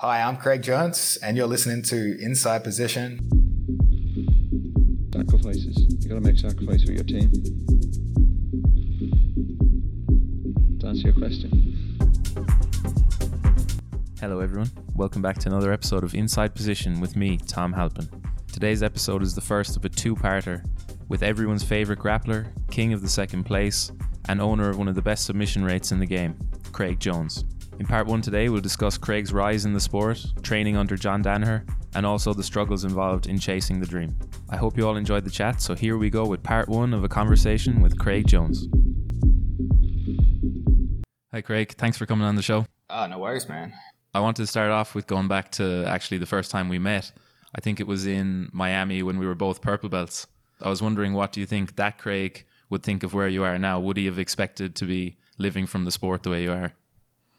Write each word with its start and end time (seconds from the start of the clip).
Hi, 0.00 0.22
I'm 0.22 0.36
Craig 0.36 0.62
Jones, 0.62 1.18
and 1.24 1.36
you're 1.36 1.48
listening 1.48 1.82
to 1.86 2.16
Inside 2.22 2.62
Position. 2.62 3.18
Sacrifices. 5.12 5.76
You 5.98 6.08
gotta 6.08 6.20
make 6.20 6.38
sacrifice 6.38 6.84
for 6.84 6.92
your 6.92 7.02
team. 7.02 7.32
To 10.78 10.86
answer 10.86 11.08
your 11.08 11.14
question. 11.14 11.98
Hello, 14.20 14.38
everyone. 14.38 14.70
Welcome 14.94 15.20
back 15.20 15.38
to 15.38 15.48
another 15.48 15.72
episode 15.72 16.04
of 16.04 16.14
Inside 16.14 16.54
Position 16.54 17.00
with 17.00 17.16
me, 17.16 17.36
Tom 17.36 17.72
Halpin. 17.72 18.08
Today's 18.52 18.84
episode 18.84 19.24
is 19.24 19.34
the 19.34 19.40
first 19.40 19.76
of 19.76 19.84
a 19.84 19.88
two 19.88 20.14
parter 20.14 20.64
with 21.08 21.24
everyone's 21.24 21.64
favourite 21.64 22.00
grappler, 22.00 22.52
king 22.70 22.92
of 22.92 23.02
the 23.02 23.08
second 23.08 23.42
place, 23.42 23.90
and 24.28 24.40
owner 24.40 24.70
of 24.70 24.78
one 24.78 24.86
of 24.86 24.94
the 24.94 25.02
best 25.02 25.26
submission 25.26 25.64
rates 25.64 25.90
in 25.90 25.98
the 25.98 26.06
game, 26.06 26.36
Craig 26.70 27.00
Jones. 27.00 27.44
In 27.78 27.86
part 27.86 28.08
one 28.08 28.20
today, 28.20 28.48
we'll 28.48 28.60
discuss 28.60 28.98
Craig's 28.98 29.32
rise 29.32 29.64
in 29.64 29.72
the 29.72 29.78
sport, 29.78 30.26
training 30.42 30.76
under 30.76 30.96
John 30.96 31.22
Danaher, 31.22 31.62
and 31.94 32.04
also 32.04 32.34
the 32.34 32.42
struggles 32.42 32.82
involved 32.82 33.28
in 33.28 33.38
chasing 33.38 33.78
the 33.78 33.86
dream. 33.86 34.16
I 34.50 34.56
hope 34.56 34.76
you 34.76 34.86
all 34.86 34.96
enjoyed 34.96 35.24
the 35.24 35.30
chat, 35.30 35.62
so 35.62 35.76
here 35.76 35.96
we 35.96 36.10
go 36.10 36.26
with 36.26 36.42
part 36.42 36.68
one 36.68 36.92
of 36.92 37.04
a 37.04 37.08
conversation 37.08 37.80
with 37.80 37.96
Craig 37.96 38.26
Jones. 38.26 38.66
Hi, 41.32 41.40
Craig. 41.40 41.74
Thanks 41.78 41.96
for 41.96 42.04
coming 42.04 42.26
on 42.26 42.34
the 42.34 42.42
show. 42.42 42.66
Oh, 42.90 43.06
no 43.06 43.18
worries, 43.18 43.48
man. 43.48 43.72
I 44.12 44.18
wanted 44.18 44.42
to 44.42 44.48
start 44.48 44.72
off 44.72 44.96
with 44.96 45.06
going 45.06 45.28
back 45.28 45.52
to 45.52 45.84
actually 45.86 46.18
the 46.18 46.26
first 46.26 46.50
time 46.50 46.68
we 46.68 46.80
met. 46.80 47.12
I 47.54 47.60
think 47.60 47.78
it 47.78 47.86
was 47.86 48.06
in 48.06 48.50
Miami 48.52 49.04
when 49.04 49.20
we 49.20 49.26
were 49.26 49.36
both 49.36 49.62
purple 49.62 49.88
belts. 49.88 50.26
I 50.60 50.68
was 50.68 50.82
wondering, 50.82 51.14
what 51.14 51.30
do 51.30 51.38
you 51.38 51.46
think 51.46 51.76
that 51.76 51.98
Craig 51.98 52.44
would 52.70 52.82
think 52.82 53.04
of 53.04 53.14
where 53.14 53.28
you 53.28 53.44
are 53.44 53.56
now? 53.56 53.78
Would 53.78 53.98
he 53.98 54.06
have 54.06 54.18
expected 54.18 54.74
to 54.74 54.84
be 54.84 55.16
living 55.38 55.66
from 55.66 55.84
the 55.84 55.92
sport 55.92 56.24
the 56.24 56.30
way 56.30 56.42
you 56.42 56.50
are? 56.50 56.72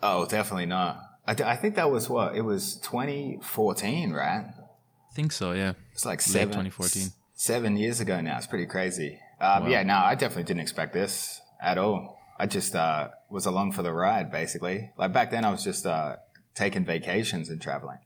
Oh, 0.01 0.25
definitely 0.25 0.65
not. 0.65 1.01
I, 1.27 1.33
th- 1.33 1.47
I 1.47 1.55
think 1.55 1.75
that 1.75 1.91
was 1.91 2.09
what? 2.09 2.35
It 2.35 2.41
was 2.41 2.75
2014, 2.77 4.11
right? 4.13 4.45
I 4.47 5.13
think 5.13 5.31
so, 5.31 5.51
yeah. 5.51 5.73
It's 5.93 6.05
like 6.05 6.19
Late 6.19 6.33
seven, 6.33 6.49
2014. 6.49 7.09
seven 7.33 7.77
years 7.77 7.99
ago 7.99 8.21
now. 8.21 8.37
It's 8.37 8.47
pretty 8.47 8.65
crazy. 8.65 9.19
Um, 9.41 9.63
Wow. 9.63 9.69
Yeah, 9.69 9.83
no, 9.83 9.95
I 9.95 10.15
definitely 10.15 10.43
didn't 10.43 10.61
expect 10.61 10.93
this 10.93 11.41
at 11.61 11.77
all. 11.77 12.17
I 12.37 12.45
just 12.45 12.75
uh, 12.75 13.09
was 13.29 13.45
along 13.45 13.73
for 13.73 13.83
the 13.83 13.91
ride, 13.91 14.31
basically. 14.31 14.91
Like 14.97 15.11
back 15.13 15.31
then, 15.31 15.43
I 15.45 15.51
was 15.51 15.63
just 15.63 15.85
uh, 15.85 16.15
taking 16.55 16.85
vacations 16.85 17.49
and 17.49 17.61
traveling. 17.61 17.99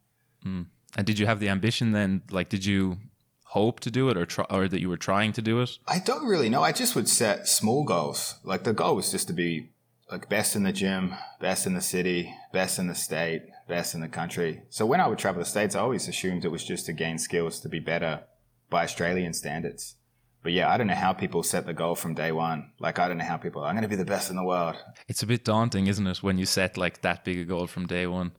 And 0.46 1.06
did 1.08 1.18
you 1.20 1.26
have 1.26 1.40
the 1.40 1.50
ambition 1.50 1.92
then? 1.92 2.22
Like, 2.30 2.50
did 2.50 2.66
you 2.66 2.98
hope 3.46 3.80
to 3.82 3.92
do 3.92 4.10
it 4.10 4.18
or 4.18 4.26
try, 4.26 4.46
or 4.50 4.68
that 4.68 4.82
you 4.82 4.90
were 4.90 4.98
trying 4.98 5.32
to 5.34 5.42
do 5.42 5.62
it? 5.62 5.78
I 5.88 6.00
don't 6.00 6.28
really 6.28 6.50
know. 6.50 6.62
I 6.62 6.72
just 6.72 6.96
would 6.96 7.08
set 7.08 7.48
small 7.48 7.84
goals. 7.84 8.36
Like 8.44 8.64
the 8.64 8.74
goal 8.74 8.96
was 8.96 9.12
just 9.12 9.28
to 9.28 9.34
be 9.34 9.70
like 10.14 10.30
best 10.30 10.56
in 10.56 10.62
the 10.62 10.72
gym, 10.72 11.16
best 11.40 11.66
in 11.66 11.74
the 11.74 11.82
city, 11.82 12.32
best 12.52 12.78
in 12.78 12.86
the 12.86 12.94
state, 12.94 13.42
best 13.68 13.96
in 13.96 14.02
the 14.02 14.08
country. 14.08 14.62
So 14.70 14.86
when 14.86 15.02
I 15.02 15.08
would 15.08 15.18
travel 15.18 15.42
the 15.42 15.50
states, 15.50 15.76
I 15.76 15.80
always 15.80 16.08
assumed 16.08 16.46
it 16.46 16.52
was 16.52 16.64
just 16.64 16.86
to 16.86 16.94
gain 16.94 17.18
skills 17.18 17.60
to 17.62 17.68
be 17.68 17.80
better 17.80 18.22
by 18.70 18.84
Australian 18.84 19.34
standards. 19.34 19.96
But 20.44 20.52
yeah, 20.52 20.70
I 20.70 20.78
don't 20.78 20.86
know 20.86 20.94
how 20.94 21.14
people 21.14 21.42
set 21.42 21.66
the 21.66 21.74
goal 21.74 21.96
from 21.96 22.14
day 22.14 22.32
one. 22.32 22.74
Like 22.80 23.00
I 23.00 23.08
don't 23.08 23.18
know 23.18 23.26
how 23.26 23.38
people. 23.38 23.64
I'm 23.64 23.74
going 23.74 23.82
to 23.82 23.88
be 23.88 23.96
the 23.96 24.06
best 24.06 24.30
in 24.30 24.36
the 24.36 24.44
world. 24.44 24.76
It's 25.08 25.24
a 25.24 25.26
bit 25.26 25.44
daunting, 25.46 25.88
isn't 25.88 26.06
it, 26.06 26.22
when 26.22 26.38
you 26.38 26.46
set 26.46 26.78
like 26.78 27.02
that 27.02 27.26
big 27.26 27.40
a 27.40 27.44
goal 27.44 27.66
from 27.66 27.88
day 27.88 28.06
one? 28.06 28.34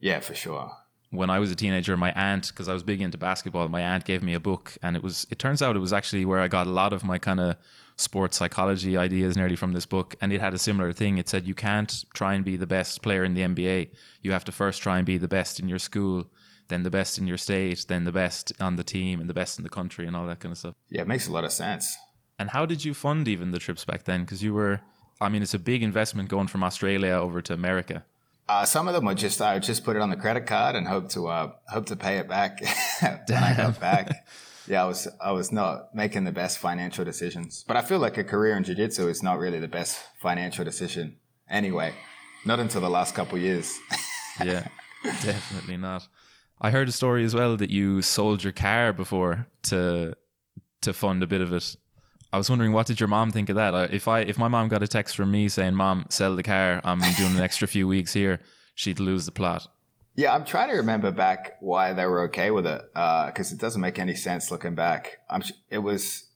Yeah, 0.00 0.18
for 0.18 0.34
sure. 0.34 0.72
when 1.10 1.30
I 1.30 1.38
was 1.38 1.52
a 1.52 1.54
teenager, 1.54 1.96
my 1.96 2.12
aunt, 2.12 2.48
because 2.48 2.68
I 2.68 2.72
was 2.72 2.82
big 2.82 3.00
into 3.00 3.18
basketball, 3.18 3.68
my 3.68 3.82
aunt 3.82 4.04
gave 4.04 4.22
me 4.22 4.34
a 4.34 4.40
book, 4.40 4.76
and 4.82 4.96
it 4.96 5.02
was. 5.02 5.28
It 5.30 5.38
turns 5.38 5.62
out 5.62 5.76
it 5.76 5.80
was 5.80 5.92
actually 5.92 6.24
where 6.24 6.40
I 6.40 6.48
got 6.48 6.66
a 6.66 6.70
lot 6.70 6.92
of 6.92 7.04
my 7.04 7.18
kind 7.18 7.38
of 7.38 7.56
sports 7.96 8.36
psychology 8.36 8.96
ideas 8.96 9.36
nearly 9.36 9.56
from 9.56 9.72
this 9.72 9.86
book, 9.86 10.16
and 10.20 10.32
it 10.32 10.40
had 10.40 10.54
a 10.54 10.58
similar 10.58 10.92
thing. 10.92 11.18
It 11.18 11.28
said 11.28 11.46
you 11.46 11.54
can't 11.54 12.04
try 12.14 12.34
and 12.34 12.44
be 12.44 12.56
the 12.56 12.66
best 12.66 13.02
player 13.02 13.24
in 13.24 13.34
the 13.34 13.42
NBA. 13.42 13.90
You 14.22 14.32
have 14.32 14.44
to 14.44 14.52
first 14.52 14.82
try 14.82 14.98
and 14.98 15.06
be 15.06 15.18
the 15.18 15.28
best 15.28 15.60
in 15.60 15.68
your 15.68 15.78
school, 15.78 16.26
then 16.68 16.82
the 16.82 16.90
best 16.90 17.18
in 17.18 17.26
your 17.26 17.38
state, 17.38 17.86
then 17.88 18.04
the 18.04 18.12
best 18.12 18.52
on 18.60 18.76
the 18.76 18.84
team, 18.84 19.20
and 19.20 19.28
the 19.28 19.34
best 19.34 19.58
in 19.58 19.64
the 19.64 19.70
country, 19.70 20.06
and 20.06 20.16
all 20.16 20.26
that 20.26 20.40
kind 20.40 20.52
of 20.52 20.58
stuff. 20.58 20.74
Yeah, 20.88 21.02
it 21.02 21.08
makes 21.08 21.28
a 21.28 21.32
lot 21.32 21.44
of 21.44 21.52
sense. 21.52 21.96
And 22.38 22.50
how 22.50 22.66
did 22.66 22.84
you 22.84 22.94
fund 22.94 23.28
even 23.28 23.52
the 23.52 23.58
trips 23.58 23.84
back 23.84 24.04
then? 24.04 24.22
Because 24.22 24.42
you 24.42 24.54
were, 24.54 24.80
I 25.20 25.28
mean, 25.28 25.42
it's 25.42 25.54
a 25.54 25.58
big 25.58 25.82
investment 25.82 26.28
going 26.28 26.48
from 26.48 26.64
Australia 26.64 27.12
over 27.12 27.40
to 27.42 27.52
America. 27.52 28.04
Uh, 28.48 28.64
some 28.64 28.88
of 28.88 28.94
them 28.94 29.06
were 29.06 29.14
just 29.14 29.40
I 29.40 29.54
would 29.54 29.62
just 29.62 29.84
put 29.84 29.96
it 29.96 30.02
on 30.02 30.10
the 30.10 30.16
credit 30.16 30.46
card 30.46 30.76
and 30.76 30.86
hope 30.86 31.08
to 31.10 31.28
uh, 31.28 31.52
hope 31.68 31.86
to 31.86 31.96
pay 31.96 32.18
it 32.18 32.28
back 32.28 32.60
when 33.00 33.42
I 33.42 33.56
got 33.56 33.80
back. 33.80 34.26
Yeah, 34.66 34.82
I 34.82 34.86
was 34.86 35.08
I 35.20 35.32
was 35.32 35.52
not 35.52 35.94
making 35.94 36.24
the 36.24 36.32
best 36.32 36.58
financial 36.58 37.04
decisions, 37.04 37.64
but 37.66 37.76
I 37.76 37.82
feel 37.82 37.98
like 37.98 38.16
a 38.16 38.24
career 38.24 38.56
in 38.56 38.64
jiu-jitsu 38.64 39.08
is 39.08 39.22
not 39.22 39.38
really 39.38 39.58
the 39.58 39.68
best 39.68 40.02
financial 40.20 40.64
decision 40.64 41.16
anyway. 41.48 41.92
Not 42.46 42.60
until 42.60 42.80
the 42.80 42.90
last 42.90 43.14
couple 43.14 43.38
years. 43.38 43.78
yeah, 44.44 44.66
definitely 45.02 45.76
not. 45.76 46.06
I 46.60 46.70
heard 46.70 46.88
a 46.88 46.92
story 46.92 47.24
as 47.24 47.34
well 47.34 47.56
that 47.56 47.70
you 47.70 48.00
sold 48.02 48.42
your 48.42 48.52
car 48.52 48.92
before 48.92 49.46
to 49.64 50.14
to 50.82 50.92
fund 50.92 51.22
a 51.22 51.26
bit 51.26 51.40
of 51.40 51.52
it. 51.52 51.76
I 52.32 52.38
was 52.38 52.50
wondering 52.50 52.72
what 52.72 52.86
did 52.86 53.00
your 53.00 53.08
mom 53.08 53.30
think 53.30 53.48
of 53.48 53.56
that? 53.56 53.92
If 53.92 54.08
I 54.08 54.20
if 54.20 54.38
my 54.38 54.48
mom 54.48 54.68
got 54.68 54.82
a 54.82 54.88
text 54.88 55.14
from 55.14 55.30
me 55.30 55.48
saying, 55.48 55.74
"Mom, 55.74 56.06
sell 56.08 56.34
the 56.36 56.42
car. 56.42 56.80
I'm 56.84 57.00
doing 57.16 57.36
an 57.36 57.42
extra 57.42 57.68
few 57.68 57.86
weeks 57.86 58.12
here," 58.12 58.40
she'd 58.74 58.98
lose 58.98 59.26
the 59.26 59.32
plot. 59.32 59.68
Yeah, 60.16 60.32
I'm 60.32 60.44
trying 60.44 60.70
to 60.70 60.76
remember 60.76 61.10
back 61.10 61.56
why 61.60 61.92
they 61.92 62.06
were 62.06 62.22
okay 62.24 62.52
with 62.52 62.66
it 62.66 62.82
because 62.92 63.52
it 63.52 63.58
doesn't 63.58 63.80
make 63.80 63.98
any 63.98 64.14
sense 64.14 64.50
looking 64.50 64.76
back. 64.76 65.18
I'm, 65.28 65.42
it 65.70 65.78
was 65.78 66.28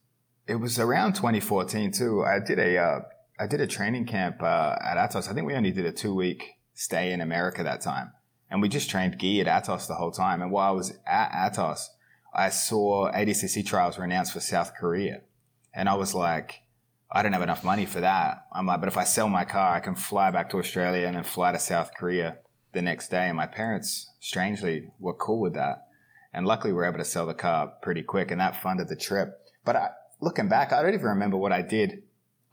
it 0.47 0.55
was 0.55 0.79
around 0.79 1.13
2014 1.13 1.91
too. 1.91 2.23
I 2.23 2.39
did 2.39 2.59
a 2.59 2.77
uh, 2.77 2.99
I 3.39 3.47
did 3.47 3.61
a 3.61 3.67
training 3.67 4.05
camp 4.05 4.43
uh, 4.43 4.75
at 4.81 4.97
Atos. 4.97 5.29
I 5.29 5.33
think 5.33 5.47
we 5.47 5.53
only 5.53 5.71
did 5.71 5.85
a 5.85 5.93
two 5.93 6.13
week 6.13 6.57
stay 6.73 7.13
in 7.13 7.21
America 7.21 7.63
that 7.63 7.79
time, 7.79 8.11
and 8.51 8.61
we 8.61 8.67
just 8.67 8.89
trained 8.89 9.17
gi 9.17 9.39
at 9.41 9.47
Atos 9.47 9.87
the 9.87 9.95
whole 9.95 10.11
time. 10.11 10.41
And 10.41 10.51
while 10.51 10.67
I 10.67 10.75
was 10.75 10.97
at 11.07 11.31
Atos, 11.31 11.85
I 12.33 12.49
saw 12.49 13.09
ADCC 13.13 13.65
trials 13.65 13.97
were 13.97 14.03
announced 14.03 14.33
for 14.33 14.41
South 14.41 14.73
Korea, 14.77 15.21
and 15.73 15.87
I 15.87 15.95
was 15.95 16.13
like. 16.13 16.63
I 17.11 17.23
don't 17.23 17.33
have 17.33 17.41
enough 17.41 17.63
money 17.63 17.87
for 17.87 18.01
that. 18.01 18.45
I'm 18.53 18.67
like, 18.67 18.81
but 18.81 18.87
if 18.87 18.95
I 18.95 19.03
sell 19.03 19.27
my 19.29 19.43
car, 19.43 19.73
I 19.73 19.79
can 19.79 19.95
fly 19.95 20.29
back 20.29 20.51
to 20.51 20.59
Australia 20.59 21.07
and 21.07 21.15
then 21.15 21.23
fly 21.23 21.51
to 21.51 21.57
South 21.57 21.89
Korea 21.97 22.37
the 22.73 22.81
next 22.81 23.09
day. 23.09 23.27
And 23.27 23.37
my 23.37 23.47
parents, 23.47 24.11
strangely, 24.19 24.91
were 24.99 25.13
cool 25.13 25.39
with 25.39 25.53
that. 25.53 25.87
And 26.33 26.45
luckily, 26.45 26.71
we 26.71 26.77
were 26.77 26.85
able 26.85 26.99
to 26.99 27.05
sell 27.05 27.25
the 27.25 27.33
car 27.33 27.73
pretty 27.81 28.03
quick, 28.03 28.31
and 28.31 28.39
that 28.39 28.61
funded 28.61 28.87
the 28.87 28.95
trip. 28.95 29.39
But 29.65 29.75
I, 29.75 29.89
looking 30.21 30.47
back, 30.47 30.71
I 30.71 30.81
don't 30.81 30.93
even 30.93 31.07
remember 31.07 31.37
what 31.37 31.51
I 31.51 31.61
did 31.61 32.03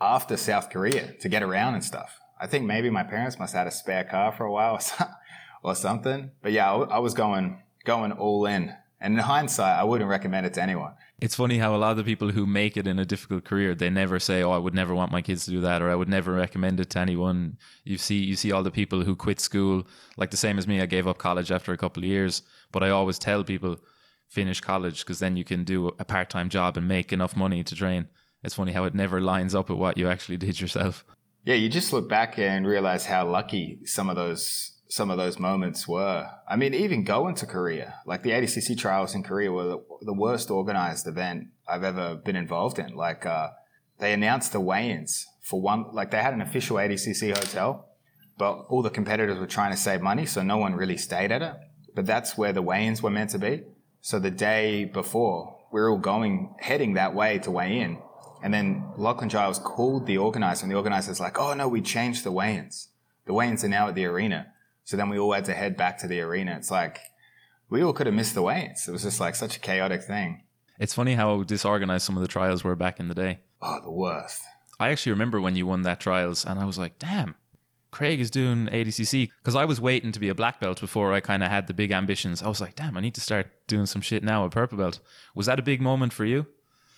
after 0.01 0.37
South 0.37 0.71
Korea 0.71 1.13
to 1.21 1.29
get 1.29 1.43
around 1.43 1.75
and 1.75 1.85
stuff. 1.85 2.19
I 2.41 2.47
think 2.47 2.65
maybe 2.65 2.91
my 2.91 3.03
parents 3.03 3.39
must 3.39 3.55
have 3.55 3.61
had 3.61 3.67
a 3.69 3.71
spare 3.71 4.05
car 4.05 4.33
for 4.33 4.45
a 4.45 4.53
while 4.53 4.79
or, 5.63 5.75
something. 5.75 6.31
But 6.43 6.53
yeah, 6.53 6.71
I 6.71 6.99
was 6.99 7.15
going 7.15 7.63
going 7.85 8.13
all 8.13 8.47
in. 8.47 8.75
And 9.01 9.15
in 9.15 9.21
hindsight, 9.21 9.79
I 9.79 9.85
wouldn't 9.85 10.09
recommend 10.09 10.47
it 10.47 10.55
to 10.55 10.63
anyone. 10.63 10.95
It's 11.19 11.35
funny 11.35 11.57
how 11.59 11.75
a 11.75 11.79
lot 11.79 11.93
of 11.93 11.97
the 11.97 12.05
people 12.05 12.31
who 12.31 12.45
make 12.45 12.77
it 12.77 12.87
in 12.87 12.99
a 12.99 13.07
difficult 13.07 13.45
career, 13.45 13.75
they 13.75 13.89
never 13.89 14.19
say, 14.19 14.43
"Oh, 14.43 14.51
I 14.51 14.59
would 14.59 14.75
never 14.75 14.95
want 14.95 15.13
my 15.13 15.23
kids 15.23 15.47
to 15.47 15.51
do 15.51 15.63
that," 15.63 15.81
or 15.81 15.91
"I 15.91 15.95
would 15.95 16.11
never 16.11 16.33
recommend 16.33 16.79
it 16.79 16.91
to 16.91 16.99
anyone." 16.99 17.57
You 17.85 17.97
see, 17.97 18.19
you 18.19 18.37
see 18.37 18.53
all 18.53 18.63
the 18.63 18.71
people 18.71 19.03
who 19.03 19.17
quit 19.17 19.41
school, 19.41 19.87
like 20.19 20.31
the 20.31 20.37
same 20.37 20.59
as 20.59 20.67
me. 20.69 20.81
I 20.81 20.87
gave 20.87 21.07
up 21.07 21.17
college 21.17 21.51
after 21.51 21.73
a 21.73 21.79
couple 21.79 22.03
of 22.03 22.09
years, 22.09 22.43
but 22.71 22.83
I 22.83 22.91
always 22.91 23.19
tell 23.19 23.45
people, 23.45 23.79
finish 24.29 24.61
college 24.61 25.01
because 25.01 25.21
then 25.21 25.37
you 25.37 25.45
can 25.45 25.65
do 25.65 25.89
a 25.99 26.05
part-time 26.05 26.51
job 26.51 26.77
and 26.77 26.87
make 26.87 27.13
enough 27.13 27.35
money 27.35 27.63
to 27.65 27.75
train. 27.75 28.09
It's 28.43 28.55
funny 28.55 28.73
how 28.73 28.85
it 28.85 28.95
never 28.95 29.21
lines 29.21 29.55
up 29.55 29.71
with 29.71 29.79
what 29.79 29.97
you 29.97 30.09
actually 30.09 30.37
did 30.37 30.61
yourself. 30.61 31.05
Yeah, 31.45 31.55
you 31.55 31.69
just 31.69 31.93
look 31.93 32.09
back 32.09 32.39
and 32.39 32.67
realize 32.67 33.07
how 33.07 33.27
lucky 33.27 33.79
some 33.85 34.11
of 34.11 34.17
those 34.17 34.73
some 34.89 35.11
of 35.11 35.19
those 35.19 35.39
moments 35.39 35.89
were. 35.89 36.29
I 36.49 36.57
mean, 36.57 36.75
even 36.75 37.05
going 37.05 37.35
to 37.37 37.47
Korea, 37.47 38.01
like 38.07 38.23
the 38.23 38.31
ADCC 38.31 38.79
trials 38.79 39.15
in 39.15 39.23
Korea 39.23 39.51
were 39.51 39.65
the, 39.65 39.79
the 40.03 40.13
worst 40.15 40.51
organized 40.51 41.07
event 41.07 41.49
I've 41.69 41.85
ever 41.85 42.15
been 42.15 42.37
involved 42.37 42.79
in. 42.79 42.95
Like, 42.95 43.27
uh, 43.27 43.49
they 43.99 44.13
announced 44.13 44.53
the 44.53 44.61
weigh-ins 44.61 45.27
for 45.43 45.61
one, 45.61 45.87
like 45.93 46.11
they 46.11 46.19
had 46.19 46.35
an 46.35 46.43
official 46.43 46.77
ADCC 46.77 47.37
hotel, 47.37 47.89
but 48.37 48.67
all 48.69 48.83
the 48.83 48.91
competitors 48.91 49.39
were 49.39 49.47
trying 49.47 49.71
to 49.71 49.77
save 49.77 50.03
money, 50.03 50.27
so 50.27 50.43
no 50.43 50.57
one 50.57 50.75
really 50.75 50.97
stayed 50.97 51.33
at 51.33 51.41
it. 51.43 51.55
But 51.95 52.05
that's 52.05 52.37
where 52.37 52.53
the 52.53 52.63
weigh-ins 52.63 53.03
were 53.03 53.11
meant 53.11 53.31
to 53.31 53.39
be. 53.39 53.63
So 54.01 54.19
the 54.19 54.31
day 54.31 54.85
before, 54.85 55.57
we 55.73 55.81
are 55.81 55.91
all 55.91 55.99
going, 55.99 56.55
heading 56.61 56.95
that 56.95 57.15
way 57.15 57.39
to 57.41 57.51
weigh 57.51 57.79
in. 57.79 57.99
And 58.43 58.53
then 58.53 58.93
Lachlan 58.97 59.31
Giles 59.31 59.59
called 59.59 60.07
the 60.07 60.19
organizer, 60.19 60.65
and 60.65 60.71
the 60.71 60.77
organizer's 60.77 61.21
like, 61.21 61.39
oh 61.39 61.55
no, 61.55 61.69
we 61.69 61.81
changed 61.81 62.25
the 62.25 62.33
weigh-ins. 62.33 62.89
The 63.25 63.33
weigh-ins 63.33 63.65
are 63.65 63.69
now 63.69 63.89
at 63.89 63.95
the 63.95 64.05
arena. 64.05 64.53
So 64.87 64.97
then 64.97 65.09
we 65.09 65.19
all 65.19 65.33
had 65.33 65.45
to 65.47 65.53
head 65.53 65.77
back 65.77 65.99
to 65.99 66.07
the 66.07 66.21
arena. 66.21 66.55
It's 66.57 66.71
like, 66.71 67.01
we 67.69 67.83
all 67.83 67.93
could 67.93 68.07
have 68.07 68.15
missed 68.15 68.35
the 68.35 68.43
weigh-ins. 68.43 68.87
It 68.87 68.93
was 68.93 69.03
just 69.03 69.19
like 69.19 69.35
such 69.35 69.57
a 69.57 69.61
chaotic 69.61 70.05
thing. 70.05 70.45
It's 70.79 70.95
funny 70.95 71.15
how 71.15 71.43
disorganized 71.43 72.05
some 72.05 72.17
of 72.17 72.23
the 72.23 72.29
trials 72.29 72.63
were 72.63 72.77
back 72.77 73.01
in 73.01 73.09
the 73.09 73.15
day. 73.15 73.41
Oh, 73.61 73.81
the 73.83 73.91
worst. 73.91 74.43
I 74.79 74.91
actually 74.91 75.11
remember 75.11 75.41
when 75.41 75.57
you 75.57 75.67
won 75.67 75.83
that 75.83 75.99
trials, 75.99 76.45
and 76.45 76.61
I 76.61 76.65
was 76.67 76.79
like, 76.79 77.01
damn, 77.01 77.35
Craig 77.91 78.21
is 78.21 78.31
doing 78.31 78.67
ADCC. 78.67 79.31
Because 79.43 79.57
I 79.57 79.65
was 79.65 79.81
waiting 79.81 80.13
to 80.13 80.21
be 80.21 80.29
a 80.29 80.37
black 80.37 80.61
belt 80.61 80.81
before 80.81 81.13
I 81.13 81.19
kind 81.19 81.43
of 81.43 81.51
had 81.51 81.67
the 81.67 81.75
big 81.75 81.91
ambitions. 81.91 82.41
I 82.41 82.49
was 82.49 82.61
like, 82.61 82.77
damn, 82.77 82.97
I 82.97 83.01
need 83.01 83.15
to 83.17 83.21
start 83.21 83.49
doing 83.67 83.87
some 83.87 84.03
shit 84.03 84.23
now 84.23 84.45
at 84.45 84.53
purple 84.53 84.79
belt. 84.79 85.01
Was 85.35 85.47
that 85.47 85.59
a 85.59 85.63
big 85.63 85.81
moment 85.81 86.13
for 86.13 86.25
you? 86.25 86.47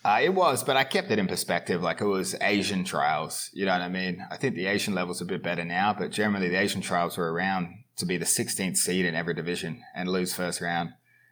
Uh, 0.05 0.21
it 0.23 0.33
was, 0.33 0.63
but 0.63 0.77
I 0.77 0.85
kept 0.85 1.11
it 1.11 1.19
in 1.19 1.27
perspective. 1.27 1.83
Like 1.83 2.01
it 2.01 2.07
was 2.07 2.35
Asian 2.41 2.85
trials. 2.85 3.51
You 3.53 3.67
know 3.67 3.73
what 3.73 3.83
I 3.83 3.89
mean? 3.89 4.25
I 4.31 4.37
think 4.37 4.55
the 4.55 4.67
Asian 4.67 4.95
level's 4.95 5.21
a 5.21 5.25
bit 5.25 5.43
better 5.43 5.65
now, 5.65 5.95
but 5.99 6.13
generally 6.13 6.49
the 6.49 6.59
Asian 6.59 6.81
trials 6.81 7.17
were 7.17 7.33
around 7.33 7.85
to 7.97 8.07
be 8.07 8.17
the 8.17 8.25
16th 8.25 8.77
seed 8.77 9.05
in 9.05 9.15
every 9.15 9.35
division 9.35 9.83
and 9.95 10.09
lose 10.09 10.33
first 10.33 10.61
round. 10.61 10.91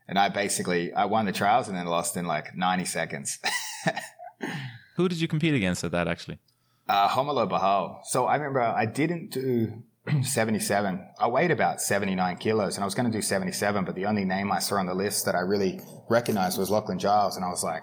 And 0.08 0.18
I 0.18 0.28
basically 0.28 0.92
I 0.92 1.04
won 1.04 1.26
the 1.26 1.32
trials 1.32 1.68
and 1.68 1.76
then 1.76 1.86
lost 1.86 2.16
in 2.16 2.26
like 2.26 2.56
90 2.56 2.84
seconds. 2.84 3.38
Who 4.96 5.08
did 5.08 5.20
you 5.20 5.28
compete 5.28 5.54
against 5.54 5.84
at 5.84 5.92
that 5.92 6.08
actually? 6.08 6.38
Uh, 6.88 7.08
Romulo 7.08 7.48
Barral. 7.48 8.00
So 8.04 8.26
I 8.26 8.36
remember 8.36 8.60
I 8.60 8.86
didn't 8.86 9.30
do 9.30 9.82
77. 10.22 11.08
I 11.18 11.28
weighed 11.28 11.50
about 11.50 11.80
79 11.80 12.36
kilos 12.36 12.76
and 12.76 12.82
I 12.82 12.86
was 12.86 12.94
going 12.94 13.10
to 13.10 13.16
do 13.16 13.22
77, 13.22 13.84
but 13.84 13.94
the 13.94 14.06
only 14.06 14.24
name 14.24 14.52
I 14.52 14.58
saw 14.58 14.76
on 14.76 14.86
the 14.86 14.94
list 14.94 15.24
that 15.26 15.34
I 15.34 15.40
really 15.40 15.80
recognized 16.08 16.58
was 16.58 16.70
Lachlan 16.70 16.98
Giles. 16.98 17.36
And 17.36 17.44
I 17.44 17.48
was 17.48 17.64
like, 17.64 17.82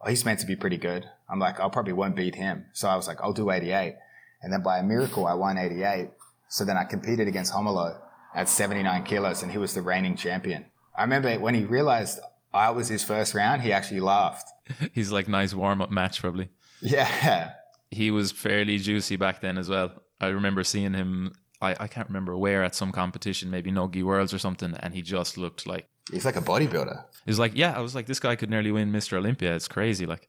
oh, 0.00 0.08
he's 0.08 0.24
meant 0.24 0.40
to 0.40 0.46
be 0.46 0.56
pretty 0.56 0.78
good. 0.78 1.08
I'm 1.28 1.38
like, 1.38 1.60
I 1.60 1.68
probably 1.68 1.92
won't 1.92 2.16
beat 2.16 2.34
him. 2.34 2.66
So 2.72 2.88
I 2.88 2.96
was 2.96 3.06
like, 3.06 3.20
I'll 3.20 3.32
do 3.32 3.50
88. 3.50 3.96
And 4.42 4.52
then 4.52 4.62
by 4.62 4.78
a 4.78 4.82
miracle, 4.82 5.26
I 5.26 5.34
won 5.34 5.58
88. 5.58 6.10
So 6.48 6.64
then 6.64 6.76
I 6.76 6.84
competed 6.84 7.28
against 7.28 7.52
Romulo 7.52 7.98
at 8.34 8.48
79 8.48 9.04
kilos 9.04 9.42
and 9.42 9.52
he 9.52 9.58
was 9.58 9.74
the 9.74 9.82
reigning 9.82 10.16
champion. 10.16 10.66
I 10.96 11.02
remember 11.02 11.38
when 11.38 11.54
he 11.54 11.64
realized 11.64 12.20
I 12.52 12.70
was 12.70 12.88
his 12.88 13.04
first 13.04 13.34
round, 13.34 13.62
he 13.62 13.72
actually 13.72 14.00
laughed. 14.00 14.48
He's 14.92 15.12
like 15.12 15.28
nice 15.28 15.54
warm 15.54 15.82
up 15.82 15.90
match 15.90 16.20
probably. 16.20 16.48
Yeah. 16.80 17.52
He 17.90 18.10
was 18.10 18.32
fairly 18.32 18.78
juicy 18.78 19.16
back 19.16 19.40
then 19.40 19.58
as 19.58 19.68
well. 19.68 19.92
I 20.20 20.28
remember 20.28 20.64
seeing 20.64 20.94
him 20.94 21.32
I, 21.60 21.74
I 21.80 21.88
can't 21.88 22.08
remember 22.08 22.36
where 22.36 22.62
at 22.62 22.74
some 22.74 22.92
competition, 22.92 23.50
maybe 23.50 23.70
Nogi 23.70 24.02
Worlds 24.02 24.32
or 24.32 24.38
something, 24.38 24.74
and 24.74 24.94
he 24.94 25.02
just 25.02 25.36
looked 25.36 25.66
like 25.66 25.88
He's 26.10 26.24
like 26.24 26.36
a 26.36 26.40
bodybuilder. 26.40 27.04
was 27.26 27.38
like, 27.38 27.52
yeah, 27.54 27.76
I 27.76 27.80
was 27.80 27.94
like, 27.94 28.06
this 28.06 28.20
guy 28.20 28.36
could 28.36 28.50
nearly 28.50 28.72
win 28.72 28.90
Mr. 28.92 29.14
Olympia. 29.18 29.54
It's 29.54 29.68
crazy. 29.68 30.06
Like 30.06 30.28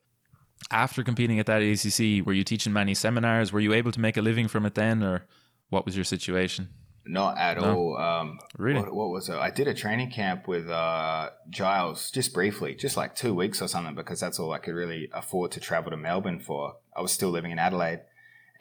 after 0.72 1.04
competing 1.04 1.40
at 1.40 1.46
that 1.46 1.62
ADCC, 1.62 2.26
were 2.26 2.34
you 2.34 2.44
teaching 2.44 2.74
many 2.74 2.94
seminars? 2.94 3.52
Were 3.54 3.60
you 3.62 3.74
able 3.74 3.92
to 3.92 4.00
make 4.00 4.18
a 4.18 4.22
living 4.22 4.48
from 4.48 4.66
it 4.66 4.76
then, 4.76 5.02
or 5.04 5.26
what 5.70 5.86
was 5.86 5.96
your 5.96 6.04
situation? 6.04 6.70
Not 7.06 7.38
at 7.38 7.58
No. 7.58 7.76
all. 7.76 7.98
Um, 7.98 8.40
Really? 8.58 8.82
What, 8.82 8.94
what 8.94 9.10
was 9.10 9.30
it? 9.30 9.36
I 9.36 9.50
did 9.50 9.68
a 9.68 9.74
training 9.74 10.12
camp 10.12 10.48
with 10.48 10.70
uh, 10.70 11.30
Giles 11.50 12.12
just 12.12 12.34
briefly, 12.34 12.76
just 12.76 12.98
like 12.98 13.16
two 13.16 13.34
weeks 13.34 13.62
or 13.62 13.68
something, 13.68 13.96
because 13.96 14.20
that's 14.20 14.38
all 14.40 14.52
I 14.52 14.60
could 14.60 14.76
really 14.76 15.10
afford 15.14 15.52
to 15.54 15.60
travel 15.60 15.90
to 15.92 15.98
Melbourne 15.98 16.40
for. 16.40 16.76
I 16.96 17.02
was 17.02 17.12
still 17.12 17.30
living 17.30 17.52
in 17.52 17.58
Adelaide. 17.58 18.02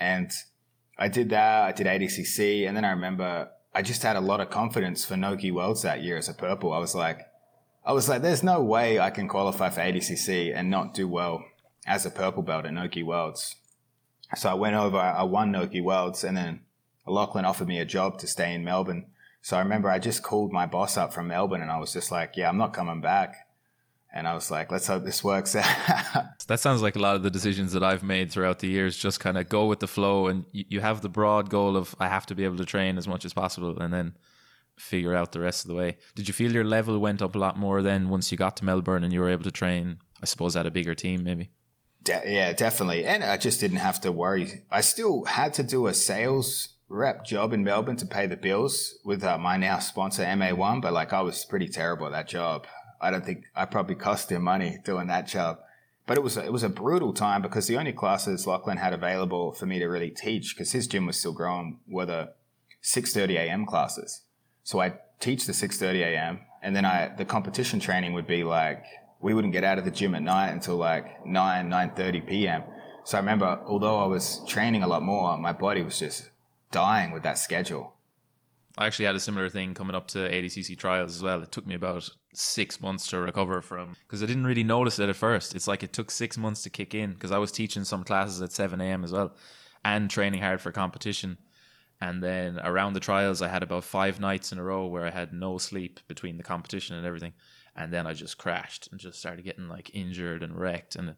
And 0.00 0.31
I 0.97 1.09
did 1.09 1.31
that. 1.31 1.62
I 1.64 1.73
did 1.73 1.87
ADCC. 1.88 2.67
And 2.67 2.76
then 2.76 2.85
I 2.85 2.91
remember 2.91 3.50
I 3.75 3.82
just 3.82 4.03
had 4.03 4.17
a 4.17 4.20
lot 4.20 4.41
of 4.41 4.50
confidence 4.50 5.05
for 5.05 5.17
Nogi 5.17 5.50
Worlds 5.50 5.82
that 5.82 6.03
year 6.03 6.17
as 6.17 6.29
a 6.29 6.35
purple. 6.35 6.73
I 6.73 6.79
was 6.79 6.94
like, 6.94 7.26
I 7.85 7.93
was 7.93 8.09
like, 8.09 8.23
there's 8.23 8.43
no 8.43 8.62
way 8.62 8.99
I 8.99 9.11
can 9.11 9.29
qualify 9.29 9.70
for 9.70 9.81
ADCC 9.81 10.55
and 10.55 10.70
not 10.70 10.94
do 10.94 11.06
well 11.06 11.44
as 11.87 12.05
a 12.05 12.11
purple 12.11 12.43
belt 12.43 12.67
at 12.67 12.75
Nogi 12.75 13.03
Worlds. 13.03 13.56
So 14.37 14.50
I 14.50 14.55
went 14.55 14.76
over, 14.76 14.99
I 14.99 15.23
won 15.23 15.53
Nogi 15.53 15.81
Worlds, 15.81 16.23
and 16.23 16.37
then 16.37 16.61
Lachlan 17.06 17.44
offered 17.44 17.69
me 17.69 17.79
a 17.79 17.85
job 17.85 18.19
to 18.19 18.26
stay 18.26 18.53
in 18.53 18.65
Melbourne. 18.65 19.06
So 19.43 19.56
I 19.56 19.61
remember 19.61 19.88
I 19.88 19.99
just 19.99 20.23
called 20.23 20.53
my 20.53 20.67
boss 20.67 20.97
up 20.97 21.12
from 21.12 21.29
Melbourne 21.29 21.62
and 21.62 21.71
I 21.71 21.79
was 21.79 21.93
just 21.93 22.11
like, 22.11 22.37
yeah, 22.37 22.49
I'm 22.49 22.59
not 22.59 22.75
coming 22.75 23.00
back. 23.00 23.48
And 24.19 24.26
I 24.26 24.35
was 24.35 24.50
like, 24.50 24.73
let's 24.73 24.87
hope 24.88 25.05
this 25.05 25.23
works 25.23 25.55
out. 25.56 25.65
That 26.49 26.61
sounds 26.61 26.81
like 26.81 26.97
a 26.97 26.99
lot 26.99 27.15
of 27.15 27.23
the 27.23 27.31
decisions 27.31 27.73
that 27.73 27.82
I've 27.82 28.03
made 28.03 28.32
throughout 28.32 28.61
the 28.61 28.69
years. 28.69 28.97
Just 28.97 29.20
kind 29.20 29.37
of 29.37 29.50
go 29.50 29.67
with 29.67 29.81
the 29.81 29.87
flow, 29.87 30.29
and 30.29 30.47
you, 30.50 30.65
you 30.69 30.81
have 30.81 31.03
the 31.03 31.09
broad 31.11 31.50
goal 31.50 31.76
of 31.76 31.94
I 32.00 32.09
have 32.09 32.25
to 32.26 32.35
be 32.35 32.44
able 32.44 32.56
to 32.56 32.65
train 32.65 32.97
as 32.97 33.06
much 33.06 33.26
as 33.26 33.35
possible, 33.35 33.79
and 33.79 33.93
then 33.93 34.17
figure 34.76 35.15
out 35.15 35.32
the 35.32 35.41
rest 35.41 35.65
of 35.65 35.69
the 35.69 35.75
way. 35.75 35.99
Did 36.15 36.26
you 36.26 36.32
feel 36.32 36.53
your 36.53 36.65
level 36.65 36.99
went 36.99 37.20
up 37.20 37.35
a 37.35 37.38
lot 37.38 37.59
more 37.59 37.82
then 37.82 38.09
once 38.09 38.32
you 38.32 38.38
got 38.38 38.56
to 38.59 38.65
Melbourne 38.65 39.05
and 39.05 39.12
you 39.12 39.20
were 39.20 39.29
able 39.29 39.44
to 39.44 39.50
train? 39.50 39.99
I 40.23 40.26
suppose 40.26 40.56
at 40.56 40.67
a 40.67 40.71
bigger 40.71 40.94
team, 40.94 41.23
maybe. 41.23 41.50
De- 42.03 42.23
yeah, 42.26 42.53
definitely. 42.55 43.05
And 43.05 43.23
I 43.23 43.37
just 43.37 43.61
didn't 43.61 43.79
have 43.79 44.00
to 44.00 44.12
worry. 44.12 44.64
I 44.71 44.81
still 44.81 45.25
had 45.25 45.53
to 45.55 45.62
do 45.62 45.87
a 45.87 45.94
sales 45.94 46.79
rep 46.88 47.25
job 47.25 47.53
in 47.53 47.64
Melbourne 47.64 47.97
to 47.97 48.06
pay 48.06 48.26
the 48.26 48.37
bills 48.37 48.99
with 49.05 49.23
uh, 49.23 49.37
my 49.38 49.56
now 49.56 49.79
sponsor 49.79 50.25
MA1, 50.25 50.81
but 50.81 50.93
like 50.93 51.12
I 51.12 51.21
was 51.21 51.44
pretty 51.44 51.69
terrible 51.69 52.06
at 52.06 52.12
that 52.12 52.29
job. 52.29 52.67
I 53.00 53.11
don't 53.11 53.25
think 53.25 53.45
I 53.55 53.65
probably 53.65 53.95
cost 53.95 54.31
him 54.31 54.43
money 54.43 54.79
doing 54.85 55.06
that 55.09 55.27
job. 55.27 55.59
But 56.06 56.17
it 56.17 56.23
was 56.23 56.39
a, 56.39 56.45
it 56.45 56.53
was 56.53 56.62
a 56.62 56.71
brutal 56.71 57.12
time 57.12 57.43
because 57.43 57.67
the 57.67 57.77
only 57.77 57.93
classes 57.93 58.47
Lachlan 58.47 58.79
had 58.79 58.95
available 58.95 59.53
for 59.53 59.67
me 59.67 59.79
to 59.79 59.87
really 59.87 60.11
teach 60.11 60.55
because 60.55 60.73
his 60.73 60.87
gym 60.87 61.05
was 61.05 61.19
still 61.19 61.35
growing 61.35 61.81
were 61.87 62.06
the 62.06 62.33
6:30 62.83 63.37
a.m. 63.37 63.67
classes. 63.67 64.23
So 64.65 64.81
I 64.81 64.95
teach 65.21 65.47
the 65.47 65.53
6:30 65.53 66.00
a.m. 66.00 66.41
and 66.62 66.75
then 66.75 66.87
I 66.87 67.15
the 67.15 67.27
competition 67.27 67.79
training 67.79 68.15
would 68.15 68.27
be 68.27 68.43
like 68.43 68.85
we 69.21 69.35
wouldn't 69.35 69.53
get 69.53 69.65
out 69.65 69.79
of 69.79 69.85
the 69.85 69.91
gym 69.91 70.15
at 70.15 70.23
night 70.23 70.50
until 70.50 70.77
like 70.77 71.27
9 71.27 71.69
9:30 71.69 72.27
p.m. 72.27 72.62
So 73.05 73.19
I 73.19 73.21
remember 73.21 73.61
although 73.67 73.99
I 73.99 74.06
was 74.06 74.41
training 74.47 74.83
a 74.83 74.89
lot 74.89 75.03
more, 75.03 75.37
my 75.37 75.53
body 75.53 75.83
was 75.83 75.99
just 75.99 76.31
dying 76.71 77.12
with 77.12 77.23
that 77.25 77.37
schedule. 77.37 77.95
I 78.79 78.87
actually 78.87 79.07
had 79.07 79.17
a 79.17 79.21
similar 79.21 79.49
thing 79.49 79.75
coming 79.75 79.97
up 79.97 80.07
to 80.09 80.19
ADCC 80.19 80.79
trials 80.79 81.17
as 81.17 81.23
well. 81.23 81.43
It 81.43 81.51
took 81.51 81.67
me 81.67 81.75
about 81.75 82.09
six 82.33 82.81
months 82.81 83.09
to 83.09 83.19
recover 83.19 83.61
from 83.61 83.97
because 84.07 84.23
I 84.23 84.27
didn't 84.27 84.47
really 84.47 84.63
notice 84.63 85.01
it 85.01 85.09
at 85.09 85.17
first. 85.17 85.57
It's 85.57 85.67
like 85.67 85.83
it 85.83 85.93
took 85.93 86.13
six 86.13 86.39
months 86.39 86.63
to 86.63 86.71
kick 86.71 86.95
in 86.95 87.15
because 87.15 87.33
I 87.33 87.39
was 87.39 87.51
teaching 87.51 87.83
some 87.83 88.05
classes 88.05 88.41
at 88.41 88.53
7 88.53 88.81
a.m. 88.81 89.03
as 89.03 89.11
well 89.11 89.35
and 89.85 90.09
training 90.09 90.43
hard 90.43 90.61
for 90.61 90.71
competition. 90.71 91.39
And 92.01 92.23
then 92.23 92.61
around 92.61 92.93
the 92.93 93.01
trials, 93.01 93.43
I 93.43 93.49
had 93.49 93.65
about 93.65 93.83
five 93.83 94.21
nights 94.21 94.53
in 94.53 94.59
a 94.59 94.63
row 94.63 94.87
where 94.87 95.05
I 95.05 95.11
had 95.11 95.33
no 95.33 95.59
sleep 95.59 95.99
between 96.07 96.37
the 96.37 96.45
competition 96.45 96.95
and 96.95 97.05
everything. 97.05 97.33
And 97.75 97.93
then 97.93 98.07
I 98.07 98.13
just 98.13 98.39
crashed 98.39 98.89
and 98.93 99.01
just 99.01 99.19
started 99.19 99.45
getting 99.45 99.69
like 99.69 99.91
injured 99.93 100.45
and 100.45 100.57
wrecked. 100.57 100.95
And 100.95 101.09
it, 101.09 101.17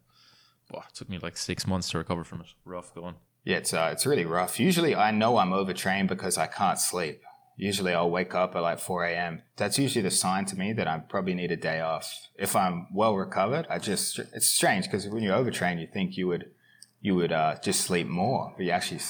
it 0.73 0.83
took 0.95 1.11
me 1.11 1.19
like 1.19 1.37
six 1.37 1.67
months 1.67 1.91
to 1.91 1.99
recover 1.99 2.25
from 2.25 2.41
it. 2.41 2.47
Rough 2.65 2.95
going. 2.95 3.17
Yeah, 3.45 3.59
it's 3.59 3.75
uh, 3.75 3.91
it's 3.93 4.07
really 4.07 4.27
rough. 4.27 4.61
Usually, 4.61 4.95
I 4.95 5.11
know 5.11 5.39
I'm 5.39 5.53
overtrained 5.53 6.09
because 6.09 6.37
I 6.37 6.47
can't 6.47 6.79
sleep. 6.79 7.23
Usually, 7.61 7.93
I'll 7.93 8.11
wake 8.11 8.35
up 8.35 8.57
at 8.57 8.63
like 8.63 8.79
4 8.79 9.05
a.m. 9.05 9.43
That's 9.57 9.79
usually 9.79 10.03
the 10.03 10.11
sign 10.11 10.47
to 10.47 10.57
me 10.57 10.73
that 10.73 10.89
I 10.89 10.97
probably 10.97 11.35
need 11.35 11.53
a 11.53 11.57
day 11.57 11.81
off. 11.81 12.11
If 12.39 12.57
I'm 12.57 12.87
well 12.91 13.15
recovered, 13.15 13.67
I 13.69 13.79
just 13.79 14.19
it's 14.19 14.47
strange 14.47 14.87
because 14.87 15.07
when 15.07 15.23
you 15.23 15.29
overtrain, 15.29 15.79
you 15.79 15.87
think 15.87 16.17
you 16.17 16.27
would 16.27 16.47
you 17.03 17.15
would 17.17 17.33
uh, 17.33 17.57
just 17.63 17.83
sleep 17.83 18.07
more, 18.07 18.55
but 18.57 18.65
you 18.65 18.71
actually 18.71 19.01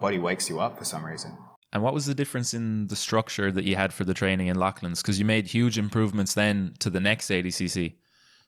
body 0.00 0.20
wakes 0.20 0.48
you 0.48 0.60
up 0.60 0.78
for 0.78 0.84
some 0.84 1.04
reason. 1.04 1.36
And 1.72 1.82
what 1.82 1.92
was 1.92 2.06
the 2.06 2.14
difference 2.14 2.54
in 2.54 2.86
the 2.86 2.94
structure 2.94 3.50
that 3.50 3.64
you 3.64 3.74
had 3.74 3.92
for 3.92 4.04
the 4.04 4.14
training 4.14 4.46
in 4.46 4.56
Lachlan's? 4.56 5.02
Because 5.02 5.18
you 5.18 5.24
made 5.24 5.48
huge 5.48 5.76
improvements 5.76 6.34
then 6.34 6.74
to 6.78 6.88
the 6.88 7.00
next 7.00 7.30
ADCC. 7.30 7.96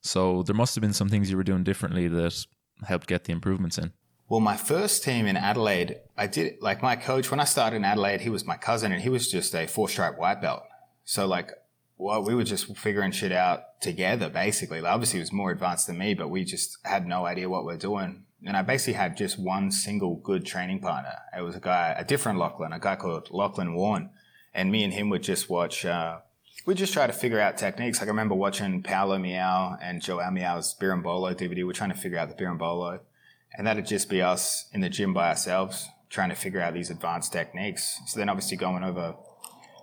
So 0.01 0.45
there 0.45 0.55
must 0.55 0.77
have 0.77 0.83
been 0.83 0.93
some 0.93 1.09
things 1.09 1.29
you 1.29 1.37
were 1.37 1.43
doing 1.43 1.65
differently 1.65 2.07
that 2.07 2.47
helped 2.85 3.09
get 3.09 3.25
the 3.25 3.33
improvements 3.33 3.79
in. 3.79 3.93
Well, 4.35 4.41
my 4.41 4.57
first 4.57 5.05
team 5.05 5.27
in 5.27 5.37
Adelaide, 5.37 6.01
I 6.19 6.27
did 6.27 6.61
like 6.61 6.83
my 6.83 6.97
coach 6.97 7.31
when 7.31 7.39
I 7.39 7.45
started 7.45 7.77
in 7.77 7.85
Adelaide. 7.85 8.23
He 8.23 8.31
was 8.31 8.45
my 8.45 8.57
cousin, 8.57 8.91
and 8.91 9.01
he 9.01 9.09
was 9.09 9.31
just 9.31 9.55
a 9.55 9.69
four 9.69 9.89
stripe 9.89 10.19
white 10.19 10.43
belt. 10.43 10.65
So 11.05 11.25
like, 11.25 11.53
well, 11.99 12.21
we 12.21 12.35
were 12.35 12.43
just 12.43 12.77
figuring 12.77 13.13
shit 13.13 13.31
out 13.31 13.81
together, 13.81 14.29
basically. 14.29 14.81
Like, 14.81 14.93
obviously, 14.93 15.19
he 15.19 15.21
was 15.21 15.33
more 15.33 15.53
advanced 15.53 15.87
than 15.87 15.99
me, 15.99 16.15
but 16.15 16.31
we 16.31 16.43
just 16.43 16.79
had 16.85 17.07
no 17.07 17.27
idea 17.27 17.49
what 17.49 17.65
we're 17.65 17.77
doing. 17.77 18.25
And 18.45 18.57
I 18.57 18.63
basically 18.63 18.95
had 18.95 19.17
just 19.17 19.39
one 19.39 19.71
single 19.71 20.17
good 20.17 20.45
training 20.45 20.81
partner. 20.81 21.15
It 21.39 21.43
was 21.43 21.55
a 21.55 21.61
guy, 21.61 21.95
a 21.97 22.05
different 22.05 22.41
Lachlan, 22.41 22.73
a 22.73 22.81
guy 22.81 22.97
called 22.97 23.29
Lachlan 23.31 23.73
Warren, 23.75 24.11
and 24.53 24.73
me 24.73 24.83
and 24.83 24.93
him 24.93 25.11
would 25.11 25.23
just 25.23 25.49
watch. 25.49 25.85
Uh, 25.85 26.19
we 26.67 26.75
just 26.75 26.93
try 26.93 27.07
to 27.07 27.13
figure 27.13 27.39
out 27.39 27.57
techniques. 27.57 28.01
Like 28.01 28.09
I 28.09 28.11
remember 28.11 28.35
watching 28.35 28.83
Paulo 28.83 29.17
Miyao 29.17 29.79
and 29.81 30.03
Joao 30.03 30.29
Miyao's 30.31 30.75
Berimbolo 30.75 31.37
DVD. 31.37 31.65
We're 31.65 31.73
trying 31.73 31.93
to 31.93 31.97
figure 31.97 32.19
out 32.19 32.37
the 32.37 32.45
Berimbolo. 32.45 32.99
And 33.57 33.67
that'd 33.67 33.87
just 33.87 34.09
be 34.09 34.21
us 34.21 34.69
in 34.73 34.81
the 34.81 34.89
gym 34.89 35.15
by 35.15 35.29
ourselves 35.29 35.89
trying 36.11 36.29
to 36.29 36.35
figure 36.35 36.61
out 36.61 36.75
these 36.75 36.91
advanced 36.91 37.33
techniques. 37.33 38.01
So 38.07 38.19
then 38.19 38.29
obviously 38.29 38.57
going 38.57 38.85
over 38.85 39.17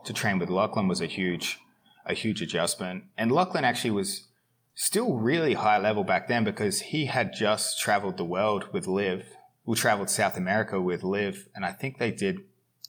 to 0.06 0.14
train 0.14 0.40
with 0.40 0.50
Lachlan 0.50 0.88
was 0.88 1.02
a 1.02 1.06
huge, 1.06 1.60
a 2.06 2.14
huge 2.14 2.42
adjustment. 2.42 3.04
And 3.18 3.32
Lachlan 3.32 3.66
actually 3.66 3.92
was 3.92 4.28
still 4.74 5.16
really 5.16 5.54
high 5.54 5.78
level 5.78 6.04
back 6.04 6.28
then 6.28 6.44
because 6.44 6.82
he 6.82 7.06
had 7.06 7.34
just 7.34 7.80
traveled 7.80 8.18
the 8.18 8.26
world 8.26 8.70
with 8.72 8.88
Liv. 8.88 9.26
We 9.66 9.76
traveled 9.76 10.10
South 10.10 10.38
America 10.38 10.82
with 10.82 11.04
Liv. 11.04 11.48
And 11.54 11.66
I 11.66 11.74
think 11.74 11.98
they 11.98 12.12
did 12.12 12.40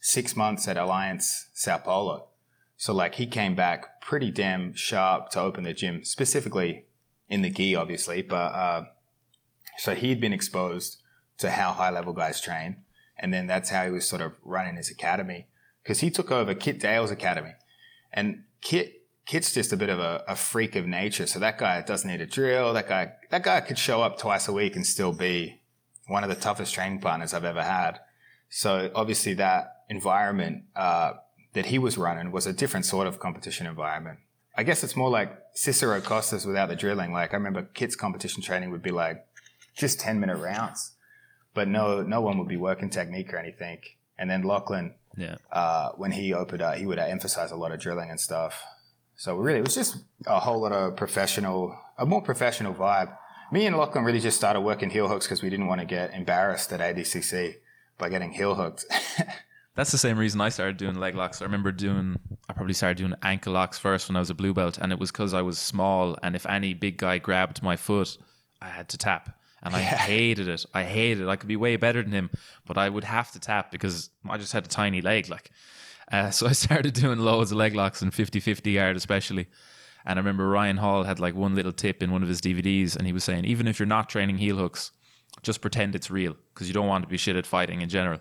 six 0.01 0.37
months 0.37 0.69
at 0.69 0.77
Alliance 0.77 1.49
Sao 1.53 1.79
Paulo. 1.79 2.29
So 2.77 2.93
like 2.93 3.17
he 3.17 3.27
came 3.27 3.55
back 3.55 4.01
pretty 4.01 4.31
damn 4.31 4.75
sharp 4.75 5.31
to 5.31 5.41
open 5.41 5.65
the 5.65 5.73
gym, 5.73 6.05
specifically 6.05 6.87
in 7.29 7.43
the 7.43 7.51
gi, 7.51 7.77
obviously, 7.77 8.23
but, 8.23 8.53
uh, 8.53 8.85
so 9.79 9.95
he'd 9.95 10.21
been 10.21 10.33
exposed 10.33 11.02
to 11.38 11.50
how 11.50 11.73
high 11.73 11.91
level 11.91 12.12
guys 12.12 12.41
train. 12.41 12.76
And 13.19 13.33
then 13.33 13.47
that's 13.47 13.71
how 13.71 13.85
he 13.85 13.91
was 13.91 14.07
sort 14.07 14.23
of 14.23 14.33
running 14.43 14.76
his 14.76 14.91
academy 14.91 15.47
because 15.83 16.00
he 16.00 16.11
took 16.11 16.31
over 16.31 16.55
Kit 16.55 16.81
Dale's 16.81 17.11
academy. 17.11 17.52
And 18.12 18.45
Kit, 18.61 19.02
Kit's 19.26 19.55
just 19.55 19.73
a 19.73 19.76
bit 19.76 19.88
of 19.88 19.99
a, 19.99 20.25
a 20.26 20.37
freak 20.37 20.76
of 20.76 20.87
nature. 20.87 21.26
So 21.26 21.38
that 21.38 21.59
guy 21.59 21.83
doesn't 21.83 22.11
need 22.11 22.21
a 22.21 22.26
drill. 22.26 22.73
That 22.73 22.88
guy, 22.88 23.12
that 23.31 23.43
guy 23.43 23.61
could 23.61 23.79
show 23.79 24.02
up 24.02 24.19
twice 24.19 24.49
a 24.49 24.52
week 24.52 24.76
and 24.76 24.87
still 24.87 25.12
be 25.12 25.61
one 26.09 26.25
of 26.25 26.31
the 26.31 26.37
toughest 26.37 26.75
training 26.75 27.00
partners 27.00 27.33
I've 27.33 27.45
ever 27.45 27.62
had. 27.62 28.00
So 28.49 28.91
obviously 28.95 29.35
that 29.35 29.85
environment, 29.88 30.64
uh, 30.75 31.14
that 31.52 31.67
he 31.67 31.79
was 31.79 31.99
running 31.99 32.33
was 32.33 32.47
a 32.47 32.52
different 32.52 32.87
sort 32.87 33.07
of 33.07 33.19
competition 33.19 33.67
environment. 33.67 34.19
I 34.57 34.64
guess 34.64 34.83
it's 34.85 34.97
more 34.97 35.11
like 35.11 35.38
Cicero 35.55 36.00
Costha's 36.00 36.47
without 36.47 36.69
the 36.69 36.76
drilling. 36.76 37.12
Like 37.12 37.33
I 37.33 37.37
remember 37.37 37.62
Kit's 37.62 37.97
competition 37.97 38.43
training 38.43 38.71
would 38.71 38.83
be 38.83 38.91
like 38.91 39.25
just 39.75 40.00
10 40.00 40.21
minute 40.21 40.37
rounds, 40.37 40.93
but 41.55 41.69
no, 41.69 42.02
no 42.02 42.21
one 42.21 42.38
would 42.38 42.49
be 42.49 42.57
working 42.57 42.91
technique 42.91 43.33
or 43.33 43.38
anything. 43.38 43.79
And 44.19 44.31
then 44.31 44.43
Lachlan, 44.43 44.95
Yeah. 45.17 45.37
uh, 45.50 45.91
when 45.97 46.12
he 46.12 46.33
opened 46.35 46.62
up, 46.62 46.76
he 46.76 46.87
would 46.87 46.99
emphasize 46.99 47.50
a 47.50 47.57
lot 47.57 47.73
of 47.73 47.81
drilling 47.81 48.11
and 48.11 48.21
stuff. 48.21 48.62
So 49.17 49.37
really, 49.37 49.59
it 49.59 49.64
was 49.64 49.75
just 49.75 49.97
a 50.26 50.41
whole 50.41 50.61
lot 50.61 50.73
of 50.73 50.97
professional, 50.97 51.76
a 51.99 52.07
more 52.07 52.23
professional 52.23 52.75
vibe. 52.75 53.17
Me 53.50 53.67
and 53.67 53.76
Lachlan 53.76 54.05
really 54.05 54.21
just 54.21 54.37
started 54.37 54.61
working 54.62 54.91
heel 54.91 55.09
hooks 55.09 55.26
because 55.26 55.43
we 55.43 55.50
didn't 55.50 55.67
want 55.67 55.81
to 55.81 55.87
get 55.87 56.12
embarrassed 56.14 56.73
at 56.73 56.81
ADCC 56.81 57.57
by 57.99 58.09
getting 58.09 58.33
heel 58.33 58.55
hooked. 58.55 58.85
That's 59.75 59.91
the 59.93 59.99
same 59.99 60.19
reason 60.19 60.41
I 60.41 60.50
started 60.50 60.76
doing 60.76 60.97
leg 60.97 61.14
locks. 61.14 61.41
I 61.41 61.47
remember 61.47 61.73
doing, 61.73 62.19
I 62.49 62.52
probably 62.52 62.75
started 62.75 62.99
doing 62.99 63.14
ankle 63.23 63.55
locks 63.55 63.79
first 63.79 64.09
when 64.09 64.17
I 64.17 64.21
was 64.21 64.29
a 64.31 64.35
blue 64.35 64.52
belt, 64.52 64.79
and 64.79 64.93
it 64.93 64.99
was 64.99 65.11
because 65.11 65.33
I 65.33 65.41
was 65.43 65.59
small, 65.59 66.17
and 66.23 66.35
if 66.37 66.45
any 66.47 66.75
big 66.75 66.99
guy 66.99 67.19
grabbed 67.19 67.62
my 67.62 67.76
foot, 67.76 68.19
I 68.61 68.69
had 68.69 68.88
to 68.91 68.99
tap. 68.99 69.38
And 69.62 69.76
I 69.76 69.81
hated 69.81 70.49
it. 70.49 70.66
I 70.75 70.83
hated 70.83 71.23
it. 71.23 71.28
I 71.28 71.37
could 71.37 71.49
be 71.49 71.57
way 71.57 71.76
better 71.76 72.02
than 72.02 72.12
him, 72.12 72.31
but 72.66 72.76
I 72.76 72.88
would 72.88 73.04
have 73.04 73.31
to 73.33 73.38
tap 73.38 73.71
because 73.71 74.11
I 74.28 74.37
just 74.37 74.52
had 74.52 74.64
a 74.64 74.69
tiny 74.69 75.00
leg. 75.00 75.28
Like, 75.28 75.50
uh, 76.11 76.31
so 76.37 76.49
I 76.49 76.52
started 76.52 76.95
doing 76.95 77.21
loads 77.21 77.52
of 77.52 77.59
leg 77.59 77.75
locks 77.75 78.02
and 78.02 78.12
50 78.12 78.40
50 78.40 78.71
yard, 78.71 78.97
especially. 78.97 79.47
And 80.04 80.19
I 80.19 80.21
remember 80.21 80.49
Ryan 80.49 80.78
Hall 80.78 81.04
had 81.04 81.21
like 81.21 81.35
one 81.37 81.54
little 81.54 81.73
tip 81.73 82.02
in 82.02 82.11
one 82.11 82.23
of 82.23 82.28
his 82.28 82.40
DVDs, 82.40 82.97
and 82.97 83.07
he 83.07 83.12
was 83.12 83.23
saying, 83.23 83.45
even 83.45 83.69
if 83.69 83.78
you're 83.78 83.87
not 83.87 84.09
training 84.09 84.38
heel 84.38 84.57
hooks, 84.57 84.90
just 85.42 85.61
pretend 85.61 85.95
it's 85.95 86.11
real 86.11 86.37
because 86.52 86.66
you 86.66 86.75
don't 86.75 86.88
want 86.88 87.04
to 87.04 87.09
be 87.09 87.16
shit 87.16 87.37
at 87.37 87.47
fighting 87.47 87.81
in 87.81 87.88
general. 87.88 88.21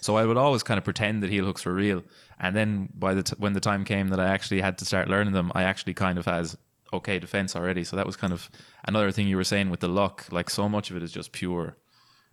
So 0.00 0.16
I 0.16 0.26
would 0.26 0.36
always 0.36 0.62
kind 0.62 0.78
of 0.78 0.84
pretend 0.84 1.22
that 1.22 1.30
heel 1.30 1.44
hooks 1.44 1.64
were 1.64 1.72
real, 1.72 2.02
and 2.38 2.54
then 2.56 2.88
by 2.94 3.14
the 3.14 3.22
t- 3.22 3.36
when 3.38 3.52
the 3.52 3.60
time 3.60 3.84
came 3.84 4.08
that 4.08 4.20
I 4.20 4.28
actually 4.28 4.60
had 4.60 4.76
to 4.78 4.84
start 4.84 5.08
learning 5.08 5.32
them, 5.32 5.52
I 5.54 5.62
actually 5.62 5.94
kind 5.94 6.18
of 6.18 6.26
has 6.26 6.56
okay 6.92 7.18
defense 7.18 7.54
already. 7.56 7.84
So 7.84 7.96
that 7.96 8.06
was 8.06 8.16
kind 8.16 8.32
of 8.32 8.50
another 8.86 9.10
thing 9.12 9.26
you 9.28 9.36
were 9.36 9.44
saying 9.44 9.70
with 9.70 9.80
the 9.80 9.88
luck. 9.88 10.26
Like 10.30 10.50
so 10.50 10.68
much 10.68 10.90
of 10.90 10.96
it 10.96 11.02
is 11.02 11.12
just 11.12 11.32
pure, 11.32 11.76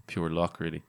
pure 0.08 0.30
luck, 0.30 0.60
really. 0.60 0.82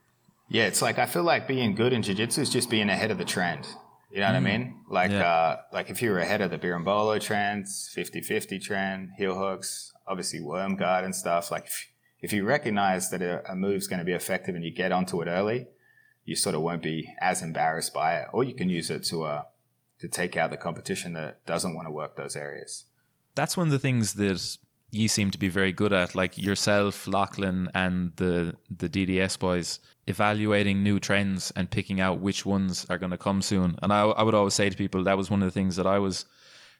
yeah, 0.49 0.65
it's 0.67 0.81
like 0.81 0.99
I 0.99 1.05
feel 1.05 1.23
like 1.23 1.47
being 1.47 1.75
good 1.75 1.93
in 1.93 2.01
jiu-jitsu 2.01 2.41
is 2.41 2.49
just 2.49 2.69
being 2.69 2.89
ahead 2.89 3.11
of 3.11 3.17
the 3.17 3.25
trend. 3.25 3.67
You 4.11 4.19
know 4.19 4.27
what 4.27 4.35
I 4.35 4.39
mean? 4.41 4.75
Like, 4.89 5.11
Yeah. 5.11 5.23
uh, 5.25 5.61
like 5.71 5.89
if 5.89 6.01
you 6.01 6.09
were 6.11 6.19
ahead 6.19 6.41
of 6.41 6.51
the 6.51 6.57
Berimbolo 6.57 7.21
trends, 7.21 7.89
50-50 7.95 8.61
trend, 8.61 9.09
heel 9.17 9.37
hooks, 9.37 9.93
obviously 10.05 10.41
worm 10.41 10.75
guard 10.75 11.05
and 11.05 11.15
stuff. 11.15 11.49
Like 11.49 11.65
if, 11.67 11.87
if 12.21 12.33
you 12.33 12.43
recognize 12.43 13.09
that 13.11 13.21
a, 13.21 13.49
a 13.49 13.55
move's 13.55 13.87
going 13.87 13.99
to 13.99 14.05
be 14.05 14.11
effective 14.11 14.53
and 14.53 14.65
you 14.65 14.71
get 14.71 14.91
onto 14.91 15.21
it 15.21 15.27
early, 15.29 15.67
you 16.25 16.35
sort 16.35 16.55
of 16.55 16.61
won't 16.61 16.83
be 16.83 17.07
as 17.21 17.41
embarrassed 17.41 17.93
by 17.93 18.15
it, 18.17 18.27
or 18.33 18.43
you 18.43 18.53
can 18.53 18.69
use 18.69 18.89
it 18.89 19.05
to, 19.05 19.23
uh, 19.23 19.43
to 20.01 20.09
take 20.09 20.35
out 20.35 20.49
the 20.51 20.57
competition 20.57 21.13
that 21.13 21.45
doesn't 21.45 21.73
want 21.73 21.87
to 21.87 21.91
work 21.91 22.17
those 22.17 22.35
areas. 22.35 22.83
That's 23.35 23.55
one 23.55 23.67
of 23.67 23.71
the 23.71 23.79
things 23.79 24.13
that 24.13 24.57
you 24.91 25.07
seem 25.07 25.31
to 25.31 25.37
be 25.37 25.47
very 25.47 25.71
good 25.71 25.93
at, 25.93 26.15
like 26.15 26.37
yourself, 26.37 27.07
Lachlan, 27.07 27.69
and 27.73 28.11
the 28.17 28.55
the 28.69 28.89
DDS 28.89 29.39
boys, 29.39 29.79
evaluating 30.07 30.83
new 30.83 30.99
trends 30.99 31.51
and 31.55 31.69
picking 31.69 32.01
out 32.01 32.19
which 32.19 32.45
ones 32.45 32.85
are 32.89 32.97
going 32.97 33.11
to 33.11 33.17
come 33.17 33.41
soon. 33.41 33.77
And 33.81 33.93
I, 33.93 34.01
I 34.01 34.23
would 34.23 34.35
always 34.35 34.53
say 34.53 34.69
to 34.69 34.77
people 34.77 35.03
that 35.03 35.17
was 35.17 35.29
one 35.29 35.41
of 35.41 35.47
the 35.47 35.59
things 35.59 35.75
that 35.77 35.87
I 35.87 35.99
was 35.99 36.25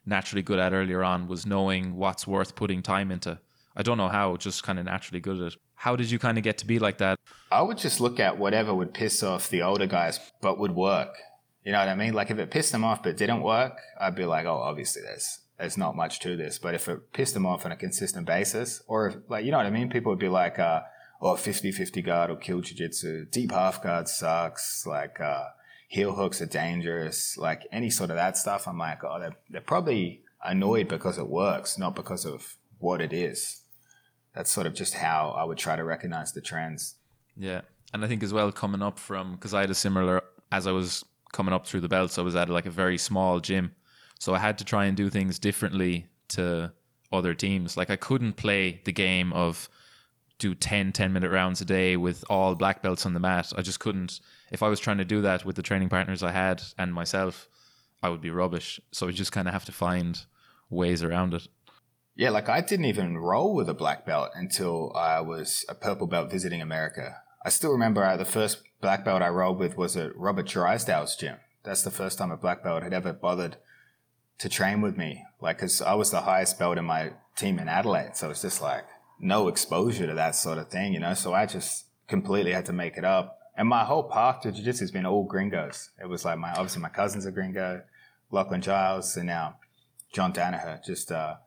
naturally 0.04 0.42
good 0.42 0.58
at 0.58 0.72
earlier 0.72 1.02
on 1.02 1.28
was 1.28 1.46
knowing 1.46 1.96
what's 1.96 2.26
worth 2.26 2.54
putting 2.54 2.82
time 2.82 3.10
into. 3.10 3.38
I 3.74 3.82
don't 3.82 3.96
know 3.96 4.08
how, 4.08 4.36
just 4.36 4.62
kind 4.62 4.78
of 4.78 4.84
naturally 4.84 5.20
good 5.20 5.40
at 5.40 5.52
it. 5.54 5.58
How 5.74 5.96
did 5.96 6.10
you 6.10 6.18
kind 6.18 6.36
of 6.36 6.44
get 6.44 6.58
to 6.58 6.66
be 6.66 6.78
like 6.78 6.98
that? 6.98 7.18
I 7.50 7.62
would 7.62 7.78
just 7.78 8.00
look 8.00 8.20
at 8.20 8.38
whatever 8.38 8.74
would 8.74 8.92
piss 8.92 9.22
off 9.22 9.48
the 9.48 9.62
older 9.62 9.86
guys, 9.86 10.20
but 10.40 10.58
would 10.58 10.74
work. 10.74 11.16
You 11.64 11.72
know 11.72 11.78
what 11.78 11.88
I 11.88 11.94
mean? 11.94 12.12
Like 12.12 12.30
if 12.30 12.38
it 12.38 12.50
pissed 12.50 12.72
them 12.72 12.84
off 12.84 13.02
but 13.02 13.16
didn't 13.16 13.42
work, 13.42 13.78
I'd 13.98 14.14
be 14.14 14.26
like, 14.26 14.46
oh, 14.46 14.56
obviously 14.56 15.02
there's 15.02 15.38
there's 15.58 15.78
not 15.78 15.96
much 15.96 16.20
to 16.20 16.36
this. 16.36 16.58
But 16.58 16.74
if 16.74 16.88
it 16.88 17.12
pissed 17.12 17.34
them 17.34 17.46
off 17.46 17.64
on 17.64 17.72
a 17.72 17.76
consistent 17.76 18.26
basis, 18.26 18.82
or 18.86 19.08
if, 19.08 19.16
like 19.28 19.44
you 19.44 19.50
know 19.50 19.58
what 19.58 19.66
I 19.66 19.70
mean, 19.70 19.90
people 19.90 20.10
would 20.10 20.18
be 20.18 20.28
like, 20.28 20.58
uh, 20.58 20.82
oh, 21.20 21.34
50-50 21.34 22.04
guard 22.04 22.30
will 22.30 22.36
kill 22.36 22.60
jiu-jitsu. 22.60 23.26
Deep 23.26 23.52
half 23.52 23.82
guard 23.82 24.08
sucks. 24.08 24.86
Like 24.86 25.20
uh, 25.20 25.44
heel 25.88 26.14
hooks 26.14 26.42
are 26.42 26.46
dangerous. 26.46 27.36
Like 27.36 27.62
any 27.70 27.90
sort 27.90 28.10
of 28.10 28.16
that 28.16 28.36
stuff. 28.36 28.66
I'm 28.66 28.78
like, 28.78 29.04
oh, 29.04 29.20
they're, 29.20 29.36
they're 29.50 29.60
probably 29.60 30.22
annoyed 30.44 30.88
because 30.88 31.18
it 31.18 31.28
works, 31.28 31.78
not 31.78 31.94
because 31.94 32.24
of 32.24 32.56
what 32.78 33.00
it 33.00 33.12
is. 33.12 33.62
That's 34.34 34.50
sort 34.50 34.66
of 34.66 34.74
just 34.74 34.94
how 34.94 35.34
I 35.38 35.44
would 35.44 35.58
try 35.58 35.76
to 35.76 35.84
recognize 35.84 36.32
the 36.32 36.40
trends. 36.40 36.96
Yeah. 37.36 37.60
And 37.92 38.04
I 38.04 38.08
think 38.08 38.22
as 38.22 38.32
well, 38.32 38.50
coming 38.50 38.82
up 38.82 38.98
from, 38.98 39.32
because 39.32 39.54
I 39.54 39.60
had 39.60 39.70
a 39.70 39.74
similar, 39.74 40.22
as 40.50 40.66
I 40.66 40.72
was 40.72 41.04
coming 41.32 41.52
up 41.52 41.66
through 41.66 41.80
the 41.80 41.88
belts, 41.88 42.18
I 42.18 42.22
was 42.22 42.34
at 42.34 42.48
like 42.48 42.66
a 42.66 42.70
very 42.70 42.98
small 42.98 43.40
gym. 43.40 43.74
So 44.22 44.36
I 44.36 44.38
had 44.38 44.58
to 44.58 44.64
try 44.64 44.84
and 44.84 44.96
do 44.96 45.10
things 45.10 45.40
differently 45.40 46.06
to 46.28 46.70
other 47.12 47.34
teams. 47.34 47.76
Like 47.76 47.90
I 47.90 47.96
couldn't 47.96 48.34
play 48.34 48.80
the 48.84 48.92
game 48.92 49.32
of 49.32 49.68
do 50.38 50.54
10 50.54 50.92
10 50.92 51.12
minute 51.12 51.32
rounds 51.32 51.60
a 51.60 51.64
day 51.64 51.96
with 51.96 52.24
all 52.30 52.54
black 52.54 52.82
belts 52.82 53.04
on 53.04 53.14
the 53.14 53.18
mat. 53.18 53.52
I 53.58 53.62
just 53.62 53.80
couldn't. 53.80 54.20
If 54.52 54.62
I 54.62 54.68
was 54.68 54.78
trying 54.78 54.98
to 54.98 55.04
do 55.04 55.22
that 55.22 55.44
with 55.44 55.56
the 55.56 55.62
training 55.62 55.88
partners 55.88 56.22
I 56.22 56.30
had 56.30 56.62
and 56.78 56.94
myself, 56.94 57.48
I 58.00 58.10
would 58.10 58.20
be 58.20 58.30
rubbish. 58.30 58.80
So 58.92 59.08
I 59.08 59.10
just 59.10 59.32
kind 59.32 59.48
of 59.48 59.54
have 59.54 59.64
to 59.64 59.72
find 59.72 60.24
ways 60.70 61.02
around 61.02 61.34
it. 61.34 61.48
Yeah, 62.14 62.30
like 62.30 62.48
I 62.48 62.60
didn't 62.60 62.84
even 62.84 63.18
roll 63.18 63.56
with 63.56 63.68
a 63.68 63.74
black 63.74 64.06
belt 64.06 64.30
until 64.36 64.92
I 64.94 65.20
was 65.20 65.66
a 65.68 65.74
purple 65.74 66.06
belt 66.06 66.30
visiting 66.30 66.62
America. 66.62 67.16
I 67.44 67.48
still 67.48 67.72
remember 67.72 68.04
uh, 68.04 68.16
the 68.16 68.24
first 68.24 68.58
black 68.80 69.04
belt 69.04 69.20
I 69.20 69.30
rolled 69.30 69.58
with 69.58 69.76
was 69.76 69.96
at 69.96 70.16
Robert 70.16 70.46
Drysdale's 70.46 71.16
gym. 71.16 71.38
That's 71.64 71.82
the 71.82 71.90
first 71.90 72.18
time 72.18 72.30
a 72.30 72.36
black 72.36 72.62
belt 72.62 72.84
had 72.84 72.94
ever 72.94 73.12
bothered 73.12 73.56
to 74.42 74.48
train 74.48 74.80
with 74.80 74.96
me. 74.96 75.24
Like, 75.40 75.58
cause 75.58 75.80
I 75.80 75.94
was 75.94 76.10
the 76.10 76.20
highest 76.22 76.58
belt 76.58 76.76
in 76.76 76.84
my 76.84 77.12
team 77.36 77.58
in 77.60 77.68
Adelaide. 77.68 78.16
So 78.16 78.28
it's 78.30 78.42
just 78.42 78.60
like 78.60 78.84
no 79.20 79.46
exposure 79.46 80.06
to 80.08 80.14
that 80.14 80.34
sort 80.34 80.58
of 80.58 80.68
thing, 80.68 80.92
you 80.92 80.98
know? 80.98 81.14
So 81.14 81.32
I 81.32 81.46
just 81.46 81.86
completely 82.08 82.52
had 82.52 82.66
to 82.66 82.72
make 82.72 82.96
it 82.96 83.04
up. 83.04 83.38
And 83.56 83.68
my 83.68 83.84
whole 83.84 84.02
path 84.02 84.40
to 84.40 84.50
jiu-jitsu 84.50 84.82
has 84.82 84.90
been 84.90 85.06
all 85.06 85.22
gringos. 85.24 85.90
It 86.00 86.08
was 86.08 86.24
like 86.24 86.38
my, 86.38 86.50
obviously 86.50 86.82
my 86.82 86.88
cousin's 86.88 87.24
a 87.24 87.30
gringo, 87.30 87.82
Lachlan 88.32 88.62
Giles, 88.62 89.16
and 89.16 89.26
now 89.26 89.56
John 90.12 90.32
Danaher, 90.32 90.82
just, 90.84 91.10
a 91.12 91.38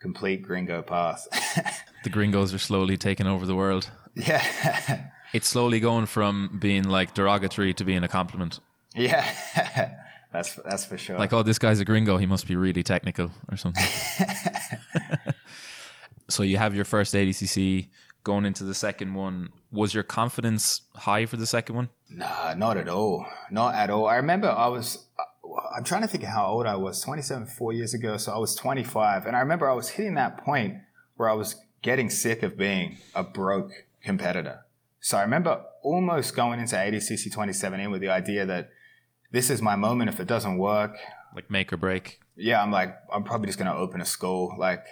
complete 0.00 0.42
gringo 0.42 0.82
path. 0.82 1.26
The 2.04 2.10
gringos 2.10 2.54
are 2.54 2.58
slowly 2.58 2.96
taking 2.96 3.26
over 3.26 3.44
the 3.44 3.56
world. 3.56 3.90
yeah. 4.14 5.10
It's 5.34 5.48
slowly 5.48 5.80
going 5.80 6.06
from 6.06 6.56
being 6.58 6.84
like 6.84 7.12
derogatory 7.12 7.74
to 7.74 7.84
being 7.84 8.04
a 8.04 8.08
compliment. 8.08 8.60
yeah. 8.94 9.26
that's, 10.32 10.54
that's 10.56 10.84
for 10.84 10.98
sure. 10.98 11.18
Like, 11.18 11.32
oh, 11.32 11.42
this 11.42 11.58
guy's 11.58 11.80
a 11.80 11.84
gringo. 11.84 12.16
He 12.18 12.26
must 12.26 12.46
be 12.46 12.56
really 12.56 12.82
technical 12.82 13.30
or 13.50 13.56
something. 13.56 13.84
so 16.28 16.42
you 16.42 16.58
have 16.58 16.74
your 16.74 16.84
first 16.84 17.14
ADCC 17.14 17.88
going 18.24 18.44
into 18.44 18.64
the 18.64 18.74
second 18.74 19.14
one. 19.14 19.50
Was 19.72 19.94
your 19.94 20.02
confidence 20.02 20.82
high 20.94 21.26
for 21.26 21.36
the 21.36 21.46
second 21.46 21.76
one? 21.76 21.88
Nah, 22.10 22.54
not 22.54 22.76
at 22.76 22.88
all. 22.88 23.26
Not 23.50 23.74
at 23.74 23.90
all. 23.90 24.06
I 24.06 24.16
remember 24.16 24.48
I 24.48 24.68
was, 24.68 25.06
uh, 25.18 25.60
I'm 25.76 25.84
trying 25.84 26.02
to 26.02 26.08
think 26.08 26.24
of 26.24 26.30
how 26.30 26.46
old 26.46 26.66
I 26.66 26.76
was, 26.76 27.00
27, 27.00 27.46
four 27.46 27.72
years 27.72 27.94
ago. 27.94 28.16
So 28.16 28.32
I 28.32 28.38
was 28.38 28.54
25. 28.54 29.26
And 29.26 29.34
I 29.34 29.40
remember 29.40 29.68
I 29.68 29.74
was 29.74 29.88
hitting 29.90 30.14
that 30.14 30.38
point 30.38 30.76
where 31.16 31.28
I 31.28 31.34
was 31.34 31.56
getting 31.82 32.10
sick 32.10 32.42
of 32.42 32.56
being 32.56 32.98
a 33.14 33.22
broke 33.24 33.72
competitor. 34.02 34.60
So 35.00 35.16
I 35.16 35.22
remember 35.22 35.62
almost 35.82 36.34
going 36.34 36.60
into 36.60 36.76
ADCC 36.76 37.24
2017 37.24 37.90
with 37.90 38.00
the 38.00 38.10
idea 38.10 38.44
that 38.46 38.70
this 39.30 39.50
is 39.50 39.60
my 39.62 39.76
moment. 39.76 40.10
If 40.10 40.20
it 40.20 40.26
doesn't 40.26 40.58
work, 40.58 40.96
Like 41.34 41.50
make 41.50 41.72
or 41.72 41.76
break? 41.76 42.20
yeah, 42.36 42.62
I'm 42.62 42.70
like, 42.70 42.96
I'm 43.12 43.24
probably 43.24 43.46
just 43.46 43.58
going 43.58 43.70
to 43.70 43.76
open 43.76 44.00
a 44.00 44.04
school. 44.04 44.54
Like, 44.58 44.84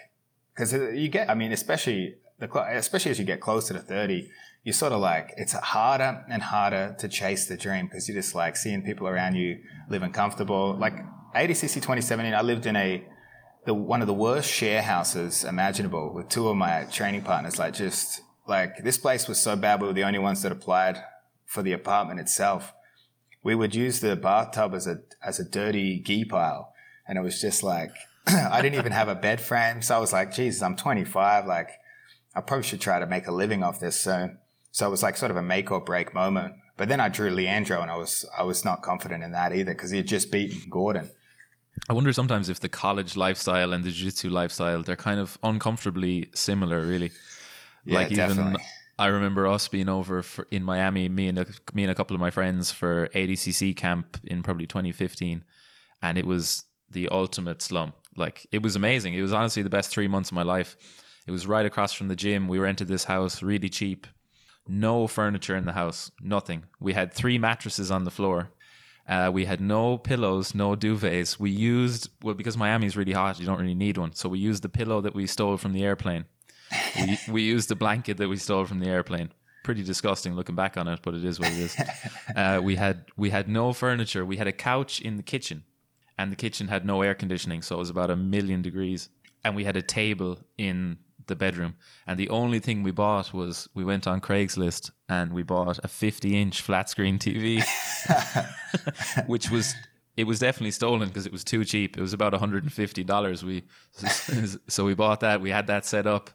cause 0.56 0.72
you 0.72 1.08
get, 1.08 1.30
I 1.30 1.34
mean, 1.34 1.52
especially 1.52 2.16
the, 2.38 2.48
especially 2.76 3.10
as 3.12 3.18
you 3.18 3.24
get 3.24 3.40
closer 3.40 3.72
to 3.74 3.80
30, 3.80 4.28
you're 4.64 4.72
sort 4.72 4.92
of 4.92 5.00
like, 5.00 5.32
it's 5.36 5.52
harder 5.52 6.24
and 6.28 6.42
harder 6.42 6.94
to 6.98 7.08
chase 7.08 7.46
the 7.46 7.56
dream 7.56 7.86
because 7.86 8.08
you're 8.08 8.16
just 8.20 8.34
like 8.34 8.56
seeing 8.56 8.82
people 8.82 9.06
around 9.08 9.34
you 9.36 9.58
living 9.88 10.10
comfortable. 10.12 10.76
Like 10.76 10.94
ADCC 11.34 11.74
2017, 11.74 12.34
I 12.34 12.42
lived 12.42 12.66
in 12.66 12.74
a, 12.76 13.04
the, 13.64 13.74
one 13.74 14.00
of 14.00 14.06
the 14.06 14.14
worst 14.14 14.50
share 14.50 14.82
houses 14.82 15.44
imaginable 15.44 16.12
with 16.12 16.28
two 16.28 16.48
of 16.48 16.56
my 16.56 16.84
training 16.90 17.22
partners. 17.22 17.58
Like 17.58 17.74
just 17.74 18.22
like 18.48 18.82
this 18.84 18.98
place 18.98 19.28
was 19.28 19.38
so 19.40 19.56
bad. 19.56 19.80
We 19.80 19.86
were 19.88 19.92
the 19.92 20.04
only 20.04 20.18
ones 20.18 20.42
that 20.42 20.52
applied 20.52 20.98
for 21.46 21.62
the 21.62 21.72
apartment 21.72 22.18
itself. 22.20 22.72
We 23.46 23.54
would 23.54 23.76
use 23.76 24.00
the 24.00 24.16
bathtub 24.16 24.74
as 24.74 24.88
a, 24.88 24.98
as 25.22 25.38
a 25.38 25.44
dirty 25.44 26.00
gi 26.00 26.24
pile. 26.24 26.72
And 27.06 27.16
it 27.16 27.20
was 27.20 27.40
just 27.40 27.62
like, 27.62 27.92
I 28.26 28.60
didn't 28.60 28.80
even 28.80 28.90
have 28.90 29.06
a 29.06 29.14
bed 29.14 29.40
frame. 29.40 29.82
So 29.82 29.94
I 29.94 30.00
was 30.00 30.12
like, 30.12 30.32
Jesus, 30.32 30.62
I'm 30.62 30.74
25. 30.74 31.46
Like 31.46 31.70
I 32.34 32.40
probably 32.40 32.64
should 32.64 32.80
try 32.80 32.98
to 32.98 33.06
make 33.06 33.28
a 33.28 33.30
living 33.30 33.62
off 33.62 33.78
this 33.78 34.00
soon. 34.00 34.38
So 34.72 34.88
it 34.88 34.90
was 34.90 35.04
like 35.04 35.16
sort 35.16 35.30
of 35.30 35.36
a 35.36 35.42
make 35.42 35.70
or 35.70 35.80
break 35.80 36.12
moment. 36.12 36.54
But 36.76 36.88
then 36.88 36.98
I 36.98 37.08
drew 37.08 37.30
Leandro 37.30 37.80
and 37.80 37.88
I 37.88 37.96
was, 37.96 38.24
I 38.36 38.42
was 38.42 38.64
not 38.64 38.82
confident 38.82 39.22
in 39.22 39.30
that 39.30 39.54
either 39.54 39.72
because 39.72 39.92
he 39.92 39.98
had 39.98 40.08
just 40.08 40.32
beaten 40.32 40.68
Gordon. 40.68 41.08
I 41.88 41.92
wonder 41.92 42.12
sometimes 42.12 42.48
if 42.48 42.58
the 42.58 42.68
college 42.68 43.16
lifestyle 43.16 43.72
and 43.72 43.84
the 43.84 43.92
jiu-jitsu 43.92 44.28
lifestyle, 44.28 44.82
they're 44.82 44.96
kind 44.96 45.20
of 45.20 45.38
uncomfortably 45.44 46.30
similar, 46.34 46.80
really. 46.80 47.12
Yeah, 47.84 47.94
like 47.94 48.10
even 48.10 48.28
definitely. 48.28 48.64
I 48.98 49.06
remember 49.08 49.46
us 49.46 49.68
being 49.68 49.88
over 49.88 50.22
for, 50.22 50.46
in 50.50 50.62
Miami, 50.62 51.08
me 51.08 51.28
and 51.28 51.38
a, 51.38 51.46
me 51.74 51.82
and 51.84 51.92
a 51.92 51.94
couple 51.94 52.14
of 52.14 52.20
my 52.20 52.30
friends 52.30 52.70
for 52.70 53.08
ADCC 53.08 53.76
camp 53.76 54.18
in 54.24 54.42
probably 54.42 54.66
2015, 54.66 55.44
and 56.02 56.18
it 56.18 56.26
was 56.26 56.64
the 56.90 57.08
ultimate 57.10 57.60
slum. 57.60 57.92
Like 58.16 58.46
it 58.52 58.62
was 58.62 58.74
amazing. 58.76 59.12
It 59.14 59.20
was 59.22 59.32
honestly 59.34 59.62
the 59.62 59.68
best 59.70 59.90
three 59.90 60.08
months 60.08 60.30
of 60.30 60.34
my 60.34 60.42
life. 60.42 60.76
It 61.26 61.30
was 61.30 61.46
right 61.46 61.66
across 61.66 61.92
from 61.92 62.08
the 62.08 62.16
gym. 62.16 62.48
We 62.48 62.58
rented 62.58 62.88
this 62.88 63.04
house, 63.04 63.42
really 63.42 63.68
cheap. 63.68 64.06
No 64.68 65.06
furniture 65.06 65.56
in 65.56 65.66
the 65.66 65.72
house, 65.72 66.10
nothing. 66.20 66.64
We 66.80 66.94
had 66.94 67.12
three 67.12 67.38
mattresses 67.38 67.90
on 67.90 68.04
the 68.04 68.10
floor, 68.10 68.50
Uh, 69.08 69.30
we 69.32 69.44
had 69.44 69.60
no 69.60 69.98
pillows, 69.98 70.54
no 70.54 70.74
duvets. 70.74 71.38
We 71.38 71.50
used 71.50 72.10
well 72.22 72.34
because 72.34 72.56
Miami's 72.56 72.96
really 72.96 73.12
hot. 73.12 73.38
You 73.38 73.46
don't 73.46 73.60
really 73.60 73.74
need 73.74 73.98
one, 73.98 74.12
so 74.14 74.28
we 74.28 74.38
used 74.40 74.62
the 74.62 74.68
pillow 74.68 75.00
that 75.02 75.14
we 75.14 75.26
stole 75.26 75.56
from 75.58 75.72
the 75.72 75.84
airplane. 75.84 76.24
We, 76.96 77.18
we 77.28 77.42
used 77.42 77.68
the 77.68 77.76
blanket 77.76 78.16
that 78.18 78.28
we 78.28 78.36
stole 78.36 78.64
from 78.64 78.80
the 78.80 78.88
airplane. 78.88 79.32
Pretty 79.64 79.82
disgusting 79.82 80.34
looking 80.34 80.54
back 80.54 80.76
on 80.76 80.86
it, 80.88 81.00
but 81.02 81.14
it 81.14 81.24
is 81.24 81.40
what 81.40 81.50
it 81.50 81.58
is. 81.58 81.76
Uh, 82.34 82.60
we 82.62 82.76
had 82.76 83.06
we 83.16 83.30
had 83.30 83.48
no 83.48 83.72
furniture. 83.72 84.22
We 84.22 84.36
had 84.36 84.46
a 84.46 84.52
couch 84.52 85.00
in 85.00 85.16
the 85.16 85.22
kitchen, 85.22 85.64
and 86.18 86.30
the 86.30 86.36
kitchen 86.36 86.68
had 86.68 86.84
no 86.84 87.00
air 87.00 87.14
conditioning, 87.14 87.62
so 87.62 87.76
it 87.76 87.78
was 87.78 87.88
about 87.88 88.10
a 88.10 88.16
million 88.16 88.60
degrees. 88.60 89.08
And 89.42 89.56
we 89.56 89.64
had 89.64 89.74
a 89.74 89.80
table 89.80 90.38
in 90.58 90.98
the 91.26 91.36
bedroom. 91.36 91.76
And 92.06 92.18
the 92.18 92.28
only 92.28 92.58
thing 92.58 92.82
we 92.82 92.90
bought 92.90 93.32
was 93.32 93.68
we 93.74 93.84
went 93.84 94.06
on 94.06 94.20
Craigslist 94.20 94.90
and 95.08 95.32
we 95.32 95.42
bought 95.42 95.78
a 95.82 95.88
50 95.88 96.40
inch 96.40 96.60
flat 96.60 96.88
screen 96.88 97.18
TV, 97.18 97.62
which 99.26 99.50
was 99.50 99.74
it 100.16 100.26
was 100.26 100.38
definitely 100.38 100.70
stolen 100.70 101.08
because 101.08 101.26
it 101.26 101.32
was 101.32 101.44
too 101.44 101.64
cheap. 101.64 101.96
It 101.98 102.00
was 102.00 102.14
about 102.14 102.32
$150. 102.32 103.42
We 103.42 103.64
so 104.66 104.84
we 104.84 104.94
bought 104.94 105.20
that. 105.20 105.40
We 105.40 105.50
had 105.50 105.66
that 105.66 105.84
set 105.84 106.06
up, 106.06 106.30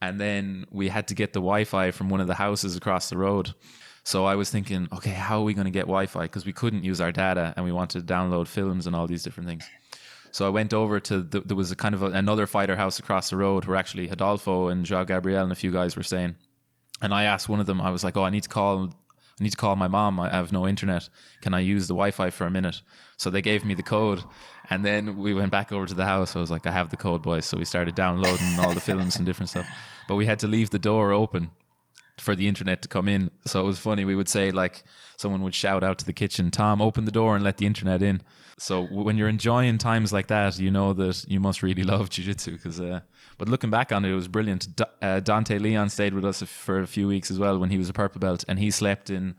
and 0.00 0.20
then 0.20 0.66
we 0.70 0.88
had 0.88 1.08
to 1.08 1.14
get 1.14 1.32
the 1.32 1.40
Wi-Fi 1.40 1.90
from 1.90 2.08
one 2.08 2.20
of 2.20 2.26
the 2.26 2.34
houses 2.34 2.76
across 2.76 3.10
the 3.10 3.18
road. 3.18 3.54
So 4.02 4.24
I 4.24 4.34
was 4.34 4.50
thinking, 4.50 4.88
okay, 4.92 5.10
how 5.10 5.40
are 5.40 5.44
we 5.44 5.54
going 5.54 5.66
to 5.66 5.70
get 5.70 5.82
Wi-Fi? 5.82 6.22
Because 6.22 6.46
we 6.46 6.52
couldn't 6.52 6.84
use 6.84 7.00
our 7.00 7.12
data, 7.12 7.52
and 7.56 7.64
we 7.64 7.72
wanted 7.72 8.06
to 8.06 8.12
download 8.12 8.48
films 8.48 8.86
and 8.86 8.96
all 8.96 9.06
these 9.06 9.22
different 9.22 9.48
things. 9.48 9.68
So 10.32 10.46
I 10.46 10.50
went 10.50 10.72
over 10.72 11.00
to 11.00 11.22
the, 11.22 11.40
there 11.40 11.56
was 11.56 11.70
a 11.70 11.76
kind 11.76 11.94
of 11.94 12.02
a, 12.02 12.06
another 12.06 12.46
fighter 12.46 12.76
house 12.76 12.98
across 12.98 13.30
the 13.30 13.36
road 13.36 13.64
where 13.64 13.76
actually 13.76 14.06
Hidalgo 14.08 14.68
and 14.68 14.86
Joao 14.86 15.04
Gabriel 15.04 15.42
and 15.42 15.52
a 15.52 15.56
few 15.56 15.72
guys 15.72 15.96
were 15.96 16.02
staying. 16.02 16.36
And 17.02 17.12
I 17.12 17.24
asked 17.24 17.48
one 17.48 17.60
of 17.60 17.66
them, 17.66 17.80
I 17.80 17.90
was 17.90 18.04
like, 18.04 18.16
"Oh, 18.16 18.24
I 18.24 18.30
need 18.30 18.44
to 18.44 18.48
call 18.48 18.94
I 19.40 19.42
need 19.42 19.50
to 19.50 19.56
call 19.56 19.74
my 19.74 19.88
mom. 19.88 20.20
I 20.20 20.28
have 20.28 20.52
no 20.52 20.68
internet. 20.68 21.08
Can 21.40 21.54
I 21.54 21.60
use 21.60 21.88
the 21.88 21.94
Wi-Fi 21.94 22.28
for 22.30 22.46
a 22.46 22.50
minute? 22.50 22.82
So 23.16 23.30
they 23.30 23.40
gave 23.40 23.64
me 23.64 23.74
the 23.74 23.82
code, 23.82 24.22
and 24.68 24.84
then 24.84 25.16
we 25.16 25.32
went 25.32 25.50
back 25.50 25.72
over 25.72 25.86
to 25.86 25.94
the 25.94 26.04
house. 26.04 26.36
I 26.36 26.40
was 26.40 26.50
like, 26.50 26.66
I 26.66 26.70
have 26.70 26.90
the 26.90 26.96
code, 26.96 27.22
boys. 27.22 27.46
So 27.46 27.56
we 27.56 27.64
started 27.64 27.94
downloading 27.94 28.58
all 28.58 28.74
the 28.74 28.80
films 28.80 29.16
and 29.16 29.24
different 29.24 29.48
stuff. 29.48 29.66
But 30.06 30.16
we 30.16 30.26
had 30.26 30.38
to 30.40 30.46
leave 30.46 30.70
the 30.70 30.78
door 30.78 31.12
open 31.12 31.50
for 32.18 32.36
the 32.36 32.46
internet 32.46 32.82
to 32.82 32.88
come 32.88 33.08
in. 33.08 33.30
So 33.46 33.60
it 33.60 33.64
was 33.64 33.78
funny. 33.78 34.04
We 34.04 34.14
would 34.14 34.28
say 34.28 34.50
like 34.50 34.84
someone 35.20 35.42
would 35.42 35.54
shout 35.54 35.84
out 35.84 35.98
to 35.98 36.06
the 36.06 36.12
kitchen, 36.12 36.50
"Tom, 36.50 36.80
open 36.80 37.04
the 37.04 37.12
door 37.12 37.34
and 37.34 37.44
let 37.44 37.58
the 37.58 37.66
internet 37.66 38.02
in." 38.02 38.22
So 38.58 38.82
when 38.82 39.16
you're 39.16 39.28
enjoying 39.28 39.78
times 39.78 40.12
like 40.12 40.26
that, 40.26 40.58
you 40.58 40.70
know 40.70 40.92
that 40.92 41.24
you 41.28 41.40
must 41.40 41.62
really 41.62 41.82
love 41.92 42.10
jiu-jitsu 42.10 42.52
because 42.52 42.80
uh, 42.80 43.00
but 43.38 43.48
looking 43.48 43.70
back 43.70 43.90
on 43.90 44.04
it, 44.04 44.10
it 44.10 44.14
was 44.14 44.28
brilliant. 44.28 44.68
Uh, 45.00 45.20
Dante 45.20 45.58
Leon 45.58 45.88
stayed 45.88 46.12
with 46.12 46.24
us 46.24 46.42
for 46.42 46.80
a 46.80 46.86
few 46.86 47.08
weeks 47.08 47.30
as 47.30 47.38
well 47.38 47.58
when 47.58 47.70
he 47.70 47.78
was 47.78 47.88
a 47.88 47.92
purple 47.92 48.18
belt, 48.18 48.44
and 48.48 48.58
he 48.58 48.70
slept 48.70 49.08
in, 49.08 49.34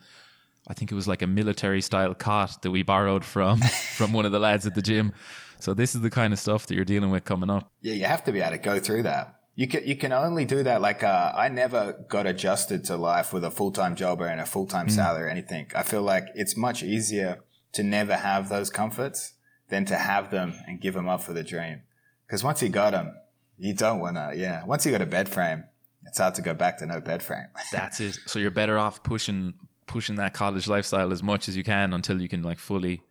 I 0.67 0.73
think 0.73 0.91
it 0.91 0.95
was 0.95 1.07
like 1.07 1.21
a 1.21 1.27
military 1.27 1.81
style 1.81 2.15
cot 2.15 2.61
that 2.63 2.71
we 2.71 2.83
borrowed 2.83 3.23
from 3.23 3.59
from 3.97 4.13
one 4.13 4.25
of 4.25 4.31
the 4.31 4.39
lads 4.39 4.65
at 4.65 4.75
the 4.75 4.81
gym. 4.81 5.13
So 5.59 5.75
this 5.75 5.93
is 5.93 6.01
the 6.01 6.09
kind 6.09 6.33
of 6.33 6.39
stuff 6.39 6.65
that 6.65 6.75
you're 6.75 6.85
dealing 6.85 7.11
with 7.11 7.25
coming 7.25 7.51
up. 7.51 7.71
Yeah, 7.81 7.93
you 7.93 8.05
have 8.05 8.23
to 8.23 8.31
be 8.31 8.39
able 8.39 8.51
to 8.51 8.57
go 8.57 8.79
through 8.79 9.03
that. 9.03 9.40
You 9.55 9.67
can 9.67 9.85
you 9.85 9.95
can 9.95 10.13
only 10.13 10.45
do 10.45 10.63
that. 10.63 10.81
Like 10.81 11.03
uh, 11.03 11.33
I 11.35 11.49
never 11.49 12.03
got 12.07 12.25
adjusted 12.25 12.85
to 12.85 12.95
life 12.95 13.33
with 13.33 13.43
a 13.43 13.51
full 13.51 13.71
time 13.71 13.95
job 13.95 14.21
or 14.21 14.27
a 14.27 14.45
full 14.45 14.65
time 14.65 14.87
mm. 14.87 14.91
salary 14.91 15.25
or 15.25 15.29
anything. 15.29 15.67
I 15.75 15.83
feel 15.83 16.01
like 16.01 16.27
it's 16.35 16.55
much 16.55 16.83
easier 16.83 17.43
to 17.73 17.83
never 17.83 18.15
have 18.15 18.49
those 18.49 18.69
comforts 18.69 19.33
than 19.69 19.85
to 19.85 19.95
have 19.95 20.31
them 20.31 20.53
and 20.67 20.79
give 20.79 20.93
them 20.93 21.07
up 21.07 21.21
for 21.21 21.33
the 21.33 21.43
dream. 21.43 21.81
Because 22.27 22.43
once 22.43 22.61
you 22.61 22.69
got 22.69 22.91
them, 22.91 23.13
you 23.57 23.73
don't 23.73 23.99
want 23.99 24.17
to, 24.17 24.33
yeah. 24.35 24.63
Once 24.65 24.85
you 24.85 24.91
got 24.91 25.01
a 25.01 25.05
bed 25.05 25.29
frame, 25.29 25.63
it's 26.05 26.17
hard 26.17 26.35
to 26.35 26.41
go 26.41 26.53
back 26.53 26.77
to 26.79 26.85
no 26.85 26.99
bed 26.99 27.21
frame. 27.23 27.47
That's 27.71 27.99
it. 27.99 28.17
So 28.25 28.39
you're 28.39 28.51
better 28.51 28.77
off 28.77 29.03
pushing 29.03 29.53
pushing 29.87 30.15
that 30.15 30.33
college 30.33 30.67
lifestyle 30.67 31.11
as 31.11 31.21
much 31.21 31.49
as 31.49 31.57
you 31.57 31.63
can 31.63 31.93
until 31.93 32.21
you 32.21 32.29
can 32.29 32.41
like 32.41 32.59
fully 32.59 33.01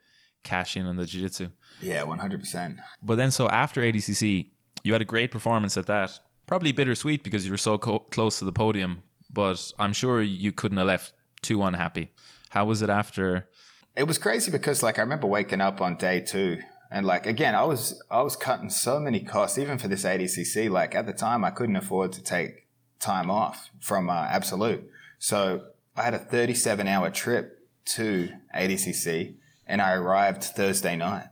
cash 0.43 0.77
in 0.77 0.87
on 0.87 0.97
the 0.97 1.05
jiu-jitsu. 1.05 1.51
Yeah, 1.83 2.05
100%. 2.05 2.79
But 3.03 3.17
then 3.17 3.31
so 3.31 3.49
after 3.49 3.83
ADCC, 3.83 4.49
you 4.83 4.93
had 4.93 5.03
a 5.03 5.07
great 5.07 5.31
performance 5.31 5.77
at 5.77 5.87
that. 5.87 6.19
Probably 6.51 6.73
bittersweet 6.73 7.23
because 7.23 7.47
you 7.47 7.53
were 7.53 7.57
so 7.57 7.79
co- 7.79 8.01
close 8.01 8.41
to 8.41 8.45
the 8.45 8.51
podium, 8.51 9.05
but 9.33 9.71
I'm 9.79 9.93
sure 9.93 10.21
you 10.21 10.51
couldn't 10.51 10.79
have 10.79 10.89
left 10.89 11.13
too 11.43 11.63
unhappy. 11.63 12.11
How 12.49 12.65
was 12.65 12.83
it 12.83 12.91
after? 12.91 13.49
It 13.95 14.09
was 14.09 14.19
crazy 14.19 14.51
because 14.51 14.83
like 14.83 14.99
I 14.99 15.03
remember 15.03 15.29
waking 15.29 15.61
up 15.61 15.81
on 15.81 15.95
day 15.95 16.21
2 16.21 16.59
and 16.91 17.07
like 17.07 17.25
again, 17.25 17.55
I 17.55 17.63
was 17.63 18.03
I 18.11 18.23
was 18.23 18.35
cutting 18.35 18.69
so 18.69 18.99
many 18.99 19.21
costs, 19.21 19.59
even 19.59 19.79
for 19.79 19.87
this 19.87 20.03
ADCC. 20.03 20.69
Like 20.69 20.97
at 20.97 21.07
the 21.07 21.13
time, 21.13 21.45
I 21.45 21.51
couldn't 21.51 21.77
afford 21.77 22.11
to 22.15 22.21
take 22.21 22.67
time 22.99 23.31
off 23.31 23.71
from 23.79 24.11
uh, 24.11 24.27
Absolute, 24.29 24.91
so 25.21 25.67
I 25.97 26.03
had 26.03 26.15
a 26.15 26.19
37 26.19 26.89
hour 26.89 27.11
trip 27.11 27.61
to 27.95 28.29
ADCC, 28.57 29.37
and 29.69 29.81
I 29.81 29.93
arrived 29.93 30.43
Thursday 30.43 30.97
night. 30.97 31.29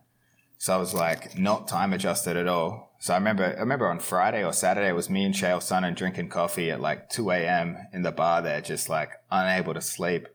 So 0.59 0.75
I 0.75 0.77
was 0.77 0.95
like 0.95 1.37
not 1.37 1.67
time 1.67 1.93
adjusted 1.93 2.37
at 2.37 2.47
all. 2.47 2.88
So 2.99 3.15
I 3.15 3.17
remember 3.17 3.45
I 3.45 3.61
remember 3.61 3.89
on 3.89 4.01
Friday 4.01 4.45
or 4.45 4.53
Saturday 4.53 4.89
it 4.89 4.97
was 4.97 5.09
me 5.09 5.25
and 5.25 5.35
Chael 5.35 5.59
Sonnen 5.59 5.95
drinking 5.95 6.31
coffee 6.31 6.71
at 6.71 6.81
like 6.81 7.09
2 7.11 7.31
a.m. 7.31 7.77
in 7.93 8.03
the 8.03 8.13
bar 8.13 8.43
there, 8.43 8.61
just 8.61 8.89
like 8.89 9.13
unable 9.31 9.75
to 9.75 9.81
sleep. 9.81 10.27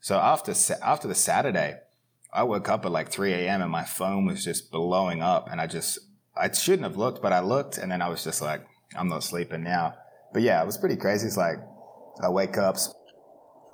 So 0.00 0.18
after 0.18 0.52
after 0.82 1.08
the 1.08 1.14
Saturday, 1.14 1.78
I 2.32 2.44
woke 2.44 2.68
up 2.68 2.84
at 2.86 2.90
like 2.90 3.10
3 3.10 3.32
a.m. 3.34 3.60
and 3.60 3.70
my 3.70 3.84
phone 3.84 4.24
was 4.24 4.42
just 4.42 4.70
blowing 4.70 5.20
up. 5.20 5.48
And 5.50 5.60
I 5.60 5.66
just, 5.66 5.98
I 6.34 6.50
shouldn't 6.50 6.84
have 6.84 6.96
looked, 6.96 7.20
but 7.20 7.32
I 7.32 7.40
looked 7.40 7.76
and 7.76 7.92
then 7.92 8.00
I 8.00 8.08
was 8.08 8.24
just 8.24 8.40
like, 8.40 8.64
I'm 8.96 9.08
not 9.08 9.22
sleeping 9.22 9.62
now. 9.62 9.94
But 10.32 10.42
yeah, 10.42 10.62
it 10.62 10.66
was 10.66 10.78
pretty 10.78 10.96
crazy. 10.96 11.26
It's 11.26 11.36
like, 11.36 11.56
I 12.22 12.30
wake 12.30 12.56
up, 12.56 12.78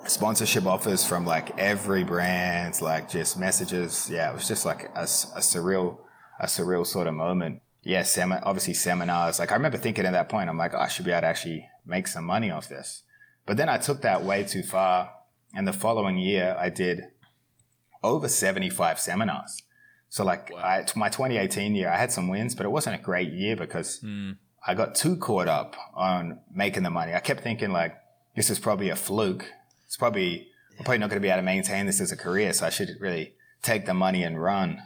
sponsorship 0.07 0.67
offers 0.67 1.05
from 1.05 1.25
like 1.25 1.57
every 1.57 2.03
brand, 2.03 2.81
like 2.83 3.09
just 3.09 3.39
messages. 3.39 4.11
Yeah, 4.11 4.31
it 4.31 4.35
was 4.35 4.49
just 4.49 4.67
like 4.67 4.91
a, 4.97 5.03
a 5.03 5.41
surreal, 5.41 5.99
a 6.41 6.47
surreal 6.47 6.85
sort 6.85 7.07
of 7.07 7.15
moment. 7.15 7.63
Yeah, 7.83 8.03
sem- 8.03 8.33
obviously 8.33 8.75
seminars. 8.75 9.39
Like 9.39 9.53
I 9.53 9.55
remember 9.55 9.79
thinking 9.79 10.05
at 10.05 10.13
that 10.13 10.29
point, 10.29 10.49
I'm 10.49 10.59
like, 10.59 10.75
oh, 10.75 10.79
I 10.79 10.89
should 10.89 11.05
be 11.05 11.13
able 11.13 11.23
to 11.23 11.27
actually 11.27 11.69
make 11.87 12.07
some 12.07 12.25
money 12.25 12.51
off 12.51 12.69
this. 12.69 13.03
But 13.47 13.57
then 13.57 13.69
I 13.69 13.79
took 13.79 14.03
that 14.03 14.25
way 14.25 14.45
too 14.45 14.63
far. 14.63 15.11
And 15.55 15.67
the 15.67 15.73
following 15.73 16.19
year, 16.19 16.55
I 16.59 16.69
did 16.69 17.05
over 18.03 18.29
75 18.29 19.01
seminars. 19.01 19.63
So 20.11 20.25
like 20.25 20.51
wow. 20.53 20.59
I, 20.59 20.87
my 20.97 21.09
2018 21.09 21.75
year, 21.75 21.91
I 21.91 21.97
had 21.97 22.13
some 22.13 22.29
wins, 22.29 22.55
but 22.55 22.67
it 22.67 22.71
wasn't 22.71 23.01
a 23.01 23.03
great 23.03 23.33
year 23.33 23.57
because 23.57 24.01
mm. 24.01 24.37
I 24.67 24.75
got 24.75 24.95
too 24.95 25.17
caught 25.17 25.49
up 25.49 25.77
on 25.95 26.41
making 26.53 26.83
the 26.83 26.91
money. 26.91 27.15
I 27.15 27.21
kept 27.21 27.43
thinking 27.43 27.71
like, 27.71 27.97
this 28.37 28.51
is 28.51 28.59
probably 28.59 28.91
a 28.91 28.97
fluke. 28.97 29.51
It's 29.87 29.97
probably, 29.97 30.49
I'm 30.79 30.85
probably 30.85 30.99
not 30.99 31.11
going 31.11 31.21
to 31.21 31.27
be 31.27 31.29
able 31.29 31.39
to 31.39 31.43
maintain 31.43 31.87
this 31.87 32.01
as 32.01 32.13
a 32.13 32.17
career. 32.17 32.53
So 32.53 32.67
I 32.67 32.71
should 32.71 32.91
really 33.01 33.35
take 33.63 33.87
the 33.87 33.95
money 33.95 34.23
and 34.23 34.41
run. 34.41 34.83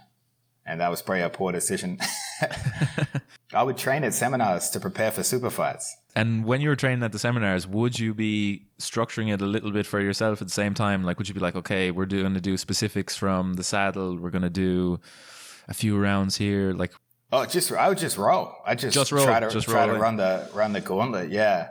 And 0.65 0.81
that 0.81 0.91
was 0.91 1.03
probably 1.03 1.23
a 1.23 1.31
poor 1.31 1.53
decision. 1.53 1.99
I 3.55 3.63
would 3.63 3.77
train 3.77 4.05
at 4.05 4.15
seminars 4.15 4.71
to 4.71 4.81
prepare 4.81 5.11
for 5.11 5.23
super 5.23 5.51
fights. 5.51 5.97
And 6.15 6.45
when 6.45 6.61
you 6.61 6.69
were 6.69 6.77
training 6.77 7.03
at 7.03 7.13
the 7.13 7.19
seminars, 7.19 7.67
would 7.67 7.99
you 7.99 8.15
be 8.15 8.67
structuring 8.79 9.33
it 9.33 9.41
a 9.41 9.47
little 9.47 9.73
bit 9.73 9.87
for 9.87 10.01
yourself 10.01 10.41
at 10.43 10.49
the 10.49 10.53
same 10.53 10.75
time? 10.75 11.03
Like, 11.03 11.19
would 11.19 11.29
you 11.29 11.35
be 11.35 11.41
like, 11.41 11.57
okay, 11.57 11.91
we're 11.91 12.07
going 12.07 12.35
to 12.35 12.41
do 12.41 12.57
specifics 12.57 13.17
from 13.17 13.55
the 13.55 13.65
saddle, 13.65 14.17
we're 14.17 14.31
going 14.31 14.43
to 14.43 14.51
do 14.51 15.01
a 15.69 15.75
few 15.75 15.99
rounds 15.99 16.37
here, 16.37 16.73
like? 16.73 16.93
Oh, 17.33 17.47
just 17.47 17.73
I 17.73 17.89
would 17.89 17.99
just 17.99 18.19
roll. 18.19 18.55
I 18.67 18.75
just, 18.75 18.95
just 18.95 19.11
roll, 19.11 19.25
try 19.25 19.41
to 19.41 19.49
just 19.49 19.67
try 19.67 19.87
to 19.87 19.95
run 19.95 20.17
the 20.17 20.47
run 20.53 20.75
the 20.75 20.83
gauntlet. 20.83 21.31
Yeah, 21.31 21.71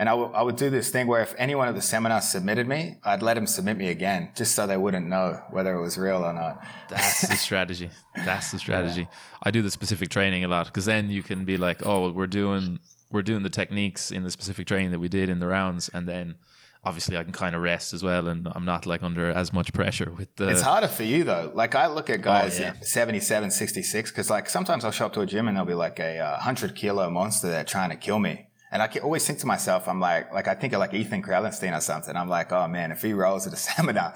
and 0.00 0.08
I, 0.08 0.12
w- 0.12 0.32
I 0.32 0.40
would 0.42 0.56
do 0.56 0.70
this 0.70 0.88
thing 0.88 1.06
where 1.06 1.20
if 1.20 1.34
anyone 1.36 1.68
at 1.68 1.74
the 1.74 1.82
seminar 1.82 2.22
submitted 2.22 2.66
me, 2.66 2.96
I'd 3.04 3.20
let 3.20 3.34
them 3.34 3.46
submit 3.46 3.76
me 3.76 3.88
again, 3.88 4.30
just 4.34 4.54
so 4.54 4.66
they 4.66 4.78
wouldn't 4.78 5.06
know 5.06 5.38
whether 5.50 5.74
it 5.74 5.82
was 5.82 5.98
real 5.98 6.24
or 6.24 6.32
not. 6.32 6.64
That's 6.88 7.28
the 7.28 7.36
strategy. 7.36 7.90
That's 8.16 8.50
the 8.50 8.58
strategy. 8.66 9.02
Yeah. 9.02 9.16
I 9.42 9.50
do 9.50 9.60
the 9.60 9.70
specific 9.70 10.08
training 10.08 10.42
a 10.42 10.48
lot 10.48 10.66
because 10.68 10.86
then 10.86 11.10
you 11.10 11.22
can 11.22 11.44
be 11.44 11.58
like, 11.58 11.84
oh, 11.84 12.10
we're 12.12 12.26
doing 12.26 12.78
we're 13.10 13.20
doing 13.20 13.42
the 13.42 13.50
techniques 13.50 14.10
in 14.10 14.22
the 14.22 14.30
specific 14.30 14.66
training 14.66 14.90
that 14.92 15.00
we 15.00 15.10
did 15.10 15.28
in 15.28 15.38
the 15.38 15.46
rounds, 15.46 15.90
and 15.90 16.08
then 16.08 16.36
obviously 16.82 17.18
I 17.18 17.22
can 17.22 17.34
kind 17.34 17.54
of 17.54 17.60
rest 17.60 17.92
as 17.92 18.02
well, 18.02 18.26
and 18.26 18.48
I'm 18.54 18.64
not 18.64 18.86
like 18.86 19.02
under 19.02 19.30
as 19.30 19.52
much 19.52 19.70
pressure 19.74 20.10
with 20.16 20.34
the. 20.36 20.48
It's 20.48 20.62
harder 20.62 20.88
for 20.88 21.02
you 21.02 21.24
though. 21.24 21.52
Like 21.54 21.74
I 21.74 21.88
look 21.88 22.08
at 22.08 22.22
guys 22.22 22.58
oh, 22.58 22.62
yeah. 22.62 22.74
77, 22.80 23.50
66, 23.50 24.10
because 24.10 24.30
like 24.30 24.48
sometimes 24.48 24.82
I'll 24.82 24.92
show 24.92 25.04
up 25.04 25.12
to 25.12 25.20
a 25.20 25.26
gym 25.26 25.46
and 25.46 25.58
there'll 25.58 25.66
be 25.66 25.74
like 25.74 26.00
a 26.00 26.20
uh, 26.20 26.38
hundred 26.38 26.74
kilo 26.74 27.10
monster 27.10 27.48
there 27.48 27.64
trying 27.64 27.90
to 27.90 27.96
kill 27.96 28.18
me. 28.18 28.46
And 28.72 28.82
I 28.82 28.86
can 28.86 29.02
always 29.02 29.26
think 29.26 29.40
to 29.40 29.46
myself, 29.46 29.88
I'm 29.88 30.00
like, 30.00 30.32
like 30.32 30.46
I 30.46 30.54
think 30.54 30.72
of 30.72 30.78
like 30.78 30.94
Ethan 30.94 31.22
Crelinsten 31.22 31.76
or 31.76 31.80
something. 31.80 32.16
I'm 32.16 32.28
like, 32.28 32.52
oh 32.52 32.68
man, 32.68 32.92
if 32.92 33.02
he 33.02 33.12
rolls 33.12 33.46
at 33.46 33.52
a 33.52 33.56
seminar, 33.56 34.14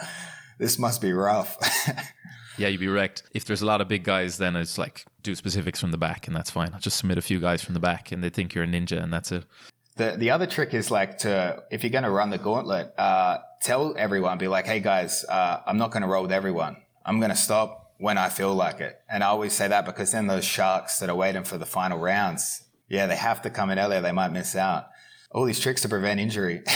this 0.58 0.78
must 0.78 1.00
be 1.00 1.12
rough. 1.12 1.58
yeah, 2.58 2.68
you'd 2.68 2.80
be 2.80 2.88
wrecked. 2.88 3.24
If 3.32 3.44
there's 3.44 3.62
a 3.62 3.66
lot 3.66 3.80
of 3.80 3.88
big 3.88 4.04
guys, 4.04 4.38
then 4.38 4.56
it's 4.56 4.78
like 4.78 5.04
do 5.22 5.34
specifics 5.34 5.80
from 5.80 5.90
the 5.90 5.98
back, 5.98 6.26
and 6.26 6.36
that's 6.36 6.50
fine. 6.50 6.70
I'll 6.72 6.80
just 6.80 6.98
submit 6.98 7.18
a 7.18 7.22
few 7.22 7.40
guys 7.40 7.62
from 7.62 7.74
the 7.74 7.80
back, 7.80 8.12
and 8.12 8.22
they 8.22 8.30
think 8.30 8.54
you're 8.54 8.64
a 8.64 8.68
ninja, 8.68 9.02
and 9.02 9.12
that's 9.12 9.32
it. 9.32 9.44
The 9.96 10.16
the 10.16 10.30
other 10.30 10.46
trick 10.46 10.74
is 10.74 10.90
like 10.90 11.18
to 11.18 11.62
if 11.70 11.82
you're 11.82 11.90
going 11.90 12.04
to 12.04 12.10
run 12.10 12.30
the 12.30 12.38
gauntlet, 12.38 12.92
uh, 12.98 13.38
tell 13.62 13.94
everyone, 13.96 14.38
be 14.38 14.48
like, 14.48 14.66
hey 14.66 14.80
guys, 14.80 15.24
uh, 15.24 15.60
I'm 15.66 15.78
not 15.78 15.90
going 15.90 16.02
to 16.02 16.08
roll 16.08 16.22
with 16.22 16.32
everyone. 16.32 16.76
I'm 17.04 17.18
going 17.18 17.30
to 17.30 17.36
stop 17.36 17.92
when 17.98 18.18
I 18.18 18.28
feel 18.28 18.54
like 18.54 18.80
it, 18.80 19.00
and 19.08 19.22
I 19.24 19.28
always 19.28 19.52
say 19.52 19.68
that 19.68 19.84
because 19.84 20.12
then 20.12 20.26
those 20.26 20.44
sharks 20.44 20.98
that 20.98 21.08
are 21.08 21.16
waiting 21.16 21.44
for 21.44 21.58
the 21.58 21.66
final 21.66 21.98
rounds, 21.98 22.63
yeah, 22.88 23.06
they 23.06 23.16
have 23.16 23.42
to 23.42 23.50
come 23.50 23.70
in 23.70 23.78
earlier. 23.78 24.00
They 24.00 24.12
might 24.12 24.32
miss 24.32 24.56
out. 24.56 24.88
All 25.30 25.44
these 25.44 25.60
tricks 25.60 25.82
to 25.82 25.88
prevent 25.88 26.20
injury. 26.20 26.62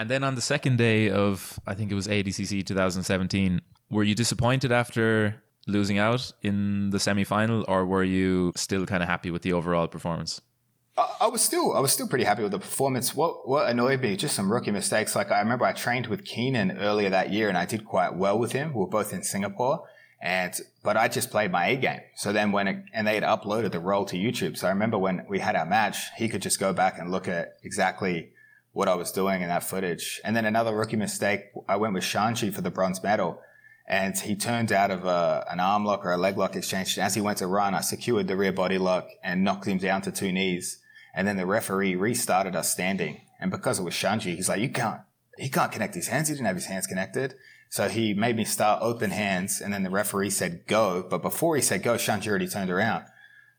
And 0.00 0.08
then 0.08 0.24
on 0.24 0.34
the 0.34 0.40
second 0.40 0.78
day 0.78 1.10
of, 1.10 1.60
I 1.66 1.74
think 1.74 1.92
it 1.92 1.94
was 1.94 2.08
ADCC 2.08 2.64
2017, 2.64 3.60
were 3.90 4.02
you 4.02 4.14
disappointed 4.14 4.72
after 4.72 5.42
losing 5.66 5.98
out 5.98 6.32
in 6.40 6.88
the 6.88 6.98
semi 6.98 7.22
final, 7.22 7.66
or 7.68 7.84
were 7.84 8.02
you 8.02 8.52
still 8.56 8.86
kind 8.86 9.02
of 9.02 9.10
happy 9.10 9.30
with 9.30 9.42
the 9.42 9.52
overall 9.52 9.88
performance? 9.88 10.40
I, 10.96 11.16
I 11.20 11.26
was 11.26 11.42
still 11.42 11.74
I 11.74 11.80
was 11.80 11.92
still 11.92 12.08
pretty 12.08 12.24
happy 12.24 12.42
with 12.42 12.52
the 12.52 12.58
performance. 12.58 13.14
What 13.14 13.46
what 13.46 13.68
annoyed 13.68 14.00
me 14.00 14.16
just 14.16 14.34
some 14.34 14.50
rookie 14.50 14.70
mistakes. 14.70 15.14
Like 15.14 15.30
I 15.30 15.40
remember 15.40 15.66
I 15.66 15.74
trained 15.74 16.06
with 16.06 16.24
Keenan 16.24 16.78
earlier 16.78 17.10
that 17.10 17.30
year, 17.30 17.50
and 17.50 17.58
I 17.58 17.66
did 17.66 17.84
quite 17.84 18.14
well 18.14 18.38
with 18.38 18.52
him. 18.52 18.72
We 18.72 18.80
were 18.80 18.86
both 18.86 19.12
in 19.12 19.22
Singapore, 19.22 19.82
and 20.20 20.54
but 20.82 20.96
I 20.96 21.08
just 21.08 21.30
played 21.30 21.50
my 21.50 21.68
A 21.68 21.76
game. 21.76 22.00
So 22.16 22.32
then 22.32 22.52
when 22.52 22.68
it, 22.68 22.84
and 22.92 23.06
they 23.06 23.14
had 23.14 23.22
uploaded 23.22 23.72
the 23.72 23.80
roll 23.80 24.04
to 24.06 24.16
YouTube. 24.16 24.56
So 24.56 24.66
I 24.66 24.70
remember 24.70 24.98
when 24.98 25.24
we 25.28 25.38
had 25.38 25.56
our 25.56 25.66
match, 25.66 25.96
he 26.16 26.28
could 26.28 26.42
just 26.42 26.60
go 26.60 26.72
back 26.72 26.98
and 26.98 27.10
look 27.10 27.26
at 27.28 27.54
exactly 27.62 28.30
what 28.72 28.88
I 28.88 28.94
was 28.94 29.12
doing 29.12 29.42
in 29.42 29.48
that 29.48 29.64
footage. 29.64 30.20
And 30.24 30.36
then 30.36 30.44
another 30.44 30.74
rookie 30.74 30.96
mistake, 30.96 31.46
I 31.68 31.76
went 31.76 31.94
with 31.94 32.04
Xande 32.04 32.52
for 32.52 32.60
the 32.60 32.70
bronze 32.70 33.02
medal. 33.02 33.40
And 33.88 34.16
he 34.16 34.36
turned 34.36 34.70
out 34.70 34.92
of 34.92 35.04
a, 35.04 35.44
an 35.50 35.58
arm 35.58 35.84
lock 35.84 36.04
or 36.04 36.12
a 36.12 36.16
leg 36.16 36.38
lock 36.38 36.54
exchange. 36.54 36.96
As 36.96 37.14
he 37.14 37.20
went 37.20 37.38
to 37.38 37.48
run, 37.48 37.74
I 37.74 37.80
secured 37.80 38.28
the 38.28 38.36
rear 38.36 38.52
body 38.52 38.78
lock 38.78 39.08
and 39.24 39.42
knocked 39.42 39.66
him 39.66 39.78
down 39.78 40.02
to 40.02 40.12
two 40.12 40.30
knees. 40.30 40.78
And 41.12 41.26
then 41.26 41.36
the 41.36 41.46
referee 41.46 41.96
restarted 41.96 42.54
us 42.54 42.70
standing. 42.70 43.22
And 43.40 43.50
because 43.50 43.80
it 43.80 43.82
was 43.82 43.94
Xande, 43.94 44.36
he's 44.36 44.48
like, 44.48 44.60
you 44.60 44.68
can't, 44.68 45.00
he 45.36 45.48
can't 45.48 45.72
connect 45.72 45.96
his 45.96 46.06
hands. 46.06 46.28
He 46.28 46.34
didn't 46.34 46.46
have 46.46 46.54
his 46.54 46.66
hands 46.66 46.86
connected. 46.86 47.34
So 47.70 47.88
he 47.88 48.12
made 48.12 48.36
me 48.36 48.44
start 48.44 48.82
open 48.82 49.10
hands. 49.10 49.60
And 49.60 49.72
then 49.72 49.82
the 49.82 49.90
referee 49.90 50.30
said 50.30 50.66
go. 50.66 51.06
But 51.08 51.22
before 51.22 51.56
he 51.56 51.62
said 51.62 51.82
go, 51.82 51.94
Xande 51.94 52.28
already 52.28 52.48
turned 52.48 52.70
around. 52.70 53.04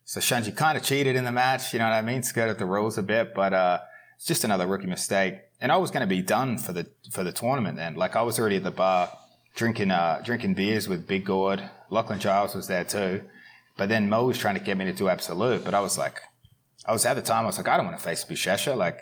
So 0.05 0.19
Xande 0.19 0.55
kind 0.55 0.77
of 0.77 0.83
cheated 0.83 1.15
in 1.15 1.23
the 1.23 1.31
match. 1.31 1.73
You 1.73 1.79
know 1.79 1.85
what 1.85 1.95
I 1.95 2.01
mean? 2.01 2.21
Skirted 2.21 2.59
the 2.59 2.65
rules 2.65 2.97
a 2.97 3.03
bit, 3.03 3.33
but, 3.33 3.53
uh, 3.53 3.79
it's 4.17 4.27
just 4.27 4.43
another 4.43 4.67
rookie 4.67 4.85
mistake. 4.85 5.39
And 5.59 5.71
I 5.71 5.77
was 5.77 5.89
going 5.89 6.01
to 6.01 6.07
be 6.07 6.21
done 6.21 6.59
for 6.59 6.73
the, 6.73 6.85
for 7.09 7.23
the 7.23 7.31
tournament 7.31 7.77
then. 7.77 7.95
Like 7.95 8.15
I 8.15 8.21
was 8.21 8.39
already 8.39 8.57
at 8.57 8.63
the 8.63 8.71
bar 8.71 9.09
drinking, 9.55 9.89
uh, 9.89 10.21
drinking 10.23 10.53
beers 10.53 10.87
with 10.87 11.07
Big 11.07 11.25
Gord. 11.25 11.63
Lachlan 11.89 12.19
Giles 12.19 12.53
was 12.53 12.67
there 12.67 12.83
too. 12.83 13.23
But 13.77 13.89
then 13.89 14.09
Mo 14.09 14.27
was 14.27 14.37
trying 14.37 14.55
to 14.55 14.61
get 14.61 14.77
me 14.77 14.85
to 14.85 14.93
do 14.93 15.09
absolute, 15.09 15.63
but 15.63 15.73
I 15.73 15.79
was 15.79 15.97
like, 15.97 16.19
I 16.85 16.91
was 16.91 17.05
at 17.05 17.13
the 17.13 17.21
time, 17.21 17.43
I 17.43 17.47
was 17.47 17.57
like, 17.57 17.67
I 17.67 17.77
don't 17.77 17.85
want 17.85 17.97
to 17.97 18.03
face 18.03 18.25
Buchecha. 18.25 18.75
Like, 18.75 18.99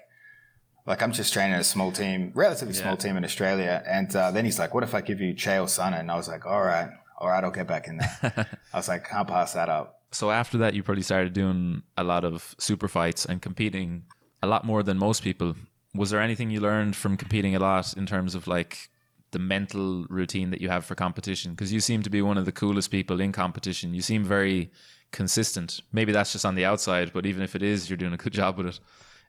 like 0.90 1.02
I'm 1.04 1.12
just 1.14 1.32
training 1.32 1.54
a 1.56 1.64
small 1.64 1.92
team, 1.92 2.32
relatively 2.34 2.74
small 2.74 2.94
Yeah. 2.94 2.98
team 3.06 3.16
in 3.18 3.24
Australia. 3.24 3.84
And 3.88 4.14
uh, 4.16 4.32
then 4.32 4.44
he's 4.44 4.58
like, 4.60 4.74
what 4.74 4.84
if 4.84 4.94
I 4.96 5.02
give 5.02 5.22
you 5.22 5.34
Chael 5.36 5.66
Sonnen? 5.66 6.00
And 6.02 6.12
I 6.12 6.16
was 6.16 6.28
like, 6.28 6.46
all 6.46 6.64
right, 6.64 6.90
all 7.20 7.30
right, 7.30 7.44
I'll 7.44 7.52
get 7.52 7.68
back 7.68 7.88
in 7.88 7.98
there. 7.98 8.48
I 8.74 8.78
was 8.78 8.88
like, 8.88 9.08
can't 9.08 9.28
pass 9.28 9.54
that 9.54 9.70
up. 9.70 10.02
So 10.12 10.32
after 10.32 10.58
that, 10.58 10.74
you 10.74 10.82
probably 10.82 11.04
started 11.04 11.34
doing 11.34 11.84
a 11.96 12.04
lot 12.04 12.24
of 12.26 12.56
super 12.58 12.88
fights 12.88 13.24
and 13.26 13.40
competing 13.42 14.04
a 14.42 14.48
lot 14.48 14.66
more 14.66 14.82
than 14.82 14.98
most 14.98 15.22
people. 15.24 15.56
Was 15.94 16.10
there 16.10 16.22
anything 16.22 16.50
you 16.50 16.60
learned 16.60 16.96
from 16.96 17.18
competing 17.18 17.56
a 17.56 17.60
lot 17.60 17.94
in 17.96 18.06
terms 18.08 18.34
of 18.34 18.48
like 18.48 18.90
the 19.32 19.38
mental 19.40 20.06
routine 20.10 20.50
that 20.50 20.60
you 20.62 20.70
have 20.70 20.86
for 20.86 20.96
competition? 20.96 21.52
Because 21.52 21.72
you 21.72 21.80
seem 21.82 22.02
to 22.02 22.10
be 22.10 22.24
one 22.24 22.38
of 22.40 22.46
the 22.46 22.52
coolest 22.52 22.90
people 22.90 23.22
in 23.22 23.32
competition. 23.32 23.94
You 23.94 24.02
seem 24.02 24.24
very 24.24 24.72
consistent. 25.12 25.82
Maybe 25.92 26.12
that's 26.12 26.32
just 26.32 26.46
on 26.46 26.56
the 26.56 26.66
outside, 26.66 27.12
but 27.14 27.28
even 27.28 27.44
if 27.44 27.56
it 27.56 27.62
is, 27.62 27.90
you're 27.90 27.98
doing 27.98 28.14
a 28.14 28.18
good 28.18 28.34
job 28.42 28.58
with 28.58 28.68
it. 28.68 28.80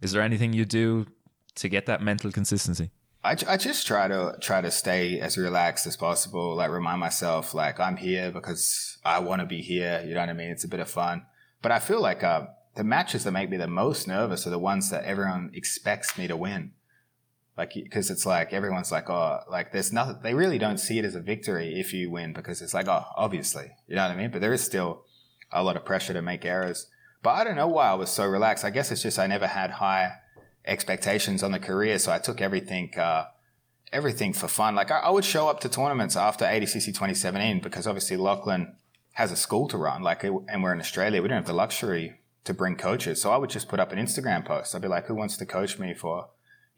Is 0.01 0.13
there 0.13 0.23
anything 0.23 0.55
you 0.55 0.65
do 0.65 1.07
to 1.61 1.69
get 1.69 1.87
that 1.87 2.03
mental 2.03 2.33
consistency? 2.33 2.91
I, 3.23 3.37
I 3.47 3.57
just 3.57 3.87
try 3.87 4.09
to 4.09 4.37
try 4.41 4.61
to 4.61 4.71
stay 4.71 5.21
as 5.21 5.37
relaxed 5.37 5.87
as 5.87 5.97
possible. 5.97 6.57
Like 6.57 6.71
remind 6.71 7.01
myself, 7.01 7.55
like 7.55 7.79
I'm 7.79 7.97
here 7.97 8.31
because 8.31 8.99
I 9.05 9.19
want 9.19 9.41
to 9.41 9.47
be 9.47 9.61
here. 9.61 10.03
You 10.07 10.15
know 10.15 10.21
what 10.21 10.31
I 10.31 10.35
mean? 10.35 10.51
It's 10.51 10.65
a 10.65 10.69
bit 10.69 10.81
of 10.81 10.91
fun. 10.91 11.27
But 11.63 11.73
I 11.73 11.79
feel 11.79 12.01
like 12.01 12.25
uh, 12.25 12.47
the 12.77 12.85
matches 12.85 13.25
that 13.25 13.33
make 13.33 13.51
me 13.51 13.59
the 13.59 13.69
most 13.69 14.09
nervous 14.09 14.47
are 14.47 14.51
the 14.51 14.59
ones 14.59 14.91
that 14.91 15.05
everyone 15.05 15.51
expects 15.53 16.17
me 16.17 16.27
to 16.29 16.37
win. 16.37 16.73
Like, 17.59 17.75
because 17.75 18.11
it's 18.11 18.25
like 18.25 18.55
everyone's 18.55 18.91
like, 18.91 19.11
oh, 19.11 19.41
like 19.51 19.71
there's 19.71 19.93
nothing. 19.93 20.17
They 20.23 20.33
really 20.33 20.57
don't 20.57 20.79
see 20.79 20.99
it 20.99 21.05
as 21.05 21.15
a 21.15 21.21
victory 21.21 21.79
if 21.79 21.93
you 21.93 22.11
win 22.11 22.33
because 22.33 22.63
it's 22.63 22.73
like, 22.73 22.89
oh, 22.89 23.05
obviously, 23.17 23.71
you 23.87 23.97
know 23.97 24.03
what 24.03 24.13
I 24.13 24.17
mean. 24.17 24.31
But 24.31 24.41
there 24.41 24.55
is 24.55 24.63
still 24.63 25.05
a 25.53 25.63
lot 25.63 25.77
of 25.77 25.85
pressure 25.85 26.15
to 26.15 26.23
make 26.23 26.47
errors. 26.47 26.87
But 27.23 27.31
I 27.31 27.45
don't 27.45 27.57
know 27.57 27.69
why 27.69 27.91
I 27.91 27.95
was 27.95 28.09
so 28.09 28.25
relaxed. 28.27 28.65
I 28.65 28.71
guess 28.71 28.91
it's 28.91 29.03
just 29.03 29.19
I 29.19 29.27
never 29.27 29.47
had 29.47 29.73
high 29.73 30.13
expectations 30.65 31.43
on 31.43 31.53
the 31.53 31.59
career, 31.59 31.99
so 31.99 32.13
I 32.13 32.19
took 32.19 32.41
everything, 32.41 32.97
uh, 32.99 33.27
everything 33.93 34.33
for 34.33 34.49
fun. 34.49 34.75
Like 34.75 34.91
I, 34.91 34.99
I 34.99 35.11
would 35.11 35.25
show 35.25 35.49
up 35.49 35.61
to 35.61 35.69
tournaments 35.69 36.17
after 36.17 36.45
ADCC 36.45 36.87
2017 36.87 37.61
because 37.61 37.87
obviously 37.87 38.17
Lachlan 38.17 38.77
has 39.15 39.33
a 39.33 39.37
school 39.37 39.69
to 39.69 39.77
run, 39.77 40.03
like, 40.03 40.23
and 40.25 40.63
we're 40.63 40.73
in 40.73 40.81
Australia. 40.81 41.23
We 41.23 41.29
don't 41.29 41.39
have 41.39 41.47
the 41.47 41.53
luxury 41.53 42.21
to 42.45 42.55
bring 42.55 42.77
coaches, 42.77 43.21
so 43.21 43.31
I 43.31 43.37
would 43.37 43.51
just 43.51 43.69
put 43.69 43.81
up 43.81 43.93
an 43.93 43.99
Instagram 43.99 44.45
post. 44.45 44.75
I'd 44.75 44.83
be 44.83 44.89
like, 44.89 45.07
"Who 45.07 45.15
wants 45.15 45.37
to 45.39 45.47
coach 45.47 45.79
me 45.79 45.93
for 45.95 46.29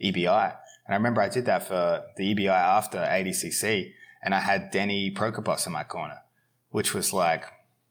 EBI?" 0.02 0.56
And 0.86 0.94
I 0.94 0.96
remember 0.96 1.20
I 1.20 1.28
did 1.28 1.46
that 1.46 1.66
for 1.68 2.04
the 2.16 2.34
EBI 2.34 2.48
after 2.48 2.98
ADCC, 2.98 3.92
and 4.22 4.34
I 4.34 4.40
had 4.40 4.70
Denny 4.70 5.12
Prokopos 5.12 5.66
in 5.66 5.72
my 5.72 5.84
corner, 5.84 6.18
which 6.70 6.94
was 6.94 7.12
like, 7.12 7.44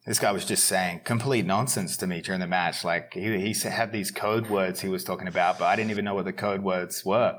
this 0.05 0.19
guy 0.19 0.31
was 0.31 0.45
just 0.45 0.65
saying 0.65 1.01
complete 1.03 1.45
nonsense 1.45 1.95
to 1.97 2.07
me 2.07 2.21
during 2.21 2.41
the 2.41 2.47
match. 2.47 2.83
Like 2.83 3.13
he, 3.13 3.39
he 3.39 3.69
had 3.69 3.91
these 3.91 4.11
code 4.11 4.49
words 4.49 4.81
he 4.81 4.89
was 4.89 5.03
talking 5.03 5.27
about, 5.27 5.59
but 5.59 5.65
I 5.65 5.75
didn't 5.75 5.91
even 5.91 6.05
know 6.05 6.15
what 6.15 6.25
the 6.25 6.33
code 6.33 6.63
words 6.63 7.05
were. 7.05 7.37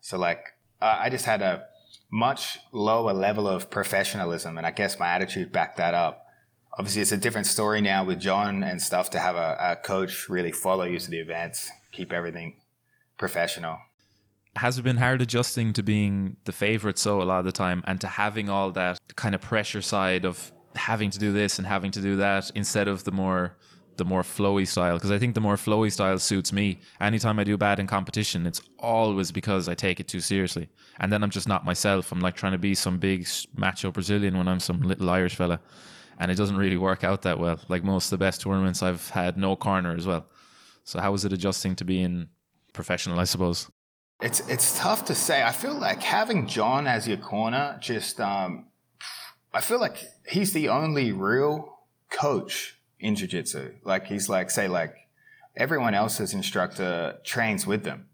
So 0.00 0.18
like, 0.18 0.40
I 0.80 1.08
just 1.08 1.24
had 1.24 1.40
a 1.40 1.64
much 2.10 2.58
lower 2.72 3.12
level 3.12 3.48
of 3.48 3.70
professionalism, 3.70 4.58
and 4.58 4.66
I 4.66 4.70
guess 4.70 4.98
my 4.98 5.08
attitude 5.08 5.50
backed 5.50 5.78
that 5.78 5.94
up. 5.94 6.26
Obviously, 6.76 7.02
it's 7.02 7.12
a 7.12 7.16
different 7.16 7.46
story 7.46 7.80
now 7.80 8.04
with 8.04 8.20
John 8.20 8.64
and 8.64 8.82
stuff 8.82 9.08
to 9.10 9.18
have 9.18 9.36
a, 9.36 9.56
a 9.60 9.76
coach 9.76 10.28
really 10.28 10.52
follow 10.52 10.84
you 10.84 10.98
to 10.98 11.10
the 11.10 11.20
events, 11.20 11.70
keep 11.92 12.12
everything 12.12 12.56
professional. 13.16 13.78
has 14.56 14.78
it 14.78 14.82
been 14.82 14.96
hard 14.98 15.22
adjusting 15.22 15.72
to 15.72 15.82
being 15.82 16.36
the 16.44 16.52
favorite 16.52 16.98
so 16.98 17.20
a 17.20 17.24
lot 17.24 17.38
of 17.38 17.44
the 17.44 17.52
time 17.52 17.82
and 17.86 18.00
to 18.00 18.06
having 18.06 18.48
all 18.48 18.70
that 18.72 18.98
kind 19.16 19.34
of 19.34 19.40
pressure 19.40 19.82
side 19.82 20.24
of 20.24 20.52
having 20.74 21.10
to 21.10 21.18
do 21.18 21.32
this 21.32 21.58
and 21.58 21.66
having 21.66 21.90
to 21.92 22.00
do 22.00 22.16
that 22.16 22.50
instead 22.54 22.88
of 22.88 23.04
the 23.04 23.12
more 23.12 23.56
the 23.96 24.04
more 24.04 24.22
flowy 24.22 24.66
style 24.66 24.96
because 24.96 25.10
I 25.10 25.18
think 25.18 25.34
the 25.34 25.40
more 25.40 25.56
flowy 25.56 25.92
style 25.92 26.18
suits 26.18 26.52
me. 26.52 26.80
Anytime 27.00 27.38
I 27.38 27.44
do 27.44 27.56
bad 27.56 27.78
in 27.78 27.86
competition, 27.86 28.46
it's 28.46 28.60
always 28.78 29.30
because 29.30 29.68
I 29.68 29.74
take 29.74 30.00
it 30.00 30.08
too 30.08 30.20
seriously, 30.20 30.68
and 30.98 31.12
then 31.12 31.22
I'm 31.22 31.30
just 31.30 31.48
not 31.48 31.64
myself. 31.64 32.10
I'm 32.10 32.20
like 32.20 32.34
trying 32.34 32.52
to 32.52 32.58
be 32.58 32.74
some 32.74 32.98
big 32.98 33.26
macho 33.56 33.92
Brazilian 33.92 34.36
when 34.36 34.48
I'm 34.48 34.60
some 34.60 34.80
little 34.80 35.08
Irish 35.10 35.36
fella, 35.36 35.60
and 36.18 36.30
it 36.30 36.34
doesn't 36.36 36.56
really 36.56 36.76
work 36.76 37.04
out 37.04 37.22
that 37.22 37.38
well. 37.38 37.60
Like 37.68 37.84
most 37.84 38.06
of 38.06 38.18
the 38.18 38.24
best 38.24 38.40
tournaments, 38.40 38.82
I've 38.82 39.08
had 39.10 39.36
no 39.36 39.56
corner 39.56 39.94
as 39.94 40.06
well. 40.06 40.26
So 40.84 41.00
how 41.00 41.14
is 41.14 41.24
it 41.24 41.32
adjusting 41.32 41.76
to 41.76 41.84
being 41.84 42.28
professional? 42.72 43.20
I 43.20 43.24
suppose. 43.24 43.70
It's 44.20 44.40
it's 44.48 44.78
tough 44.78 45.04
to 45.06 45.14
say. 45.14 45.42
I 45.42 45.52
feel 45.52 45.74
like 45.74 46.02
having 46.02 46.46
John 46.46 46.86
as 46.86 47.06
your 47.06 47.18
corner 47.18 47.78
just 47.80 48.20
um 48.20 48.66
I 49.54 49.60
feel 49.60 49.78
like 49.78 50.04
he's 50.28 50.52
the 50.52 50.68
only 50.68 51.12
real 51.12 51.78
coach 52.10 52.76
in 52.98 53.14
jiu-jitsu. 53.14 53.74
Like 53.84 54.06
he's 54.08 54.28
like 54.28 54.50
say 54.50 54.66
like 54.66 54.94
everyone 55.56 55.94
else's 55.94 56.34
instructor 56.34 57.18
trains 57.24 57.64
with 57.64 57.84
them 57.84 58.08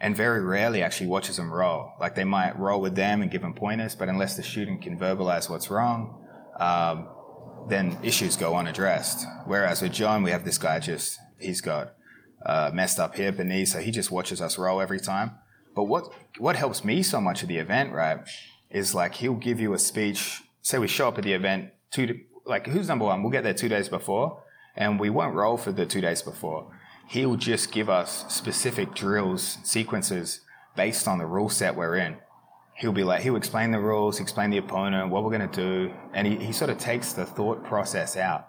and 0.00 0.16
very 0.16 0.42
rarely 0.44 0.82
actually 0.82 1.08
watches 1.08 1.38
them 1.38 1.52
roll. 1.52 1.90
Like 1.98 2.14
they 2.14 2.24
might 2.24 2.56
roll 2.56 2.80
with 2.80 2.94
them 2.94 3.20
and 3.20 3.30
give 3.30 3.42
them 3.42 3.52
pointers, 3.52 3.96
but 3.96 4.08
unless 4.08 4.36
the 4.36 4.44
student 4.44 4.80
can 4.82 4.96
verbalize 4.96 5.50
what's 5.50 5.70
wrong, 5.70 6.24
um, 6.60 7.08
then 7.68 7.98
issues 8.04 8.36
go 8.36 8.54
unaddressed. 8.54 9.26
Whereas 9.44 9.82
with 9.82 9.92
John, 9.92 10.22
we 10.22 10.30
have 10.30 10.44
this 10.44 10.58
guy 10.58 10.78
just 10.78 11.18
he's 11.40 11.60
got 11.60 11.94
uh, 12.44 12.70
messed 12.72 13.00
up 13.00 13.16
hip 13.16 13.40
and 13.40 13.48
knee, 13.48 13.64
so 13.64 13.80
he 13.80 13.90
just 13.90 14.12
watches 14.12 14.40
us 14.40 14.56
roll 14.56 14.80
every 14.80 15.00
time. 15.00 15.32
But 15.74 15.84
what 15.84 16.12
what 16.38 16.54
helps 16.54 16.84
me 16.84 17.02
so 17.02 17.20
much 17.20 17.42
at 17.42 17.48
the 17.48 17.56
event, 17.56 17.92
right, 17.92 18.20
is 18.70 18.94
like 18.94 19.16
he'll 19.16 19.34
give 19.34 19.58
you 19.58 19.74
a 19.74 19.80
speech. 19.80 20.42
Say 20.66 20.78
we 20.80 20.88
show 20.88 21.06
up 21.06 21.16
at 21.16 21.22
the 21.22 21.32
event 21.32 21.70
two 21.92 22.22
like 22.44 22.66
who's 22.66 22.88
number 22.88 23.04
one? 23.04 23.22
We'll 23.22 23.30
get 23.30 23.44
there 23.44 23.54
two 23.54 23.68
days 23.68 23.88
before, 23.88 24.42
and 24.74 24.98
we 24.98 25.10
won't 25.10 25.36
roll 25.36 25.56
for 25.56 25.70
the 25.70 25.86
two 25.86 26.00
days 26.00 26.22
before. 26.22 26.72
He'll 27.06 27.36
just 27.36 27.70
give 27.70 27.88
us 27.88 28.24
specific 28.26 28.92
drills, 28.92 29.58
sequences 29.62 30.40
based 30.74 31.06
on 31.06 31.18
the 31.18 31.24
rule 31.24 31.48
set 31.48 31.76
we're 31.76 31.94
in. 31.94 32.16
He'll 32.74 32.90
be 32.90 33.04
like, 33.04 33.22
he'll 33.22 33.36
explain 33.36 33.70
the 33.70 33.78
rules, 33.78 34.18
explain 34.18 34.50
the 34.50 34.56
opponent, 34.56 35.12
what 35.12 35.22
we're 35.22 35.38
going 35.38 35.48
to 35.48 35.56
do, 35.56 35.94
and 36.12 36.26
he, 36.26 36.34
he 36.46 36.52
sort 36.52 36.72
of 36.72 36.78
takes 36.78 37.12
the 37.12 37.24
thought 37.24 37.62
process 37.62 38.16
out. 38.16 38.48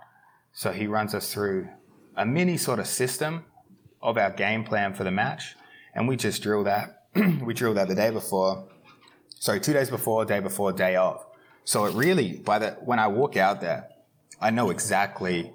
So 0.53 0.71
he 0.71 0.87
runs 0.87 1.13
us 1.13 1.31
through 1.31 1.69
a 2.15 2.25
mini 2.25 2.57
sort 2.57 2.79
of 2.79 2.87
system 2.87 3.45
of 4.01 4.17
our 4.17 4.31
game 4.31 4.63
plan 4.63 4.95
for 4.95 5.03
the 5.03 5.11
match, 5.11 5.55
and 5.93 6.07
we 6.07 6.15
just 6.15 6.41
drill 6.41 6.63
that. 6.63 7.03
we 7.43 7.53
drill 7.53 7.75
that 7.75 7.87
the 7.87 7.95
day 7.95 8.09
before, 8.09 8.67
sorry, 9.37 9.59
two 9.59 9.73
days 9.73 9.91
before, 9.91 10.25
day 10.25 10.39
before, 10.39 10.73
day 10.73 10.95
of. 10.95 11.23
So 11.67 11.83
it 11.83 11.93
really, 11.95 12.37
by 12.37 12.59
the 12.59 12.71
when 12.85 12.97
I 12.97 13.07
walk 13.07 13.35
out 13.35 13.59
there, 13.59 13.89
I 14.39 14.51
know 14.51 14.69
exactly 14.69 15.51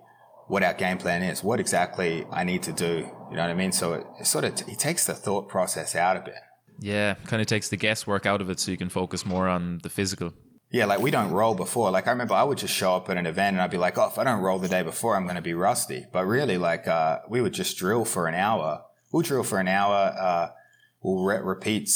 what 0.47 0.63
our 0.63 0.75
game 0.75 0.99
plan 0.99 1.23
is, 1.23 1.43
what 1.43 1.59
exactly 1.59 2.27
I 2.31 2.45
need 2.45 2.63
to 2.65 2.73
do. 2.73 3.09
You 3.31 3.37
know 3.37 3.43
what 3.45 3.51
I 3.51 3.55
mean? 3.55 3.73
So 3.73 3.95
it, 3.95 4.07
it 4.21 4.27
sort 4.27 4.45
of 4.45 4.53
it 4.69 4.79
takes 4.79 5.07
the 5.07 5.15
thought 5.15 5.49
process 5.49 5.97
out 5.97 6.19
a 6.19 6.21
bit. 6.21 6.35
Yeah, 6.79 7.15
kind 7.25 7.41
of 7.41 7.47
takes 7.47 7.71
the 7.71 7.79
guesswork 7.79 8.27
out 8.27 8.43
of 8.43 8.51
it 8.51 8.61
so 8.61 8.71
you 8.71 8.77
can 8.77 8.91
focus 8.91 9.25
more 9.25 9.49
on 9.49 9.79
the 9.83 9.89
physical. 9.89 10.35
Yeah, 10.71 10.85
like 10.85 11.01
we 11.01 11.11
don't 11.11 11.31
roll 11.31 11.55
before. 11.55 11.91
Like 11.91 12.07
I 12.07 12.11
remember 12.11 12.35
I 12.35 12.43
would 12.43 12.59
just 12.59 12.75
show 12.75 12.95
up 12.95 13.09
at 13.09 13.17
an 13.17 13.25
event 13.25 13.55
and 13.55 13.63
I'd 13.63 13.71
be 13.71 13.79
like, 13.79 13.97
oh, 13.97 14.09
if 14.09 14.19
I 14.19 14.25
don't 14.25 14.43
roll 14.43 14.59
the 14.59 14.69
day 14.69 14.83
before, 14.83 15.17
I'm 15.17 15.25
going 15.25 15.37
to 15.37 15.41
be 15.41 15.55
rusty. 15.55 16.05
But 16.13 16.27
really, 16.27 16.59
like 16.59 16.87
uh, 16.87 17.21
we 17.31 17.41
would 17.41 17.55
just 17.55 17.79
drill 17.79 18.05
for 18.05 18.27
an 18.27 18.35
hour. 18.35 18.85
We'll 19.13 19.23
drill 19.23 19.45
for 19.45 19.59
an 19.59 19.69
hour. 19.69 20.15
Uh, 20.21 20.49
we'll 21.01 21.25
re- 21.25 21.41
repeat 21.43 21.89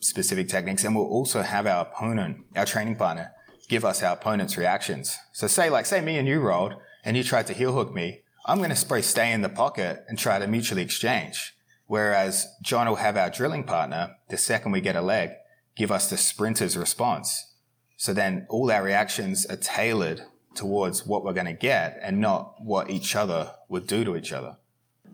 specific 0.00 0.48
techniques, 0.48 0.84
and 0.84 0.94
we'll 0.94 1.06
also 1.06 1.40
have 1.40 1.66
our 1.66 1.86
opponent, 1.86 2.44
our 2.54 2.66
training 2.66 2.96
partner, 2.96 3.32
give 3.72 3.86
us 3.86 4.02
our 4.02 4.12
opponent's 4.12 4.58
reactions. 4.58 5.16
So 5.32 5.46
say 5.46 5.70
like 5.70 5.86
say 5.86 6.02
me 6.02 6.18
and 6.18 6.28
you 6.28 6.40
rolled, 6.40 6.74
and 7.06 7.16
you 7.16 7.24
tried 7.24 7.46
to 7.46 7.54
heel 7.54 7.72
hook 7.72 7.94
me, 7.94 8.20
I'm 8.44 8.58
going 8.58 8.68
to 8.68 8.76
spray 8.76 9.00
stay 9.00 9.32
in 9.32 9.40
the 9.40 9.48
pocket 9.48 10.04
and 10.08 10.18
try 10.18 10.38
to 10.38 10.46
mutually 10.46 10.82
exchange. 10.82 11.54
Whereas 11.86 12.46
John 12.60 12.86
will 12.86 12.96
have 12.96 13.16
our 13.16 13.30
drilling 13.30 13.64
partner, 13.64 14.16
the 14.28 14.36
second 14.36 14.72
we 14.72 14.82
get 14.82 14.94
a 14.94 15.00
leg, 15.00 15.30
give 15.74 15.90
us 15.90 16.10
the 16.10 16.18
sprinter's 16.18 16.76
response. 16.76 17.54
So 17.96 18.12
then 18.12 18.46
all 18.50 18.70
our 18.70 18.82
reactions 18.82 19.46
are 19.46 19.56
tailored 19.56 20.20
towards 20.54 21.06
what 21.06 21.24
we're 21.24 21.32
going 21.32 21.46
to 21.46 21.54
get 21.54 21.98
and 22.02 22.20
not 22.20 22.56
what 22.62 22.90
each 22.90 23.16
other 23.16 23.54
would 23.70 23.86
do 23.86 24.04
to 24.04 24.16
each 24.16 24.34
other. 24.34 24.58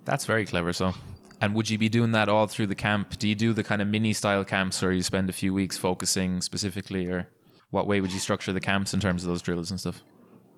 That's 0.05 0.25
very 0.25 0.45
clever. 0.45 0.73
So, 0.73 0.95
and 1.41 1.55
would 1.55 1.71
you 1.71 1.79
be 1.79 1.89
doing 1.89 2.11
that 2.11 2.29
all 2.29 2.49
through 2.49 2.67
the 2.67 2.75
camp? 2.75 3.21
Do 3.21 3.29
you 3.29 3.37
do 3.37 3.53
the 3.53 3.63
kind 3.63 3.81
of 3.81 3.87
mini 3.87 4.13
style 4.15 4.45
camps 4.45 4.83
where 4.83 4.91
you 4.91 5.05
spend 5.05 5.31
a 5.31 5.33
few 5.33 5.55
weeks 5.55 5.77
focusing 5.77 6.41
specifically 6.41 7.07
or 7.07 7.29
what 7.71 7.87
way 7.87 8.01
would 8.01 8.13
you 8.13 8.19
structure 8.19 8.53
the 8.53 8.61
camps 8.61 8.95
in 8.95 9.01
terms 9.01 9.23
of 9.23 9.29
those 9.29 9.43
drills 9.43 9.71
and 9.71 9.79
stuff? 9.79 10.03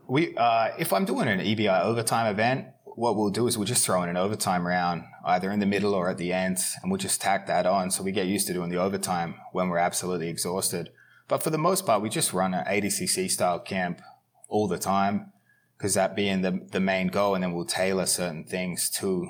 We, 0.06 0.36
uh, 0.36 0.70
if 0.78 0.92
I'm 0.92 1.04
doing 1.04 1.28
an 1.28 1.40
EBI 1.40 1.82
overtime 1.82 2.26
event, 2.26 2.66
what 2.84 3.16
we'll 3.16 3.30
do 3.30 3.46
is 3.46 3.56
we'll 3.56 3.66
just 3.66 3.84
throw 3.84 4.02
in 4.02 4.08
an 4.08 4.16
overtime 4.16 4.66
round 4.66 5.04
either 5.24 5.50
in 5.50 5.60
the 5.60 5.66
middle 5.66 5.94
or 5.94 6.08
at 6.08 6.18
the 6.18 6.32
end, 6.32 6.58
and 6.82 6.90
we'll 6.90 6.98
just 6.98 7.20
tack 7.20 7.46
that 7.46 7.66
on. 7.66 7.90
So 7.90 8.02
we 8.02 8.12
get 8.12 8.26
used 8.26 8.46
to 8.48 8.52
doing 8.52 8.70
the 8.70 8.76
overtime 8.76 9.36
when 9.52 9.68
we're 9.68 9.78
absolutely 9.78 10.28
exhausted. 10.28 10.90
But 11.28 11.42
for 11.42 11.50
the 11.50 11.58
most 11.58 11.86
part, 11.86 12.02
we 12.02 12.08
just 12.08 12.32
run 12.32 12.54
an 12.54 12.64
ADCC 12.64 13.30
style 13.30 13.60
camp 13.60 14.02
all 14.48 14.66
the 14.66 14.78
time 14.78 15.32
because 15.78 15.94
that 15.94 16.16
being 16.16 16.42
the, 16.42 16.66
the 16.72 16.80
main 16.80 17.06
goal. 17.06 17.34
And 17.34 17.44
then 17.44 17.52
we'll 17.52 17.64
tailor 17.64 18.06
certain 18.06 18.44
things 18.44 18.90
to, 18.98 19.28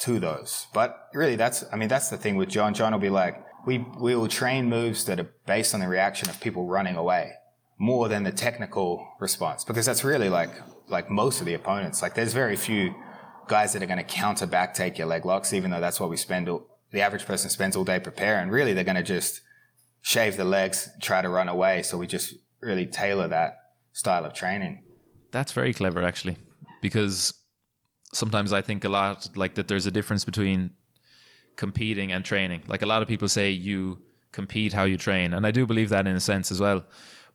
to 0.00 0.20
those. 0.20 0.66
But 0.74 1.08
really 1.14 1.36
that's, 1.36 1.64
I 1.72 1.76
mean, 1.76 1.88
that's 1.88 2.10
the 2.10 2.18
thing 2.18 2.36
with 2.36 2.50
John. 2.50 2.74
John 2.74 2.92
will 2.92 3.00
be 3.00 3.08
like, 3.08 3.42
we, 3.66 3.78
we 3.98 4.14
will 4.14 4.28
train 4.28 4.68
moves 4.68 5.04
that 5.04 5.20
are 5.20 5.30
based 5.46 5.74
on 5.74 5.80
the 5.80 5.88
reaction 5.88 6.28
of 6.28 6.40
people 6.40 6.66
running 6.66 6.96
away 6.96 7.32
more 7.78 8.08
than 8.08 8.22
the 8.22 8.32
technical 8.32 9.06
response 9.20 9.64
because 9.64 9.86
that's 9.86 10.04
really 10.04 10.28
like, 10.28 10.50
like 10.88 11.10
most 11.10 11.40
of 11.40 11.46
the 11.46 11.54
opponents. 11.54 12.02
Like 12.02 12.14
there's 12.14 12.32
very 12.32 12.56
few 12.56 12.94
guys 13.48 13.72
that 13.72 13.82
are 13.82 13.86
going 13.86 13.98
to 13.98 14.04
counter 14.04 14.46
back 14.46 14.74
take 14.74 14.98
your 14.98 15.06
leg 15.06 15.24
locks, 15.24 15.52
even 15.52 15.70
though 15.70 15.80
that's 15.80 16.00
what 16.00 16.10
we 16.10 16.16
spend 16.16 16.48
all, 16.48 16.66
the 16.90 17.00
average 17.00 17.24
person 17.24 17.50
spends 17.50 17.74
all 17.76 17.84
day 17.84 17.98
preparing. 17.98 18.50
Really, 18.50 18.72
they're 18.72 18.84
going 18.84 18.96
to 18.96 19.02
just 19.02 19.40
shave 20.02 20.36
the 20.36 20.44
legs, 20.44 20.90
try 21.00 21.22
to 21.22 21.28
run 21.28 21.48
away. 21.48 21.82
So 21.82 21.96
we 21.96 22.06
just 22.06 22.34
really 22.60 22.86
tailor 22.86 23.28
that 23.28 23.56
style 23.92 24.24
of 24.24 24.34
training. 24.34 24.82
That's 25.30 25.52
very 25.52 25.72
clever, 25.72 26.02
actually, 26.02 26.36
because 26.82 27.32
sometimes 28.12 28.52
I 28.52 28.60
think 28.60 28.84
a 28.84 28.88
lot 28.88 29.28
like 29.36 29.54
that 29.54 29.68
there's 29.68 29.86
a 29.86 29.90
difference 29.90 30.24
between 30.24 30.72
competing 31.56 32.12
and 32.12 32.24
training. 32.24 32.62
Like 32.66 32.82
a 32.82 32.86
lot 32.86 33.02
of 33.02 33.08
people 33.08 33.28
say 33.28 33.50
you 33.50 33.98
compete 34.32 34.72
how 34.72 34.84
you 34.84 34.96
train, 34.96 35.34
and 35.34 35.46
I 35.46 35.50
do 35.50 35.66
believe 35.66 35.90
that 35.90 36.06
in 36.06 36.16
a 36.16 36.20
sense 36.20 36.50
as 36.50 36.60
well. 36.60 36.84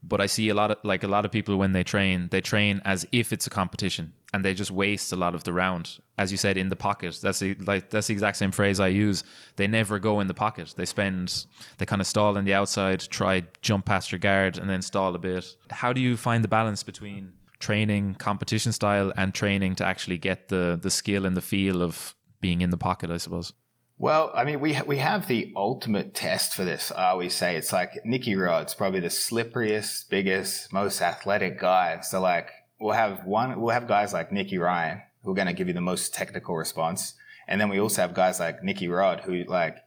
But 0.03 0.21
I 0.21 0.27
see 0.27 0.49
a 0.49 0.53
lot 0.53 0.71
of 0.71 0.77
like 0.84 1.03
a 1.03 1.08
lot 1.08 1.25
of 1.25 1.32
people 1.32 1.58
when 1.58 1.73
they 1.73 1.84
train, 1.84 2.27
they 2.32 2.41
train 2.41 2.82
as 2.86 3.06
if 3.12 3.34
it's 3.34 3.47
a 3.47 3.49
competition, 3.49 4.13
and 4.34 4.45
they 4.45 4.53
just 4.53 4.71
waste 4.71 5.12
a 5.12 5.15
lot 5.15 5.34
of 5.34 5.43
the 5.43 5.53
round. 5.53 5.99
As 6.17 6.32
you 6.32 6.38
said, 6.38 6.58
in 6.58 6.69
the 6.69 6.75
pocket. 6.75 7.19
That's 7.21 7.39
the 7.39 7.56
like 7.56 7.89
that's 7.89 8.08
the 8.08 8.13
exact 8.13 8.38
same 8.38 8.51
phrase 8.51 8.80
I 8.80 8.88
use. 8.88 9.23
They 9.56 9.67
never 9.67 9.99
go 9.99 10.19
in 10.19 10.27
the 10.27 10.34
pocket. 10.34 10.73
They 10.77 10.86
spend 10.86 11.45
they 11.77 11.86
kind 11.86 12.01
of 12.01 12.08
stall 12.08 12.38
on 12.38 12.45
the 12.45 12.53
outside, 12.53 12.99
try 13.01 13.43
jump 13.62 13.86
past 13.86 14.12
your 14.12 14.19
guard, 14.19 14.58
and 14.58 14.69
then 14.69 14.82
stall 14.82 15.15
a 15.15 15.19
bit. 15.19 15.56
How 15.71 15.93
do 15.93 16.01
you 16.01 16.15
find 16.17 16.43
the 16.43 16.47
balance 16.47 16.84
between 16.84 17.34
training 17.60 18.15
competition 18.15 18.71
style 18.71 19.12
and 19.17 19.34
training 19.34 19.75
to 19.75 19.86
actually 19.86 20.17
get 20.17 20.49
the 20.49 20.80
the 20.82 20.91
skill 20.91 21.25
and 21.25 21.36
the 21.36 21.41
feel 21.41 21.82
of 21.82 22.15
being 22.39 22.62
in 22.62 22.69
the 22.69 22.77
pocket? 22.77 23.10
I 23.10 23.17
suppose. 23.17 23.53
Well, 23.99 24.31
I 24.36 24.43
mean, 24.43 24.60
we 24.60 24.79
we 24.86 24.97
have 24.97 25.27
the 25.27 25.51
ultimate 25.55 26.13
test 26.13 26.53
for 26.53 26.63
this. 26.63 26.91
I 26.91 27.10
always 27.10 27.33
say 27.33 27.55
it's 27.55 27.73
like 27.73 28.05
Nicky 28.05 28.36
Rod's 28.36 28.75
probably 28.75 28.99
the 28.99 29.07
slipperiest, 29.07 30.10
biggest, 30.10 30.71
most 30.71 31.01
athletic 31.01 31.60
guy. 31.60 32.01
So 32.01 32.21
like 32.21 32.49
we'll 32.79 32.93
have 32.93 33.25
one, 33.25 33.60
we'll 33.60 33.73
have 33.73 33.88
guys 33.88 34.13
like 34.13 34.31
Nicky 34.31 34.60
Ryan 34.60 35.01
who 35.23 35.31
are 35.31 35.36
going 35.36 35.47
to 35.47 35.53
give 35.53 35.67
you 35.67 35.73
the 35.73 35.81
most 35.81 36.13
technical 36.13 36.55
response, 36.55 37.15
and 37.47 37.60
then 37.60 37.69
we 37.69 37.79
also 37.79 38.01
have 38.01 38.13
guys 38.13 38.39
like 38.39 38.63
Nicky 38.63 38.88
Rod 38.88 39.21
who 39.21 39.43
like 39.45 39.77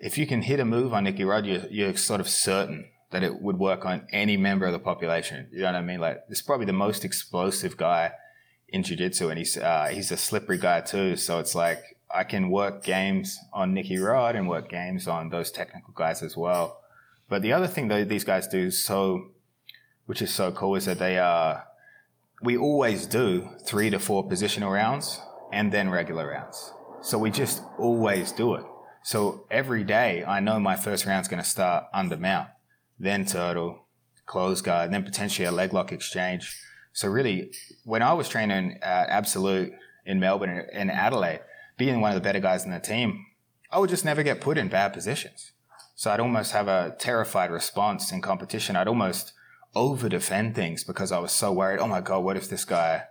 if 0.00 0.16
you 0.16 0.26
can 0.26 0.40
hit 0.42 0.60
a 0.60 0.64
move 0.64 0.94
on 0.94 1.04
Nicky 1.04 1.24
Rod, 1.24 1.44
you're, 1.44 1.66
you're 1.70 1.96
sort 1.96 2.20
of 2.20 2.28
certain 2.28 2.88
that 3.10 3.22
it 3.22 3.42
would 3.42 3.58
work 3.58 3.84
on 3.84 4.06
any 4.12 4.36
member 4.36 4.64
of 4.64 4.72
the 4.72 4.78
population. 4.78 5.48
You 5.52 5.60
know 5.60 5.66
what 5.66 5.74
I 5.74 5.82
mean? 5.82 6.00
Like 6.00 6.20
it's 6.30 6.42
probably 6.42 6.66
the 6.66 6.72
most 6.72 7.04
explosive 7.04 7.76
guy 7.76 8.12
in 8.68 8.82
jiu-jitsu 8.82 9.28
and 9.28 9.38
he's 9.38 9.58
uh, 9.58 9.88
he's 9.92 10.10
a 10.10 10.16
slippery 10.16 10.58
guy 10.58 10.80
too. 10.80 11.16
So 11.16 11.38
it's 11.38 11.54
like 11.54 11.97
I 12.10 12.24
can 12.24 12.50
work 12.50 12.82
games 12.82 13.38
on 13.52 13.74
Nicky 13.74 13.98
Rod 13.98 14.34
and 14.34 14.48
work 14.48 14.68
games 14.68 15.06
on 15.06 15.28
those 15.28 15.50
technical 15.50 15.92
guys 15.94 16.22
as 16.22 16.36
well. 16.36 16.80
But 17.28 17.42
the 17.42 17.52
other 17.52 17.66
thing 17.66 17.88
that 17.88 18.08
these 18.08 18.24
guys 18.24 18.48
do 18.48 18.70
so, 18.70 19.30
which 20.06 20.22
is 20.22 20.32
so 20.32 20.50
cool, 20.52 20.76
is 20.76 20.86
that 20.86 20.98
they 20.98 21.18
uh, 21.18 21.58
we 22.42 22.56
always 22.56 23.06
do 23.06 23.50
three 23.66 23.90
to 23.90 23.98
four 23.98 24.26
positional 24.26 24.72
rounds 24.72 25.20
and 25.52 25.72
then 25.72 25.90
regular 25.90 26.28
rounds. 26.28 26.72
So 27.02 27.18
we 27.18 27.30
just 27.30 27.62
always 27.78 28.32
do 28.32 28.54
it. 28.54 28.64
So 29.02 29.46
every 29.50 29.84
day 29.84 30.24
I 30.24 30.40
know 30.40 30.58
my 30.58 30.76
first 30.76 31.06
round's 31.06 31.28
going 31.28 31.42
to 31.42 31.48
start 31.48 31.84
under 31.92 32.16
mount, 32.16 32.48
then 32.98 33.24
turtle, 33.24 33.86
close 34.26 34.60
guard, 34.60 34.92
then 34.92 35.04
potentially 35.04 35.46
a 35.46 35.52
leg 35.52 35.72
lock 35.72 35.92
exchange. 35.92 36.60
So 36.92 37.08
really, 37.08 37.52
when 37.84 38.02
I 38.02 38.12
was 38.14 38.28
training 38.28 38.78
at 38.82 39.08
Absolute 39.08 39.72
in 40.04 40.20
Melbourne 40.20 40.66
and 40.72 40.90
Adelaide, 40.90 41.40
being 41.78 42.00
one 42.00 42.10
of 42.10 42.14
the 42.16 42.20
better 42.20 42.40
guys 42.40 42.64
in 42.64 42.70
the 42.70 42.80
team, 42.80 43.24
I 43.70 43.78
would 43.78 43.88
just 43.88 44.04
never 44.04 44.22
get 44.22 44.40
put 44.42 44.58
in 44.58 44.68
bad 44.68 44.92
positions. 44.92 45.52
So 45.94 46.10
I'd 46.10 46.20
almost 46.20 46.52
have 46.52 46.68
a 46.68 46.94
terrified 46.98 47.50
response 47.50 48.12
in 48.12 48.20
competition. 48.20 48.76
I'd 48.76 48.88
almost 48.88 49.32
over 49.74 50.08
defend 50.08 50.54
things 50.54 50.84
because 50.84 51.12
I 51.12 51.18
was 51.18 51.32
so 51.32 51.52
worried. 51.52 51.80
Oh 51.80 51.88
my 51.88 52.00
God, 52.00 52.24
what 52.24 52.36
if 52.36 52.48
this 52.48 52.64
guy 52.64 53.04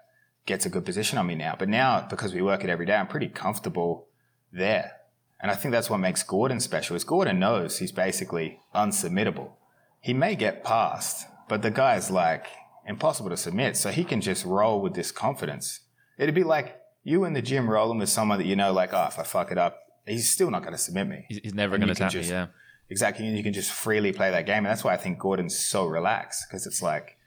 gets 0.46 0.66
a 0.66 0.70
good 0.70 0.86
position 0.86 1.18
on 1.18 1.28
me 1.28 1.36
now? 1.36 1.56
But 1.58 1.70
now, 1.70 2.06
because 2.10 2.34
we 2.34 2.42
work 2.42 2.64
it 2.64 2.70
every 2.70 2.86
day, 2.86 2.96
I'm 2.96 3.08
pretty 3.08 3.30
comfortable 3.30 4.08
there. 4.52 4.94
And 5.40 5.52
I 5.52 5.56
think 5.56 5.72
that's 5.72 5.90
what 5.90 6.00
makes 6.00 6.24
Gordon 6.24 6.60
special 6.60 6.96
is 6.96 7.04
Gordon 7.04 7.40
knows 7.40 7.78
he's 7.78 7.92
basically 7.92 8.60
unsubmittable. 8.74 9.52
He 10.00 10.14
may 10.14 10.36
get 10.36 10.64
past, 10.64 11.28
but 11.48 11.62
the 11.62 11.72
guy's 11.72 12.10
like 12.10 12.48
impossible 12.88 13.30
to 13.30 13.38
submit. 13.38 13.78
So 13.78 13.90
he 13.90 14.04
can 14.04 14.22
just 14.22 14.46
roll 14.46 14.82
with 14.82 14.96
this 14.96 15.12
confidence. 15.12 15.82
It'd 16.18 16.34
be 16.34 16.44
like 16.44 16.80
you 17.08 17.24
in 17.24 17.32
the 17.32 17.42
gym 17.42 17.70
rolling 17.70 18.00
with 18.00 18.10
someone 18.10 18.38
that 18.38 18.46
you 18.46 18.58
know, 18.58 18.74
like, 18.74 18.94
oh, 18.94 19.06
if 19.08 19.18
I 19.18 19.24
fuck 19.24 19.50
it 19.50 19.58
up, 19.58 19.80
he's 20.06 20.30
still 20.30 20.52
not 20.52 20.62
going 20.62 20.74
to 20.74 20.78
submit 20.78 21.08
me. 21.08 21.26
He's 21.30 21.54
never 21.54 21.78
going 21.78 21.88
to 21.88 21.96
tap 21.96 22.14
me. 22.14 22.22
Yeah. 22.22 22.48
Exactly. 22.90 23.26
And 23.26 23.38
you 23.38 23.44
can 23.44 23.54
just 23.54 23.72
freely 23.72 24.12
play 24.12 24.30
that 24.30 24.46
game. 24.46 24.58
And 24.58 24.66
that's 24.66 24.84
why 24.84 24.94
I 24.94 24.98
think 24.98 25.18
Gordon's 25.18 25.58
so 25.58 25.86
relaxed 25.86 26.46
because 26.48 26.68
it's 26.68 26.82
like, 26.82 27.18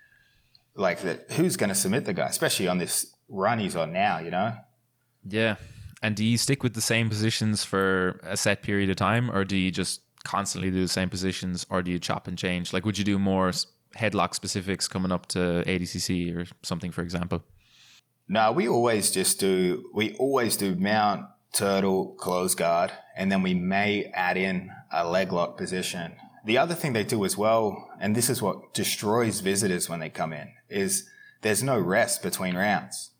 like 0.74 1.00
that. 1.00 1.32
Who's 1.32 1.56
going 1.56 1.70
to 1.70 1.74
submit 1.74 2.04
the 2.04 2.12
guy, 2.12 2.26
especially 2.26 2.68
on 2.68 2.76
this 2.76 3.14
run 3.30 3.58
he's 3.58 3.74
on 3.74 3.90
now, 3.90 4.18
you 4.18 4.30
know? 4.30 4.54
Yeah. 5.26 5.56
And 6.02 6.14
do 6.14 6.26
you 6.26 6.36
stick 6.36 6.62
with 6.62 6.74
the 6.74 6.82
same 6.82 7.08
positions 7.08 7.64
for 7.64 8.20
a 8.22 8.36
set 8.36 8.62
period 8.62 8.90
of 8.90 8.96
time, 8.96 9.30
or 9.30 9.44
do 9.46 9.56
you 9.56 9.70
just 9.70 10.02
constantly 10.24 10.70
do 10.70 10.82
the 10.82 10.88
same 10.88 11.08
positions, 11.08 11.64
or 11.70 11.82
do 11.82 11.90
you 11.90 11.98
chop 11.98 12.28
and 12.28 12.36
change? 12.36 12.74
Like, 12.74 12.84
would 12.84 12.98
you 12.98 13.04
do 13.04 13.18
more 13.18 13.50
headlock 13.96 14.34
specifics 14.34 14.88
coming 14.88 15.10
up 15.10 15.26
to 15.28 15.64
ADCC 15.66 16.36
or 16.36 16.46
something, 16.62 16.90
for 16.90 17.00
example? 17.00 17.42
No, 18.32 18.52
we 18.52 18.68
always 18.68 19.10
just 19.10 19.40
do, 19.40 19.90
we 19.92 20.14
always 20.14 20.56
do 20.56 20.76
mount, 20.76 21.26
turtle, 21.52 22.14
close 22.16 22.54
guard, 22.54 22.92
and 23.16 23.30
then 23.30 23.42
we 23.42 23.54
may 23.54 24.04
add 24.14 24.36
in 24.36 24.70
a 24.92 25.04
leg 25.04 25.32
lock 25.32 25.58
position. 25.58 26.12
The 26.44 26.56
other 26.56 26.76
thing 26.76 26.92
they 26.92 27.02
do 27.02 27.24
as 27.24 27.36
well, 27.36 27.90
and 28.00 28.14
this 28.14 28.30
is 28.30 28.40
what 28.40 28.72
destroys 28.72 29.40
visitors 29.40 29.88
when 29.88 29.98
they 29.98 30.10
come 30.10 30.32
in, 30.32 30.52
is 30.68 31.08
there's 31.42 31.64
no 31.64 31.76
rest 31.76 32.22
between 32.22 32.56
rounds. 32.56 33.10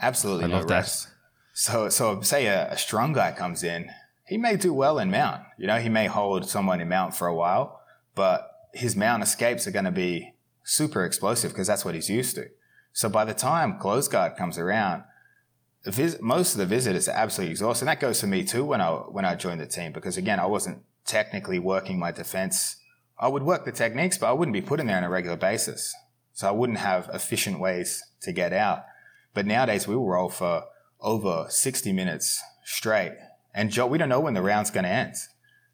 Absolutely 0.00 0.46
I 0.46 0.48
no 0.48 0.56
love 0.56 0.68
that. 0.68 0.74
rest. 0.76 1.08
So, 1.52 1.90
so 1.90 2.22
say 2.22 2.46
a, 2.46 2.72
a 2.72 2.78
strong 2.78 3.12
guy 3.12 3.32
comes 3.32 3.62
in, 3.62 3.90
he 4.24 4.38
may 4.38 4.56
do 4.56 4.72
well 4.72 4.98
in 4.98 5.10
mount. 5.10 5.42
You 5.58 5.66
know, 5.66 5.78
he 5.78 5.90
may 5.90 6.06
hold 6.06 6.48
someone 6.48 6.80
in 6.80 6.88
mount 6.88 7.14
for 7.14 7.28
a 7.28 7.34
while, 7.34 7.82
but 8.14 8.50
his 8.72 8.96
mount 8.96 9.22
escapes 9.22 9.66
are 9.66 9.72
going 9.72 9.84
to 9.84 9.90
be 9.90 10.32
super 10.64 11.04
explosive 11.04 11.50
because 11.50 11.66
that's 11.66 11.84
what 11.84 11.94
he's 11.94 12.08
used 12.08 12.36
to. 12.36 12.48
So 12.98 13.08
by 13.08 13.24
the 13.24 13.32
time 13.32 13.78
close 13.78 14.08
guard 14.08 14.34
comes 14.34 14.58
around, 14.58 15.04
vis- 15.84 16.20
most 16.20 16.54
of 16.54 16.58
the 16.58 16.66
visitors 16.66 17.08
are 17.08 17.16
absolutely 17.16 17.52
exhausted. 17.52 17.84
And 17.84 17.90
that 17.90 18.00
goes 18.00 18.20
for 18.20 18.26
me 18.26 18.42
too 18.42 18.64
when 18.64 18.80
I 18.80 18.90
when 18.90 19.24
I 19.24 19.36
joined 19.36 19.60
the 19.60 19.68
team 19.68 19.92
because 19.92 20.16
again 20.16 20.40
I 20.40 20.46
wasn't 20.46 20.82
technically 21.04 21.60
working 21.60 21.96
my 22.00 22.10
defense. 22.10 22.74
I 23.16 23.28
would 23.28 23.44
work 23.44 23.64
the 23.64 23.70
techniques, 23.70 24.18
but 24.18 24.26
I 24.26 24.32
wouldn't 24.32 24.52
be 24.52 24.60
put 24.60 24.80
in 24.80 24.88
there 24.88 24.96
on 24.96 25.04
a 25.04 25.08
regular 25.08 25.36
basis. 25.36 25.94
So 26.32 26.48
I 26.48 26.50
wouldn't 26.50 26.80
have 26.80 27.08
efficient 27.14 27.60
ways 27.60 28.02
to 28.22 28.32
get 28.32 28.52
out. 28.52 28.82
But 29.32 29.46
nowadays 29.46 29.86
we 29.86 29.94
will 29.94 30.08
roll 30.08 30.28
for 30.28 30.64
over 31.00 31.46
60 31.48 31.92
minutes 31.92 32.42
straight. 32.64 33.12
And 33.54 33.70
Joe, 33.70 33.86
we 33.86 33.98
don't 33.98 34.08
know 34.08 34.18
when 34.18 34.34
the 34.34 34.42
round's 34.42 34.72
going 34.72 34.86
to 34.86 34.90
end. 34.90 35.14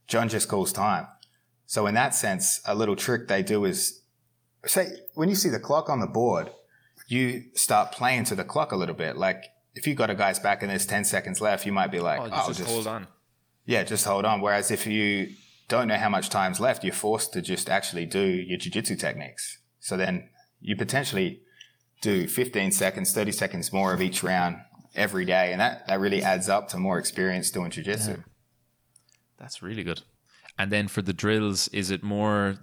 John 0.07 0.29
just 0.29 0.51
calls 0.51 0.75
time. 0.75 1.07
So 1.65 1.87
in 1.87 1.95
that 1.95 2.15
sense, 2.15 2.61
a 2.67 2.75
little 2.75 2.97
trick 2.97 3.29
they 3.29 3.43
do 3.43 3.65
is 3.65 4.03
say 4.67 4.89
when 5.15 5.31
you 5.31 5.35
see 5.35 5.49
the 5.49 5.59
clock 5.59 5.89
on 5.89 6.01
the 6.01 6.07
board, 6.07 6.51
you 7.07 7.45
start 7.55 7.93
playing 7.93 8.25
to 8.25 8.35
the 8.35 8.45
clock 8.45 8.73
a 8.73 8.77
little 8.77 8.95
bit. 8.95 9.17
Like 9.17 9.45
if 9.75 9.87
you 9.87 9.95
got 9.95 10.11
a 10.11 10.15
guy's 10.15 10.39
back 10.39 10.63
and 10.63 10.71
there's 10.71 10.87
10 10.87 11.05
seconds 11.05 11.41
left, 11.41 11.67
you 11.67 11.73
might 11.73 11.91
be 11.91 12.01
like, 12.01 12.21
oh, 12.21 12.31
oh 12.33 12.53
just, 12.53 12.69
hold 12.69 12.87
on. 12.87 13.07
yeah, 13.67 13.83
just 13.83 14.05
hold 14.05 14.25
on. 14.25 14.41
Whereas 14.41 14.71
if 14.71 14.87
you 14.87 15.29
don't 15.69 15.89
know 15.89 15.97
how 15.97 16.09
much 16.09 16.29
time's 16.29 16.61
left, 16.61 16.85
you're 16.85 16.93
forced 16.93 17.33
to 17.33 17.43
just 17.43 17.69
actually 17.69 18.07
do 18.07 18.21
your 18.21 18.59
jiu-jitsu 18.59 18.97
techniques. 18.97 19.59
So 19.81 19.97
then 19.97 20.29
you 20.61 20.77
potentially 20.77 21.41
do 22.01 22.29
15 22.29 22.73
seconds, 22.73 23.13
30 23.13 23.33
seconds 23.33 23.73
more 23.73 23.93
of 23.93 24.01
each 24.01 24.23
round 24.23 24.57
every 24.95 25.25
day. 25.25 25.53
And 25.53 25.61
that, 25.61 25.87
that 25.89 26.01
really 26.01 26.23
adds 26.23 26.49
up 26.49 26.69
to 26.69 26.79
more 26.79 26.99
experience 26.99 27.51
doing 27.51 27.71
jiu-jitsu. 27.71 28.23
That's 29.39 29.63
really 29.63 29.83
good. 29.83 30.03
And 30.57 30.71
then 30.71 30.87
for 30.87 31.03
the 31.03 31.13
drills, 31.13 31.69
is 31.69 31.91
it 31.91 32.03
more 32.03 32.57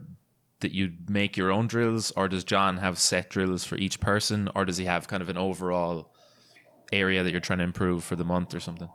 that 0.62 0.74
you 0.74 0.94
make 1.08 1.38
your 1.38 1.52
own 1.52 1.68
drills 1.68 2.12
or 2.12 2.28
does 2.28 2.44
John 2.44 2.78
have 2.78 2.98
set 2.98 3.30
drills 3.30 3.64
for 3.64 3.76
each 3.76 4.00
person 4.00 4.50
or 4.56 4.66
does 4.66 4.78
he 4.78 4.86
have 4.86 5.08
kind 5.08 5.22
of 5.22 5.30
an 5.30 5.38
overall 5.38 6.14
area 6.92 7.24
that 7.24 7.32
you're 7.32 7.40
trying 7.40 7.60
to 7.60 7.66
improve 7.66 8.04
for 8.04 8.16
the 8.16 8.24
month 8.24 8.54
or 8.54 8.60
something? 8.60 8.90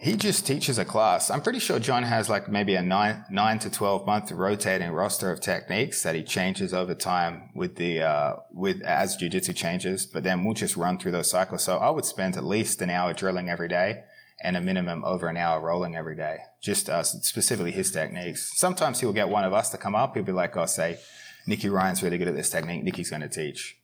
He 0.00 0.14
just 0.14 0.46
teaches 0.46 0.78
a 0.78 0.84
class. 0.84 1.28
I'm 1.28 1.42
pretty 1.42 1.58
sure 1.58 1.80
John 1.80 2.04
has 2.04 2.28
like 2.28 2.48
maybe 2.48 2.76
a 2.76 2.82
nine 2.82 3.24
nine 3.30 3.58
to 3.58 3.68
twelve 3.68 4.06
month 4.06 4.30
rotating 4.30 4.92
roster 4.92 5.32
of 5.32 5.40
techniques 5.40 6.04
that 6.04 6.14
he 6.14 6.22
changes 6.22 6.72
over 6.72 6.94
time 6.94 7.50
with 7.52 7.74
the 7.74 8.02
uh, 8.02 8.36
with 8.52 8.80
as 8.82 9.16
jujitsu 9.16 9.56
changes. 9.56 10.06
But 10.06 10.22
then 10.22 10.44
we'll 10.44 10.54
just 10.54 10.76
run 10.76 11.00
through 11.00 11.10
those 11.12 11.28
cycles. 11.28 11.64
So 11.64 11.78
I 11.78 11.90
would 11.90 12.04
spend 12.04 12.36
at 12.36 12.44
least 12.44 12.80
an 12.80 12.90
hour 12.90 13.12
drilling 13.12 13.50
every 13.50 13.66
day 13.66 14.04
and 14.42 14.56
a 14.56 14.60
minimum 14.60 15.04
over 15.04 15.28
an 15.28 15.36
hour 15.36 15.60
rolling 15.60 15.96
every 15.96 16.16
day. 16.16 16.38
Just 16.62 16.88
uh, 16.88 17.02
specifically 17.02 17.72
his 17.72 17.90
techniques. 17.90 18.52
Sometimes 18.56 19.00
he'll 19.00 19.12
get 19.12 19.28
one 19.28 19.44
of 19.44 19.52
us 19.52 19.70
to 19.70 19.78
come 19.78 19.94
up. 19.94 20.14
He'll 20.14 20.24
be 20.24 20.32
like, 20.32 20.56
"Oh, 20.56 20.66
say, 20.66 20.98
Nicky 21.46 21.68
Ryan's 21.68 22.02
really 22.02 22.18
good 22.18 22.28
at 22.28 22.36
this 22.36 22.50
technique. 22.50 22.84
Nicky's 22.84 23.10
going 23.10 23.22
to 23.22 23.28
teach 23.28 23.78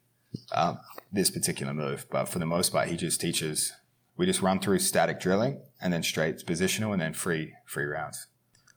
uh, 0.53 0.75
this 1.13 1.31
particular 1.31 1.75
move." 1.75 2.07
But 2.11 2.29
for 2.29 2.39
the 2.39 2.47
most 2.47 2.73
part, 2.73 2.89
he 2.89 2.97
just 2.97 3.21
teaches 3.21 3.73
we 4.17 4.27
just 4.27 4.43
run 4.43 4.61
through 4.61 4.79
static 4.79 5.21
drilling 5.21 5.61
and 5.81 5.93
then 5.93 6.03
straight 6.03 6.39
positional 6.47 6.93
and 6.93 7.03
then 7.03 7.13
free 7.13 7.53
free 7.67 7.85
rounds. 7.85 8.27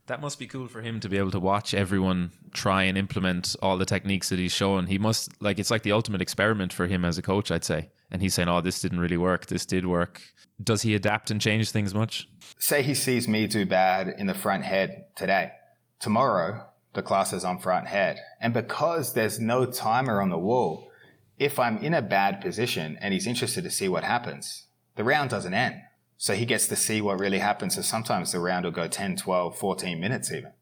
That 0.07 0.21
must 0.21 0.39
be 0.39 0.47
cool 0.47 0.67
for 0.67 0.81
him 0.81 1.01
to 1.01 1.09
be 1.09 1.17
able 1.17 1.31
to 1.31 1.39
watch 1.39 1.73
everyone 1.73 2.31
try 2.53 2.83
and 2.83 2.97
implement 2.97 3.57
all 3.61 3.77
the 3.77 3.85
techniques 3.85 4.29
that 4.29 4.39
he's 4.39 4.53
shown. 4.53 4.87
He 4.87 4.97
must 4.97 5.31
like 5.41 5.59
it's 5.59 5.71
like 5.71 5.83
the 5.83 5.91
ultimate 5.91 6.21
experiment 6.21 6.73
for 6.73 6.87
him 6.87 7.03
as 7.05 7.17
a 7.17 7.21
coach, 7.21 7.51
I'd 7.51 7.65
say. 7.65 7.89
And 8.09 8.21
he's 8.21 8.33
saying, 8.33 8.49
"Oh, 8.49 8.61
this 8.61 8.81
didn't 8.81 8.99
really 8.99 9.17
work. 9.17 9.47
This 9.47 9.65
did 9.65 9.85
work." 9.85 10.21
Does 10.61 10.81
he 10.81 10.95
adapt 10.95 11.29
and 11.29 11.39
change 11.39 11.71
things 11.71 11.93
much? 11.93 12.27
Say 12.57 12.81
he 12.81 12.95
sees 12.95 13.27
me 13.27 13.47
do 13.47 13.65
bad 13.65 14.07
in 14.17 14.25
the 14.27 14.33
front 14.33 14.63
head 14.63 15.05
today. 15.15 15.51
Tomorrow, 15.99 16.67
the 16.93 17.03
class 17.03 17.31
is 17.31 17.45
on 17.45 17.59
front 17.59 17.87
head. 17.87 18.19
And 18.41 18.53
because 18.53 19.13
there's 19.13 19.39
no 19.39 19.65
timer 19.65 20.19
on 20.19 20.29
the 20.29 20.37
wall, 20.37 20.89
if 21.37 21.59
I'm 21.59 21.77
in 21.77 21.93
a 21.93 22.01
bad 22.01 22.41
position 22.41 22.97
and 22.99 23.13
he's 23.13 23.27
interested 23.27 23.63
to 23.63 23.69
see 23.69 23.87
what 23.87 24.03
happens, 24.03 24.65
the 24.95 25.03
round 25.03 25.29
doesn't 25.29 25.53
end. 25.53 25.75
So 26.17 26.33
he 26.33 26.45
gets 26.45 26.67
to 26.67 26.75
see 26.75 26.99
what 26.99 27.19
really 27.19 27.37
happens. 27.37 27.75
So 27.75 27.81
sometimes 27.81 28.31
the 28.31 28.39
round 28.39 28.65
will 28.65 28.71
go 28.71 28.87
10, 28.87 29.17
12, 29.17 29.55
14 29.55 29.99
minutes 29.99 30.31
even. 30.31 30.53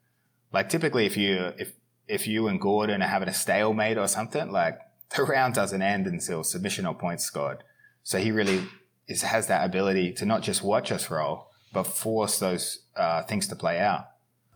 Like 0.51 0.67
typically 0.67 1.05
if 1.05 1.15
you, 1.15 1.53
if, 1.57 1.71
if 2.07 2.27
you 2.27 2.49
and 2.49 2.59
Gordon 2.59 3.01
are 3.01 3.07
having 3.07 3.29
a 3.29 3.33
stalemate 3.33 3.97
or 3.97 4.07
something, 4.07 4.51
like 4.51 4.77
the 5.15 5.23
round 5.23 5.53
doesn't 5.53 5.81
end 5.81 6.07
until 6.07 6.43
submission 6.43 6.85
or 6.85 6.95
points 6.95 7.23
scored. 7.23 7.63
So 8.03 8.19
he 8.19 8.31
really 8.31 8.63
is, 9.07 9.21
has 9.21 9.47
that 9.47 9.65
ability 9.65 10.13
to 10.13 10.25
not 10.25 10.41
just 10.41 10.63
watch 10.63 10.91
us 10.91 11.09
roll, 11.09 11.47
but 11.73 11.83
force 11.83 12.39
those 12.39 12.79
uh, 12.95 13.23
things 13.23 13.47
to 13.47 13.55
play 13.55 13.79
out. 13.79 14.07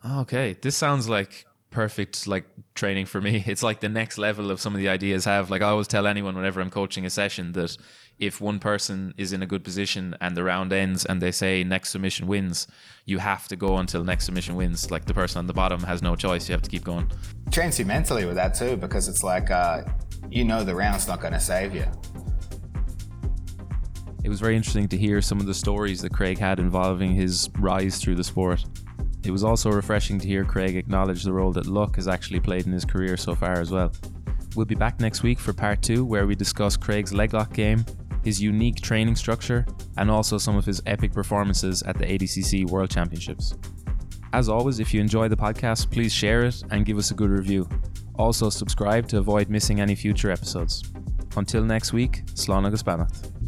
Okay. 0.05 0.55
This 0.61 0.75
sounds 0.75 1.09
like 1.09 1.45
perfect 1.71 2.25
like 2.27 2.45
training 2.73 3.05
for 3.05 3.21
me. 3.21 3.43
It's 3.47 3.63
like 3.63 3.79
the 3.79 3.89
next 3.89 4.17
level 4.17 4.51
of 4.51 4.59
some 4.59 4.73
of 4.73 4.79
the 4.79 4.89
ideas 4.89 5.27
I 5.27 5.33
have. 5.35 5.49
Like 5.49 5.61
I 5.61 5.69
always 5.69 5.87
tell 5.87 6.07
anyone 6.07 6.35
whenever 6.35 6.61
I'm 6.61 6.69
coaching 6.69 7.05
a 7.05 7.09
session 7.09 7.51
that 7.53 7.77
if 8.19 8.41
one 8.41 8.59
person 8.59 9.13
is 9.17 9.31
in 9.33 9.41
a 9.41 9.47
good 9.47 9.63
position 9.63 10.15
and 10.19 10.35
the 10.35 10.43
round 10.43 10.73
ends 10.73 11.05
and 11.05 11.21
they 11.21 11.31
say 11.31 11.63
next 11.63 11.89
submission 11.89 12.27
wins, 12.27 12.67
you 13.05 13.17
have 13.19 13.47
to 13.47 13.55
go 13.55 13.77
until 13.77 14.03
next 14.03 14.25
submission 14.25 14.55
wins. 14.55 14.91
Like 14.91 15.05
the 15.05 15.13
person 15.13 15.39
on 15.39 15.47
the 15.47 15.53
bottom 15.53 15.83
has 15.83 16.01
no 16.01 16.15
choice. 16.15 16.49
You 16.49 16.53
have 16.53 16.61
to 16.61 16.69
keep 16.69 16.83
going. 16.83 17.09
Trains 17.51 17.79
you 17.79 17.85
mentally 17.85 18.25
with 18.25 18.35
that 18.35 18.53
too, 18.53 18.75
because 18.75 19.07
it's 19.07 19.23
like 19.23 19.49
uh, 19.49 19.83
you 20.29 20.43
know 20.43 20.63
the 20.63 20.75
round's 20.75 21.07
not 21.07 21.21
going 21.21 21.33
to 21.33 21.39
save 21.39 21.73
you. 21.73 21.85
It 24.23 24.29
was 24.29 24.39
very 24.39 24.55
interesting 24.55 24.87
to 24.89 24.97
hear 24.97 25.21
some 25.21 25.39
of 25.39 25.45
the 25.45 25.53
stories 25.53 26.01
that 26.01 26.13
Craig 26.13 26.37
had 26.37 26.59
involving 26.59 27.13
his 27.13 27.49
rise 27.57 27.99
through 27.99 28.15
the 28.15 28.23
sport. 28.23 28.63
It 29.23 29.31
was 29.31 29.43
also 29.43 29.71
refreshing 29.71 30.19
to 30.19 30.27
hear 30.27 30.43
Craig 30.43 30.75
acknowledge 30.75 31.23
the 31.23 31.33
role 31.33 31.51
that 31.53 31.65
luck 31.65 31.95
has 31.95 32.07
actually 32.07 32.39
played 32.39 32.65
in 32.65 32.71
his 32.71 32.85
career 32.85 33.17
so 33.17 33.33
far 33.35 33.59
as 33.59 33.71
well. 33.71 33.91
We'll 34.55 34.65
be 34.65 34.75
back 34.75 34.99
next 34.99 35.23
week 35.23 35.39
for 35.39 35.53
part 35.53 35.81
two, 35.81 36.03
where 36.05 36.27
we 36.27 36.35
discuss 36.35 36.75
Craig's 36.75 37.13
leg 37.13 37.33
lock 37.33 37.53
game, 37.53 37.85
his 38.23 38.41
unique 38.41 38.81
training 38.81 39.15
structure, 39.15 39.65
and 39.97 40.09
also 40.09 40.37
some 40.37 40.57
of 40.57 40.65
his 40.65 40.81
epic 40.85 41.13
performances 41.13 41.81
at 41.83 41.97
the 41.97 42.05
ADCC 42.05 42.69
World 42.69 42.89
Championships. 42.89 43.55
As 44.33 44.49
always, 44.49 44.79
if 44.79 44.93
you 44.93 45.01
enjoy 45.01 45.27
the 45.27 45.37
podcast, 45.37 45.91
please 45.91 46.13
share 46.13 46.43
it 46.43 46.63
and 46.71 46.85
give 46.85 46.97
us 46.97 47.11
a 47.11 47.13
good 47.13 47.29
review. 47.29 47.67
Also, 48.19 48.49
subscribe 48.49 49.07
to 49.07 49.17
avoid 49.17 49.49
missing 49.49 49.79
any 49.79 49.95
future 49.95 50.29
episodes. 50.29 50.83
Until 51.37 51.63
next 51.63 51.93
week, 51.93 52.25
Slán 52.35 52.67
agus. 52.67 53.38